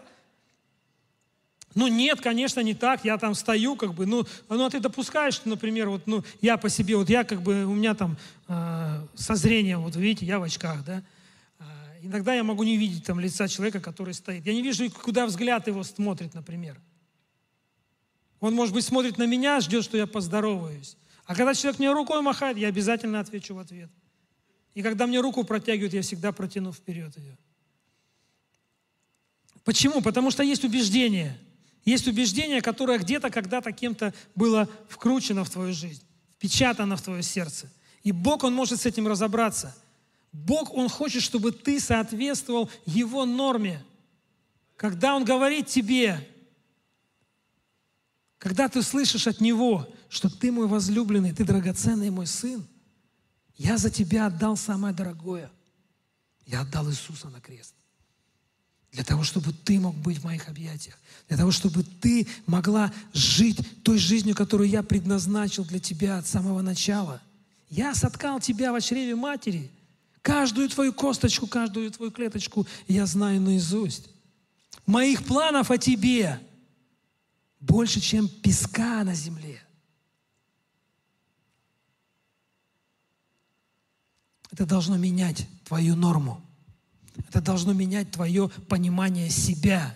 Ну 1.75 1.87
нет, 1.87 2.21
конечно, 2.21 2.61
не 2.61 2.73
так. 2.73 3.03
Я 3.03 3.17
там 3.17 3.35
стою, 3.35 3.75
как 3.75 3.93
бы, 3.93 4.05
ну, 4.05 4.25
ну 4.47 4.65
а 4.65 4.69
ты 4.69 4.79
допускаешь, 4.79 5.33
что, 5.33 5.49
например, 5.49 5.89
вот, 5.89 6.07
ну, 6.07 6.23
я 6.39 6.55
по 6.55 6.69
себе, 6.69 6.95
вот 6.95 7.09
я 7.09 7.25
как 7.25 7.41
бы, 7.41 7.65
у 7.65 7.75
меня 7.75 7.95
там 7.95 8.15
э, 8.47 9.01
со 9.15 9.35
зрением, 9.35 9.81
вот 9.81 9.97
видите, 9.97 10.25
я 10.25 10.39
в 10.39 10.43
очках, 10.43 10.85
да, 10.85 11.03
Иногда 12.01 12.33
я 12.33 12.43
могу 12.43 12.63
не 12.63 12.77
видеть 12.77 13.05
там 13.05 13.19
лица 13.19 13.47
человека, 13.47 13.79
который 13.79 14.13
стоит. 14.13 14.45
Я 14.45 14.53
не 14.53 14.61
вижу, 14.61 14.89
куда 14.91 15.25
взгляд 15.25 15.67
его 15.67 15.83
смотрит, 15.83 16.33
например. 16.33 16.79
Он, 18.39 18.53
может 18.53 18.73
быть, 18.73 18.85
смотрит 18.85 19.17
на 19.17 19.25
меня, 19.25 19.59
ждет, 19.59 19.83
что 19.83 19.97
я 19.97 20.05
поздороваюсь. 20.05 20.95
А 21.25 21.35
когда 21.35 21.53
человек 21.53 21.79
мне 21.79 21.91
рукой 21.91 22.21
махает, 22.21 22.57
я 22.57 22.67
обязательно 22.67 23.19
отвечу 23.19 23.55
в 23.55 23.59
ответ. 23.59 23.89
И 24.73 24.83
когда 24.83 25.07
мне 25.07 25.19
руку 25.19 25.43
протягивают, 25.43 25.93
я 25.93 26.01
всегда 26.01 26.31
протяну 26.31 26.71
вперед 26.71 27.17
ее. 27.17 27.37
Почему? 29.63 30.01
Потому 30.01 30.31
что 30.31 30.43
есть 30.43 30.63
убеждение. 30.63 31.37
Есть 31.83 32.07
убеждение, 32.07 32.61
которое 32.61 32.99
где-то 32.99 33.29
когда-то 33.29 33.71
кем-то 33.71 34.13
было 34.35 34.69
вкручено 34.87 35.43
в 35.43 35.49
твою 35.49 35.73
жизнь, 35.73 36.03
впечатано 36.35 36.95
в 36.95 37.01
твое 37.01 37.23
сердце. 37.23 37.71
И 38.03 38.11
Бог, 38.11 38.43
Он 38.43 38.53
может 38.53 38.81
с 38.81 38.85
этим 38.85 39.07
разобраться– 39.07 39.75
Бог, 40.45 40.73
Он 40.73 40.87
хочет, 40.87 41.23
чтобы 41.23 41.51
ты 41.51 41.79
соответствовал 41.79 42.69
Его 42.85 43.25
норме. 43.25 43.83
Когда 44.75 45.15
Он 45.15 45.25
говорит 45.25 45.67
тебе, 45.67 46.25
когда 48.37 48.69
ты 48.69 48.83
слышишь 48.83 49.25
от 49.25 49.41
Него, 49.41 49.87
что 50.09 50.29
ты 50.29 50.51
мой 50.51 50.67
возлюбленный, 50.67 51.33
ты 51.33 51.43
драгоценный 51.43 52.11
мой 52.11 52.27
сын, 52.27 52.63
я 53.55 53.77
за 53.77 53.89
тебя 53.89 54.27
отдал 54.27 54.55
самое 54.55 54.93
дорогое. 54.93 55.49
Я 56.45 56.61
отдал 56.61 56.87
Иисуса 56.89 57.29
на 57.29 57.41
крест. 57.41 57.73
Для 58.91 59.03
того, 59.03 59.23
чтобы 59.23 59.51
ты 59.51 59.79
мог 59.79 59.95
быть 59.95 60.19
в 60.19 60.25
моих 60.25 60.47
объятиях. 60.47 60.99
Для 61.27 61.37
того, 61.37 61.49
чтобы 61.49 61.83
ты 61.83 62.27
могла 62.45 62.93
жить 63.11 63.59
той 63.83 63.97
жизнью, 63.97 64.35
которую 64.35 64.69
я 64.69 64.83
предназначил 64.83 65.65
для 65.65 65.79
тебя 65.79 66.19
от 66.19 66.27
самого 66.27 66.61
начала. 66.61 67.21
Я 67.69 67.95
соткал 67.95 68.39
тебя 68.39 68.71
в 68.71 68.79
чреве 68.81 69.15
матери– 69.15 69.71
Каждую 70.21 70.69
твою 70.69 70.93
косточку, 70.93 71.47
каждую 71.47 71.91
твою 71.91 72.11
клеточку 72.11 72.67
я 72.87 73.05
знаю 73.05 73.41
наизусть. 73.41 74.09
Моих 74.85 75.25
планов 75.25 75.71
о 75.71 75.77
тебе 75.77 76.39
больше, 77.59 77.99
чем 77.99 78.27
песка 78.27 79.03
на 79.03 79.13
земле. 79.13 79.61
Это 84.51 84.65
должно 84.65 84.97
менять 84.97 85.47
твою 85.65 85.95
норму. 85.95 86.41
Это 87.27 87.41
должно 87.41 87.73
менять 87.73 88.11
твое 88.11 88.49
понимание 88.67 89.29
себя 89.29 89.95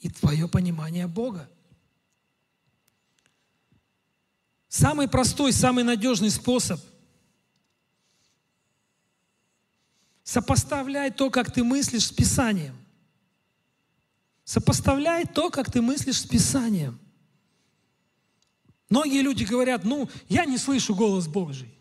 и 0.00 0.10
твое 0.10 0.48
понимание 0.48 1.06
Бога. 1.06 1.48
Самый 4.68 5.08
простой, 5.08 5.52
самый 5.52 5.84
надежный 5.84 6.30
способ– 6.30 6.80
Сопоставляй 10.26 11.12
то, 11.12 11.30
как 11.30 11.52
ты 11.52 11.62
мыслишь 11.62 12.06
с 12.08 12.10
Писанием. 12.10 12.74
Сопоставляй 14.42 15.24
то, 15.24 15.50
как 15.50 15.70
ты 15.70 15.80
мыслишь 15.80 16.18
с 16.18 16.26
Писанием. 16.26 16.98
Многие 18.90 19.22
люди 19.22 19.44
говорят, 19.44 19.84
ну, 19.84 20.10
я 20.28 20.44
не 20.44 20.58
слышу 20.58 20.96
голос 20.96 21.28
Божий. 21.28 21.72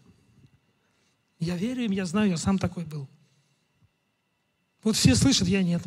Я 1.39 1.57
верю 1.57 1.85
им, 1.85 1.91
я 1.91 2.05
знаю, 2.05 2.29
я 2.29 2.37
сам 2.37 2.59
такой 2.59 2.85
был. 2.85 3.07
Вот 4.83 4.95
все 4.95 5.15
слышат, 5.15 5.47
я 5.47 5.63
нет. 5.63 5.81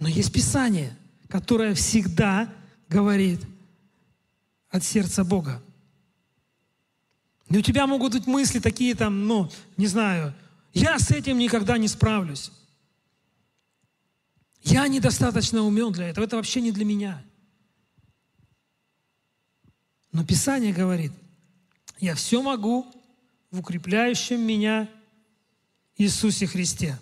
Но 0.00 0.08
есть 0.08 0.32
Писание, 0.32 0.98
которое 1.28 1.74
всегда 1.74 2.52
говорит 2.88 3.40
от 4.68 4.82
сердца 4.82 5.22
Бога. 5.22 5.62
И 7.48 7.56
у 7.56 7.62
тебя 7.62 7.86
могут 7.86 8.14
быть 8.14 8.26
мысли 8.26 8.58
такие 8.58 8.96
там, 8.96 9.28
ну, 9.28 9.48
не 9.76 9.86
знаю, 9.86 10.34
я 10.72 10.98
с 10.98 11.10
этим 11.10 11.38
никогда 11.38 11.78
не 11.78 11.88
справлюсь. 11.88 12.50
Я 14.62 14.86
недостаточно 14.88 15.62
умен 15.62 15.92
для 15.92 16.08
этого. 16.08 16.24
Это 16.24 16.36
вообще 16.36 16.60
не 16.60 16.72
для 16.72 16.84
меня. 16.84 17.22
Но 20.12 20.24
Писание 20.24 20.72
говорит, 20.72 21.12
я 21.98 22.14
все 22.14 22.42
могу 22.42 22.86
в 23.50 23.60
укрепляющем 23.60 24.40
меня 24.40 24.88
Иисусе 25.96 26.46
Христе. 26.46 26.98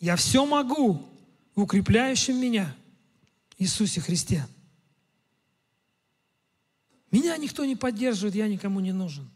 Я 0.00 0.16
все 0.16 0.44
могу 0.44 1.08
в 1.54 1.62
укрепляющем 1.62 2.40
меня 2.40 2.74
Иисусе 3.58 4.00
Христе. 4.00 4.46
Меня 7.10 7.36
никто 7.36 7.64
не 7.64 7.76
поддерживает, 7.76 8.34
я 8.34 8.48
никому 8.48 8.80
не 8.80 8.92
нужен. 8.92 9.30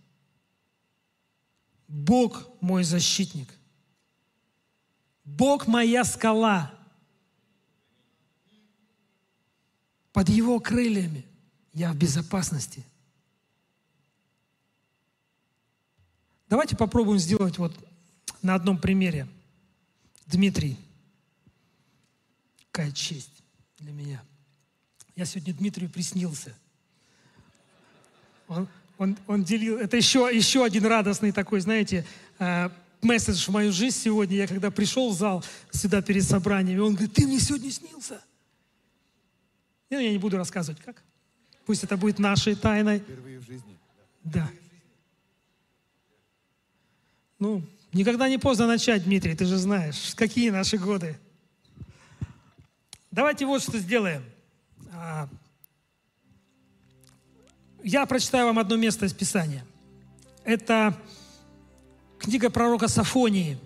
Бог 1.89 2.49
мой 2.61 2.85
защитник. 2.85 3.49
Бог 5.25 5.67
моя 5.67 6.05
скала. 6.05 6.73
Под 10.13 10.29
Его 10.29 10.61
крыльями 10.61 11.27
я 11.73 11.93
в 11.93 11.97
безопасности. 11.97 12.85
Давайте 16.49 16.77
попробуем 16.77 17.19
сделать 17.19 17.59
вот 17.59 17.75
на 18.43 18.55
одном 18.55 18.79
примере. 18.79 19.29
Дмитрий. 20.27 20.79
Какая 22.71 22.93
честь 22.93 23.43
для 23.79 23.93
меня. 23.93 24.23
Я 25.17 25.25
сегодня 25.25 25.55
Дмитрию 25.55 25.91
приснился. 25.91 26.55
Он, 28.49 28.69
он, 28.99 29.17
он 29.27 29.45
делил, 29.45 29.79
это 29.79 29.97
еще, 29.97 30.31
еще 30.33 30.65
один 30.65 30.87
радостный 30.87 31.33
такой, 31.33 31.61
знаете, 31.61 32.07
э, 32.39 32.71
месседж 33.03 33.45
в 33.45 33.49
мою 33.49 33.73
жизнь 33.73 33.97
сегодня. 33.97 34.37
Я 34.37 34.47
когда 34.47 34.71
пришел 34.71 35.11
в 35.11 35.15
зал 35.15 35.45
сюда 35.71 36.03
перед 36.03 36.25
собранием, 36.25 36.83
он 36.83 36.95
говорит, 36.95 37.13
ты 37.13 37.27
мне 37.27 37.39
сегодня 37.39 37.71
снился. 37.71 38.21
Я, 39.91 40.01
я 40.01 40.11
не 40.11 40.19
буду 40.19 40.37
рассказывать, 40.37 40.81
как. 40.83 41.03
Пусть 41.65 41.85
это 41.85 41.97
будет 41.97 42.19
нашей 42.19 42.55
тайной. 42.55 43.01
Впервые 43.01 43.39
в 43.39 43.47
жизни. 43.47 43.77
Да. 44.25 44.51
Ну, 47.39 47.63
никогда 47.93 48.29
не 48.29 48.39
поздно 48.39 48.67
начать, 48.67 49.05
Дмитрий, 49.05 49.35
ты 49.35 49.45
же 49.45 49.57
знаешь, 49.57 50.15
какие 50.15 50.51
наши 50.51 50.79
годы. 50.79 51.19
Давайте 53.11 53.47
вот 53.47 53.63
что 53.63 53.79
сделаем. 53.79 54.23
Я 57.89 58.05
прочитаю 58.05 58.47
вам 58.47 58.59
одно 58.59 58.75
место 58.75 59.07
из 59.07 59.13
Писания. 59.13 59.65
Это 60.43 61.01
книга 62.19 62.51
пророка 62.51 62.89
Сафонии, 62.89 63.59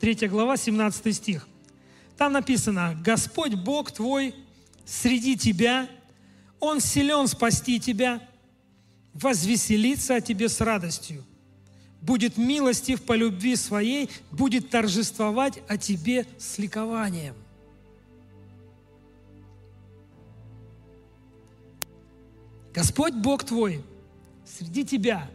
3 0.00 0.26
глава, 0.26 0.56
17 0.56 1.14
стих. 1.14 1.46
Там 2.18 2.32
написано, 2.32 3.00
«Господь 3.04 3.54
Бог 3.54 3.92
твой 3.92 4.34
среди 4.84 5.36
тебя, 5.36 5.88
Он 6.58 6.80
силен 6.80 7.28
спасти 7.28 7.78
тебя, 7.78 8.20
возвеселиться 9.14 10.16
о 10.16 10.20
тебе 10.20 10.48
с 10.48 10.60
радостью, 10.60 11.24
будет 12.02 12.36
милостив 12.36 13.00
по 13.04 13.12
любви 13.12 13.54
своей, 13.54 14.10
будет 14.32 14.70
торжествовать 14.70 15.60
о 15.68 15.76
тебе 15.76 16.26
с 16.36 16.58
ликованием. 16.58 17.36
Господь 22.74 23.14
Бог 23.14 23.44
твой 23.44 23.84
среди 24.44 24.84
тебя. 24.84 25.28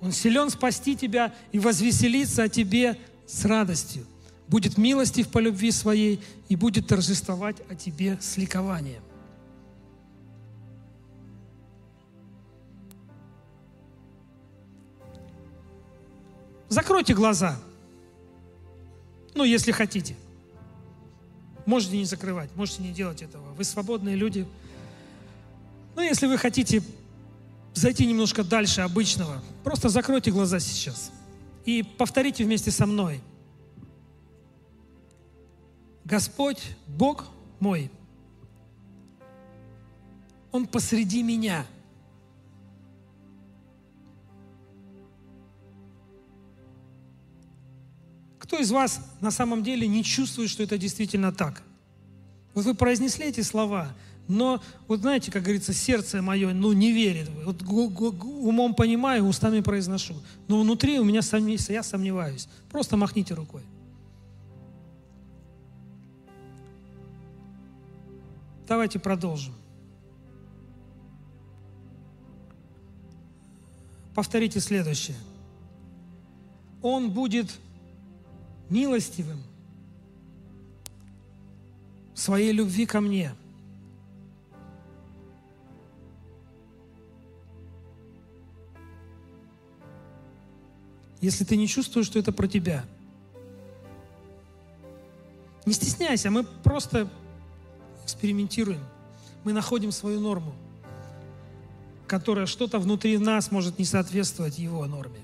Он 0.00 0.12
силен 0.12 0.50
спасти 0.50 0.96
тебя 0.96 1.34
и 1.52 1.58
возвеселиться 1.58 2.44
о 2.44 2.48
тебе 2.48 2.98
с 3.26 3.44
радостью. 3.44 4.06
Будет 4.48 4.78
милостив 4.78 5.28
по 5.28 5.38
любви 5.38 5.70
своей 5.70 6.20
и 6.48 6.56
будет 6.56 6.88
торжествовать 6.88 7.56
о 7.68 7.74
тебе 7.74 8.18
с 8.20 8.36
ликованием. 8.36 9.02
Закройте 16.68 17.14
глаза. 17.14 17.58
Ну, 19.34 19.44
если 19.44 19.72
хотите. 19.72 20.16
Можете 21.66 21.98
не 21.98 22.04
закрывать, 22.04 22.54
можете 22.56 22.82
не 22.82 22.92
делать 22.92 23.22
этого. 23.22 23.52
Вы 23.54 23.64
свободные 23.64 24.16
люди. 24.16 24.46
Но 26.00 26.04
если 26.04 26.26
вы 26.26 26.38
хотите 26.38 26.82
зайти 27.74 28.06
немножко 28.06 28.42
дальше 28.42 28.80
обычного, 28.80 29.42
просто 29.62 29.90
закройте 29.90 30.30
глаза 30.30 30.58
сейчас 30.58 31.12
и 31.66 31.82
повторите 31.82 32.42
вместе 32.42 32.70
со 32.70 32.86
мной. 32.86 33.20
Господь, 36.06 36.62
Бог 36.86 37.26
мой, 37.60 37.90
Он 40.52 40.66
посреди 40.66 41.22
меня– 41.22 41.66
Кто 48.38 48.58
из 48.58 48.70
вас 48.72 49.00
на 49.20 49.30
самом 49.30 49.62
деле 49.62 49.86
не 49.86 50.02
чувствует, 50.02 50.50
что 50.50 50.62
это 50.64 50.76
действительно 50.76 51.30
так? 51.30 51.62
Вот 52.54 52.64
вы 52.64 52.74
произнесли 52.74 53.26
эти 53.26 53.42
слова, 53.42 53.94
но, 54.30 54.62
вот 54.86 55.00
знаете, 55.00 55.30
как 55.30 55.42
говорится, 55.42 55.72
сердце 55.72 56.22
мое, 56.22 56.52
ну, 56.52 56.72
не 56.72 56.92
верит. 56.92 57.28
Вот 57.44 57.62
умом 57.62 58.74
понимаю, 58.74 59.24
устами 59.24 59.60
произношу. 59.60 60.14
Но 60.48 60.60
внутри 60.60 60.98
у 60.98 61.04
меня 61.04 61.22
сомни, 61.22 61.58
я 61.72 61.82
сомневаюсь. 61.82 62.48
Просто 62.70 62.96
махните 62.96 63.34
рукой. 63.34 63.62
Давайте 68.66 69.00
продолжим. 69.00 69.52
Повторите 74.14 74.60
следующее. 74.60 75.16
Он 76.82 77.10
будет 77.10 77.50
милостивым 78.68 79.42
своей 82.14 82.52
любви 82.52 82.86
ко 82.86 83.00
мне. 83.00 83.34
Если 91.20 91.44
ты 91.44 91.56
не 91.56 91.68
чувствуешь, 91.68 92.06
что 92.06 92.18
это 92.18 92.32
про 92.32 92.46
тебя, 92.46 92.84
не 95.66 95.72
стесняйся, 95.72 96.30
мы 96.30 96.44
просто 96.44 97.08
экспериментируем. 98.04 98.80
Мы 99.44 99.52
находим 99.52 99.92
свою 99.92 100.20
норму, 100.20 100.54
которая 102.06 102.46
что-то 102.46 102.78
внутри 102.78 103.18
нас 103.18 103.50
может 103.50 103.78
не 103.78 103.84
соответствовать 103.84 104.58
его 104.58 104.84
норме. 104.86 105.20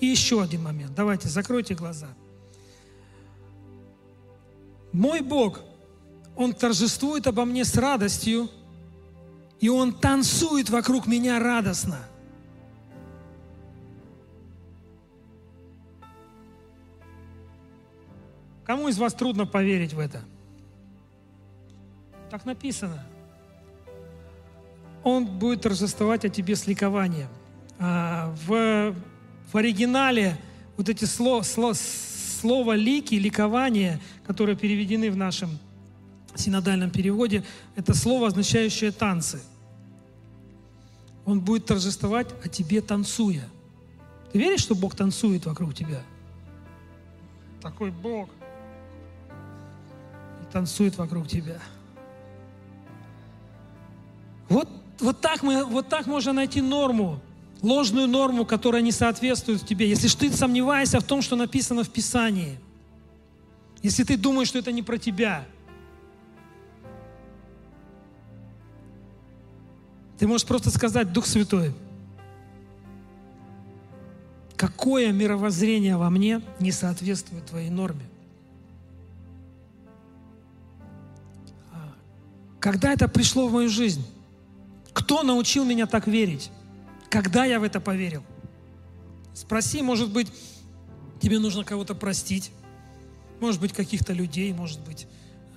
И 0.00 0.06
еще 0.06 0.42
один 0.42 0.62
момент. 0.62 0.94
Давайте, 0.94 1.28
закройте 1.28 1.74
глаза– 1.74 2.08
мой 4.94 5.22
Бог, 5.22 5.60
Он 6.36 6.52
торжествует 6.52 7.26
обо 7.26 7.44
мне 7.44 7.64
с 7.64 7.74
радостью, 7.74 8.48
и 9.58 9.68
Он 9.68 9.92
танцует 9.92 10.70
вокруг 10.70 11.08
меня 11.08 11.40
радостно. 11.40 11.98
Кому 18.64 18.88
из 18.88 18.98
вас 18.98 19.14
трудно 19.14 19.46
поверить 19.46 19.92
в 19.92 19.98
это? 19.98 20.22
Так 22.30 22.44
написано. 22.46 23.04
Он 25.02 25.26
будет 25.26 25.62
торжествовать 25.62 26.24
о 26.24 26.30
тебе 26.30 26.56
с 26.56 26.66
ликованием. 26.66 27.28
А, 27.78 28.34
в, 28.46 28.94
в 29.52 29.56
оригинале 29.56 30.38
вот 30.76 30.88
эти 30.88 31.04
слова, 31.04 31.42
слова, 31.42 31.74
слово 31.74 32.74
«лики», 32.74 33.14
«ликование», 33.14 34.00
которые 34.26 34.56
переведены 34.56 35.10
в 35.10 35.16
нашем 35.16 35.58
синодальном 36.34 36.90
переводе, 36.90 37.44
это 37.76 37.94
слово, 37.94 38.28
означающее 38.28 38.90
«танцы». 38.92 39.42
Он 41.26 41.40
будет 41.40 41.66
торжествовать 41.66 42.28
о 42.44 42.48
тебе, 42.48 42.80
танцуя. 42.80 43.44
Ты 44.32 44.38
веришь, 44.38 44.60
что 44.60 44.74
Бог 44.74 44.94
танцует 44.94 45.46
вокруг 45.46 45.74
тебя? 45.74 46.02
Такой 47.62 47.90
Бог. 47.90 48.28
Танцует 50.54 50.96
вокруг 50.96 51.28
тебя. 51.28 51.60
Вот, 54.48 54.70
вот, 55.00 55.20
так 55.20 55.42
мы, 55.42 55.64
вот 55.64 55.90
так 55.90 56.06
можно 56.06 56.32
найти 56.32 56.62
норму 56.62 57.20
ложную 57.64 58.06
норму, 58.06 58.44
которая 58.44 58.82
не 58.82 58.92
соответствует 58.92 59.66
тебе, 59.66 59.88
если 59.88 60.08
ты 60.08 60.30
сомневаешься 60.30 61.00
в 61.00 61.04
том, 61.04 61.22
что 61.22 61.34
написано 61.34 61.82
в 61.82 61.88
Писании, 61.90 62.58
если 63.82 64.04
ты 64.04 64.16
думаешь, 64.16 64.48
что 64.48 64.58
это 64.58 64.70
не 64.70 64.82
про 64.82 64.98
тебя, 64.98 65.46
ты 70.18 70.26
можешь 70.26 70.46
просто 70.46 70.70
сказать, 70.70 71.12
Дух 71.12 71.26
Святой, 71.26 71.72
какое 74.56 75.10
мировоззрение 75.12 75.96
во 75.96 76.10
мне 76.10 76.42
не 76.60 76.70
соответствует 76.70 77.46
твоей 77.46 77.70
норме? 77.70 78.04
Когда 82.64 82.94
это 82.94 83.08
пришло 83.08 83.46
в 83.46 83.52
мою 83.52 83.68
жизнь? 83.68 84.02
Кто 84.94 85.22
научил 85.22 85.66
меня 85.66 85.84
так 85.84 86.06
верить? 86.06 86.50
Когда 87.10 87.44
я 87.44 87.60
в 87.60 87.62
это 87.62 87.78
поверил? 87.78 88.24
Спроси, 89.34 89.82
может 89.82 90.10
быть, 90.10 90.28
тебе 91.20 91.38
нужно 91.40 91.62
кого-то 91.62 91.94
простить, 91.94 92.52
может 93.38 93.60
быть, 93.60 93.74
каких-то 93.74 94.14
людей, 94.14 94.50
может 94.54 94.80
быть, 94.80 95.06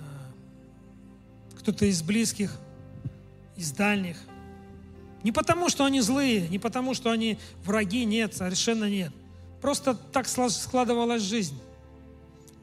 э, 0.00 0.02
кто-то 1.60 1.86
из 1.86 2.02
близких, 2.02 2.54
из 3.56 3.72
дальних. 3.72 4.18
Не 5.22 5.32
потому, 5.32 5.70
что 5.70 5.86
они 5.86 6.02
злые, 6.02 6.46
не 6.48 6.58
потому, 6.58 6.92
что 6.92 7.10
они 7.10 7.38
враги, 7.64 8.04
нет, 8.04 8.36
совершенно 8.36 8.84
нет. 8.84 9.14
Просто 9.62 9.94
так 9.94 10.28
складывалась 10.28 11.22
жизнь. 11.22 11.58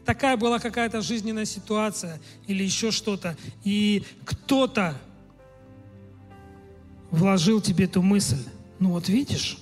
Такая 0.05 0.37
была 0.37 0.59
какая-то 0.59 1.01
жизненная 1.01 1.45
ситуация 1.45 2.21
или 2.45 2.63
еще 2.63 2.91
что-то. 2.91 3.35
И 3.63 4.03
кто-то 4.23 4.95
вложил 7.09 7.59
тебе 7.59 7.85
эту 7.85 8.03
мысль. 8.03 8.43
Ну 8.79 8.91
вот 8.91 9.09
видишь, 9.09 9.57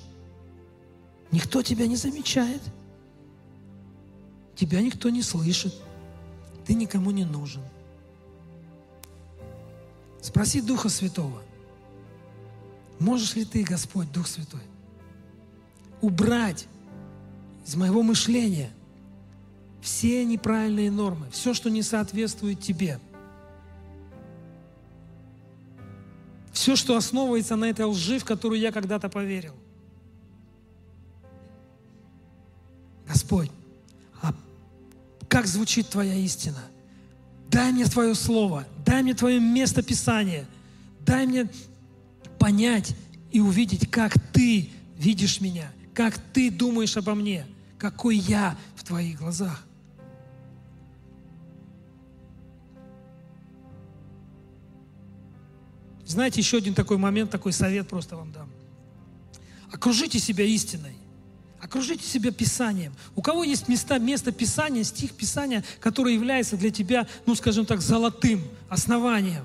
никто 1.31 1.63
тебя 1.63 1.87
не 1.87 1.95
замечает. 1.95 2.61
Тебя 4.55 4.81
никто 4.81 5.09
не 5.09 5.21
слышит. 5.21 5.73
Ты 6.65 6.73
никому 6.73 7.11
не 7.11 7.23
нужен. 7.23 7.61
Спроси 10.21 10.61
Духа 10.61 10.89
Святого. 10.89 11.41
Можешь 12.99 13.35
ли 13.35 13.45
ты, 13.45 13.63
Господь, 13.63 14.11
Дух 14.11 14.27
Святой, 14.27 14.61
убрать 16.01 16.67
из 17.65 17.75
моего 17.75 18.03
мышления 18.03 18.71
все 19.83 20.25
неправильные 20.25 20.89
нормы, 20.89 21.27
все, 21.31 21.53
что 21.53 21.69
не 21.69 21.83
соответствует 21.83 22.59
тебе– 22.59 22.99
Все, 26.53 26.75
что 26.75 26.95
основывается 26.95 27.55
на 27.55 27.65
этой 27.65 27.85
лжи, 27.85 28.19
в 28.19 28.25
которую 28.25 28.61
я 28.61 28.71
когда-то 28.71 29.09
поверил. 29.09 29.55
Господь, 33.07 33.49
а 34.21 34.33
как 35.27 35.47
звучит 35.47 35.89
Твоя 35.89 36.13
истина? 36.13 36.63
Дай 37.49 37.71
мне 37.71 37.85
Твое 37.85 38.13
Слово, 38.13 38.65
дай 38.85 39.01
мне 39.01 39.15
Твое 39.15 39.39
место 39.39 39.81
Писания, 39.81 40.45
дай 41.01 41.25
мне 41.25 41.49
понять 42.39 42.95
и 43.31 43.41
увидеть, 43.41 43.89
как 43.89 44.13
Ты 44.31 44.69
видишь 44.97 45.41
меня, 45.41 45.71
как 45.93 46.17
Ты 46.33 46.51
думаешь 46.51 46.95
обо 46.97 47.15
мне, 47.15 47.47
какой 47.79 48.15
я 48.15 48.55
в 48.75 48.83
Твоих 48.83 49.19
глазах. 49.19 49.65
Знаете, 56.13 56.41
еще 56.41 56.57
один 56.57 56.75
такой 56.75 56.97
момент, 56.97 57.31
такой 57.31 57.53
совет 57.53 57.87
просто 57.87 58.15
вам 58.15 58.31
дам. 58.31 58.47
Окружите 59.71 60.19
себя 60.19 60.45
истиной. 60.45 60.95
Окружите 61.59 62.05
себя 62.05 62.31
Писанием. 62.31 62.93
У 63.15 63.23
кого 63.23 63.43
есть 63.43 63.67
места, 63.67 63.97
место 63.97 64.31
Писания, 64.31 64.83
стих 64.83 65.13
Писания, 65.13 65.63
который 65.79 66.13
является 66.13 66.55
для 66.55 66.69
тебя, 66.69 67.07
ну, 67.25 67.33
скажем 67.33 67.65
так, 67.65 67.81
золотым 67.81 68.43
основанием? 68.69 69.43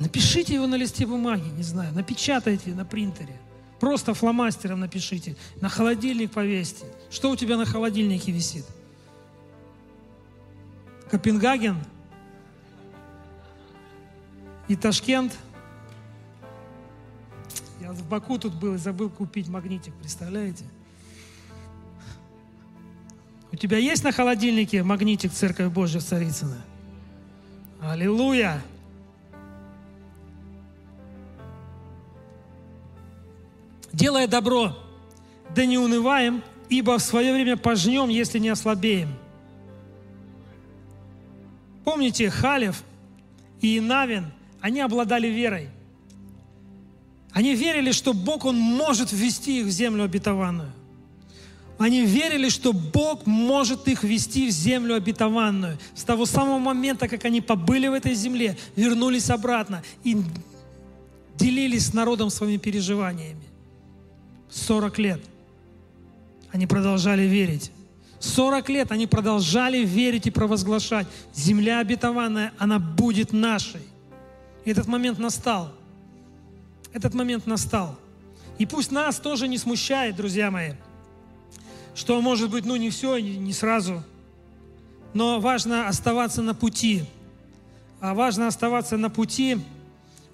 Напишите 0.00 0.54
его 0.54 0.66
на 0.66 0.74
листе 0.74 1.06
бумаги, 1.06 1.48
не 1.56 1.62
знаю, 1.62 1.94
напечатайте 1.94 2.74
на 2.74 2.84
принтере. 2.84 3.40
Просто 3.78 4.14
фломастером 4.14 4.80
напишите, 4.80 5.36
на 5.60 5.68
холодильник 5.68 6.32
повесьте. 6.32 6.86
Что 7.08 7.30
у 7.30 7.36
тебя 7.36 7.56
на 7.56 7.66
холодильнике 7.66 8.32
висит? 8.32 8.64
Копенгаген 11.10 11.76
и 14.68 14.76
Ташкент. 14.76 15.36
Я 17.80 17.92
в 17.92 18.06
Баку 18.08 18.38
тут 18.38 18.54
был 18.54 18.74
и 18.74 18.78
забыл 18.78 19.08
купить 19.08 19.48
магнитик, 19.48 19.94
представляете? 19.94 20.64
У 23.50 23.56
тебя 23.56 23.78
есть 23.78 24.04
на 24.04 24.12
холодильнике 24.12 24.82
магнитик 24.82 25.32
Церковь 25.32 25.72
Божья 25.72 26.00
Царицына? 26.00 26.58
Аллилуйя! 27.80 28.62
Делая 33.92 34.28
добро, 34.28 34.76
да 35.56 35.64
не 35.64 35.78
унываем, 35.78 36.42
ибо 36.68 36.98
в 36.98 37.02
свое 37.02 37.32
время 37.32 37.56
пожнем, 37.56 38.10
если 38.10 38.38
не 38.38 38.50
ослабеем. 38.50 39.08
Помните, 41.88 42.28
Халев 42.28 42.84
и 43.62 43.80
Навин, 43.80 44.26
они 44.60 44.80
обладали 44.80 45.26
верой. 45.26 45.70
Они 47.32 47.54
верили, 47.54 47.92
что 47.92 48.12
Бог, 48.12 48.44
Он 48.44 48.58
может 48.58 49.10
ввести 49.10 49.60
их 49.60 49.66
в 49.68 49.70
землю 49.70 50.04
обетованную. 50.04 50.70
Они 51.78 52.04
верили, 52.04 52.50
что 52.50 52.74
Бог 52.74 53.24
может 53.24 53.88
их 53.88 54.02
ввести 54.04 54.48
в 54.48 54.50
землю 54.50 54.96
обетованную. 54.96 55.78
С 55.94 56.04
того 56.04 56.26
самого 56.26 56.58
момента, 56.58 57.08
как 57.08 57.24
они 57.24 57.40
побыли 57.40 57.88
в 57.88 57.94
этой 57.94 58.12
земле, 58.12 58.58
вернулись 58.76 59.30
обратно 59.30 59.82
и 60.04 60.18
делились 61.36 61.86
с 61.86 61.94
народом 61.94 62.28
своими 62.28 62.58
переживаниями. 62.58 63.44
40 64.50 64.98
лет 64.98 65.20
они 66.52 66.66
продолжали 66.66 67.22
верить. 67.22 67.70
40 68.20 68.68
лет 68.68 68.92
они 68.92 69.06
продолжали 69.06 69.84
верить 69.84 70.26
и 70.26 70.30
провозглашать. 70.30 71.06
Земля 71.34 71.80
обетованная, 71.80 72.52
она 72.58 72.78
будет 72.78 73.32
нашей. 73.32 73.82
И 74.64 74.70
этот 74.70 74.86
момент 74.86 75.18
настал. 75.18 75.72
Этот 76.92 77.14
момент 77.14 77.46
настал. 77.46 77.96
И 78.58 78.66
пусть 78.66 78.90
нас 78.90 79.18
тоже 79.20 79.46
не 79.46 79.56
смущает, 79.56 80.16
друзья 80.16 80.50
мои, 80.50 80.72
что 81.94 82.20
может 82.20 82.50
быть, 82.50 82.64
ну 82.64 82.76
не 82.76 82.90
все, 82.90 83.18
не 83.18 83.52
сразу, 83.52 84.02
но 85.14 85.38
важно 85.38 85.88
оставаться 85.88 86.42
на 86.42 86.54
пути. 86.54 87.04
А 88.00 88.14
важно 88.14 88.46
оставаться 88.46 88.96
на 88.96 89.10
пути 89.10 89.58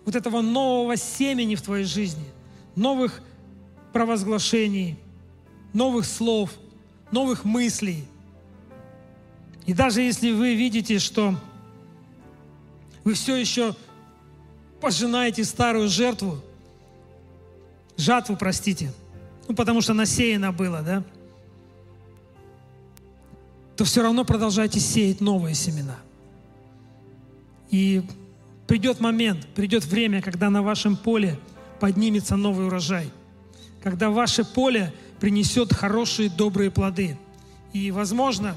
вот 0.05 0.14
этого 0.14 0.43
нового 0.43 0.97
семени 0.97 1.55
в 1.55 1.62
твоей 1.62 1.85
жизни, 1.85 2.24
новых 2.76 3.22
провозглашений, 3.93 4.99
новых 5.72 6.05
слов, 6.05 6.51
новых 7.11 7.45
мыслей. 7.45 8.05
И 9.67 9.73
даже 9.73 10.03
если 10.03 10.33
вы 10.33 10.55
видите, 10.55 10.99
что 10.99 11.39
вы 13.03 13.15
все 13.15 13.37
еще 13.37 13.75
пожинаете 14.81 15.45
старую 15.45 15.89
жертву, 15.89 16.41
жатву, 17.97 18.37
простите, 18.37 18.93
ну, 19.49 19.55
потому 19.55 19.81
что 19.81 19.95
насеяно 19.95 20.53
было, 20.53 20.83
да, 20.83 21.03
то 23.77 23.85
все 23.85 24.03
равно 24.03 24.25
продолжайте 24.25 24.81
сеять 24.81 25.21
новые 25.21 25.55
семена. 25.55 25.99
И 27.71 28.03
придет 28.67 29.01
момент, 29.01 29.47
придет 29.55 29.85
время, 29.85 30.23
когда 30.23 30.51
на 30.51 30.63
вашем 30.63 30.97
поле 30.97 31.39
поднимется 31.81 32.37
новый 32.37 32.67
урожай– 32.67 33.11
когда 33.85 34.09
ваше 34.09 34.47
поле 34.47 34.95
принесет 35.21 35.73
хорошие, 35.73 36.29
добрые 36.29 36.71
плоды. 36.71 37.19
И, 37.73 37.91
возможно, 37.91 38.57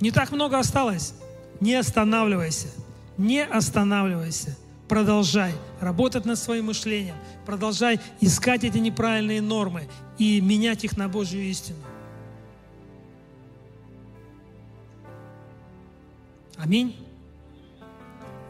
не 0.00 0.10
так 0.10 0.32
много 0.32 0.58
осталось. 0.58 1.14
Не 1.60 1.74
останавливайся, 1.74 2.68
не 3.18 3.44
останавливайся. 3.44 4.56
Продолжай 4.88 5.52
работать 5.80 6.24
над 6.24 6.38
своим 6.38 6.66
мышлением, 6.66 7.14
продолжай 7.46 8.00
искать 8.20 8.64
эти 8.64 8.78
неправильные 8.78 9.40
нормы 9.40 9.88
и 10.18 10.40
менять 10.40 10.84
их 10.84 10.96
на 10.96 11.08
Божью 11.08 11.42
истину. 11.42 11.78
Аминь. 16.56 16.96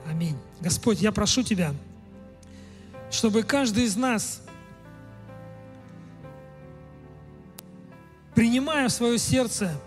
Аминь. 0.09 0.37
Господь, 0.61 1.01
я 1.01 1.13
прошу 1.13 1.43
Тебя, 1.43 1.75
чтобы 3.11 3.43
каждый 3.43 3.85
из 3.85 3.97
нас 3.97 4.43
принимая 8.41 8.89
в 8.89 8.93
свое 8.93 9.19
сердце, 9.19 9.79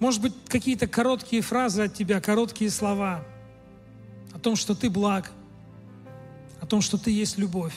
может 0.00 0.20
быть, 0.20 0.32
какие-то 0.48 0.88
короткие 0.88 1.40
фразы 1.40 1.82
от 1.82 1.94
тебя, 1.94 2.20
короткие 2.20 2.68
слова 2.68 3.24
о 4.34 4.40
том, 4.40 4.56
что 4.56 4.74
ты 4.74 4.90
благ, 4.90 5.30
о 6.60 6.66
том, 6.66 6.80
что 6.80 6.98
ты 6.98 7.12
есть 7.12 7.38
любовь. 7.38 7.74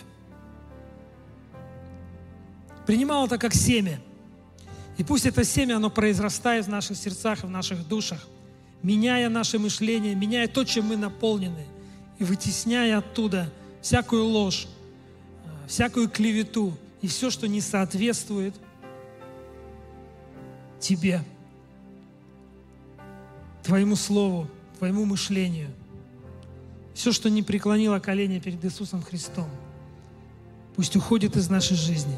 Принимал 2.87 3.27
это 3.27 3.37
как 3.37 3.53
семя. 3.53 4.01
И 4.97 5.03
пусть 5.03 5.27
это 5.27 5.43
семя, 5.43 5.75
оно 5.75 5.91
произрастает 5.91 6.65
в 6.65 6.69
наших 6.69 6.97
сердцах 6.97 7.43
и 7.43 7.45
в 7.45 7.51
наших 7.51 7.87
душах, 7.87 8.27
меняя 8.81 9.29
наше 9.29 9.59
мышление, 9.59 10.15
меняя 10.15 10.47
то, 10.47 10.63
чем 10.63 10.85
мы 10.85 10.97
наполнены, 10.97 11.67
и 12.17 12.23
вытесняя 12.23 12.97
оттуда 12.97 13.53
всякую 13.79 14.25
ложь, 14.25 14.65
всякую 15.67 16.09
клевету, 16.09 16.75
и 17.01 17.07
все, 17.07 17.29
что 17.29 17.47
не 17.47 17.61
соответствует 17.61 18.55
тебе, 20.79 21.23
твоему 23.63 23.95
слову, 23.95 24.47
твоему 24.77 25.05
мышлению, 25.05 25.69
все, 26.93 27.11
что 27.11 27.29
не 27.29 27.41
преклонило 27.41 27.99
колени 27.99 28.39
перед 28.39 28.63
Иисусом 28.63 29.01
Христом, 29.01 29.49
пусть 30.75 30.95
уходит 30.95 31.35
из 31.35 31.49
нашей 31.49 31.75
жизни, 31.75 32.17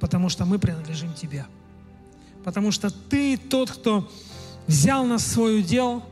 потому 0.00 0.28
что 0.28 0.44
мы 0.44 0.58
принадлежим 0.58 1.12
Тебе. 1.14 1.46
Потому 2.44 2.70
что 2.72 2.90
Ты 2.90 3.36
тот, 3.36 3.70
кто 3.70 4.10
взял 4.66 5.06
нас 5.06 5.22
в 5.22 5.28
свой 5.28 5.60
удел, 5.60 6.02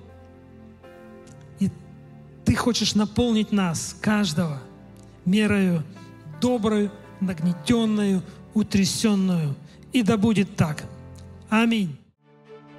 и 1.59 1.71
Ты 2.45 2.55
хочешь 2.55 2.95
наполнить 2.95 3.53
нас, 3.53 3.97
каждого, 4.01 4.61
мерою 5.25 5.85
добрую, 6.43 6.91
нагнетенную, 7.21 8.23
утрясенную. 8.53 9.55
И 9.93 10.03
да 10.03 10.17
будет 10.17 10.57
так. 10.57 10.85
Аминь. 11.49 11.97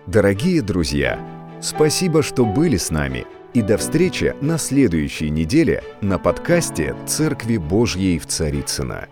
Дорогие 0.05 0.61
друзья, 0.61 1.19
спасибо, 1.61 2.21
что 2.21 2.45
были 2.45 2.77
с 2.77 2.91
нами. 2.91 3.25
И 3.53 3.61
до 3.61 3.77
встречи 3.77 4.35
на 4.41 4.57
следующей 4.57 5.29
неделе 5.29 5.83
на 6.01 6.17
подкасте 6.17 6.95
«Церкви 7.07 7.57
Божьей 7.57 8.19
в 8.19 8.25
Царицына. 8.25 9.07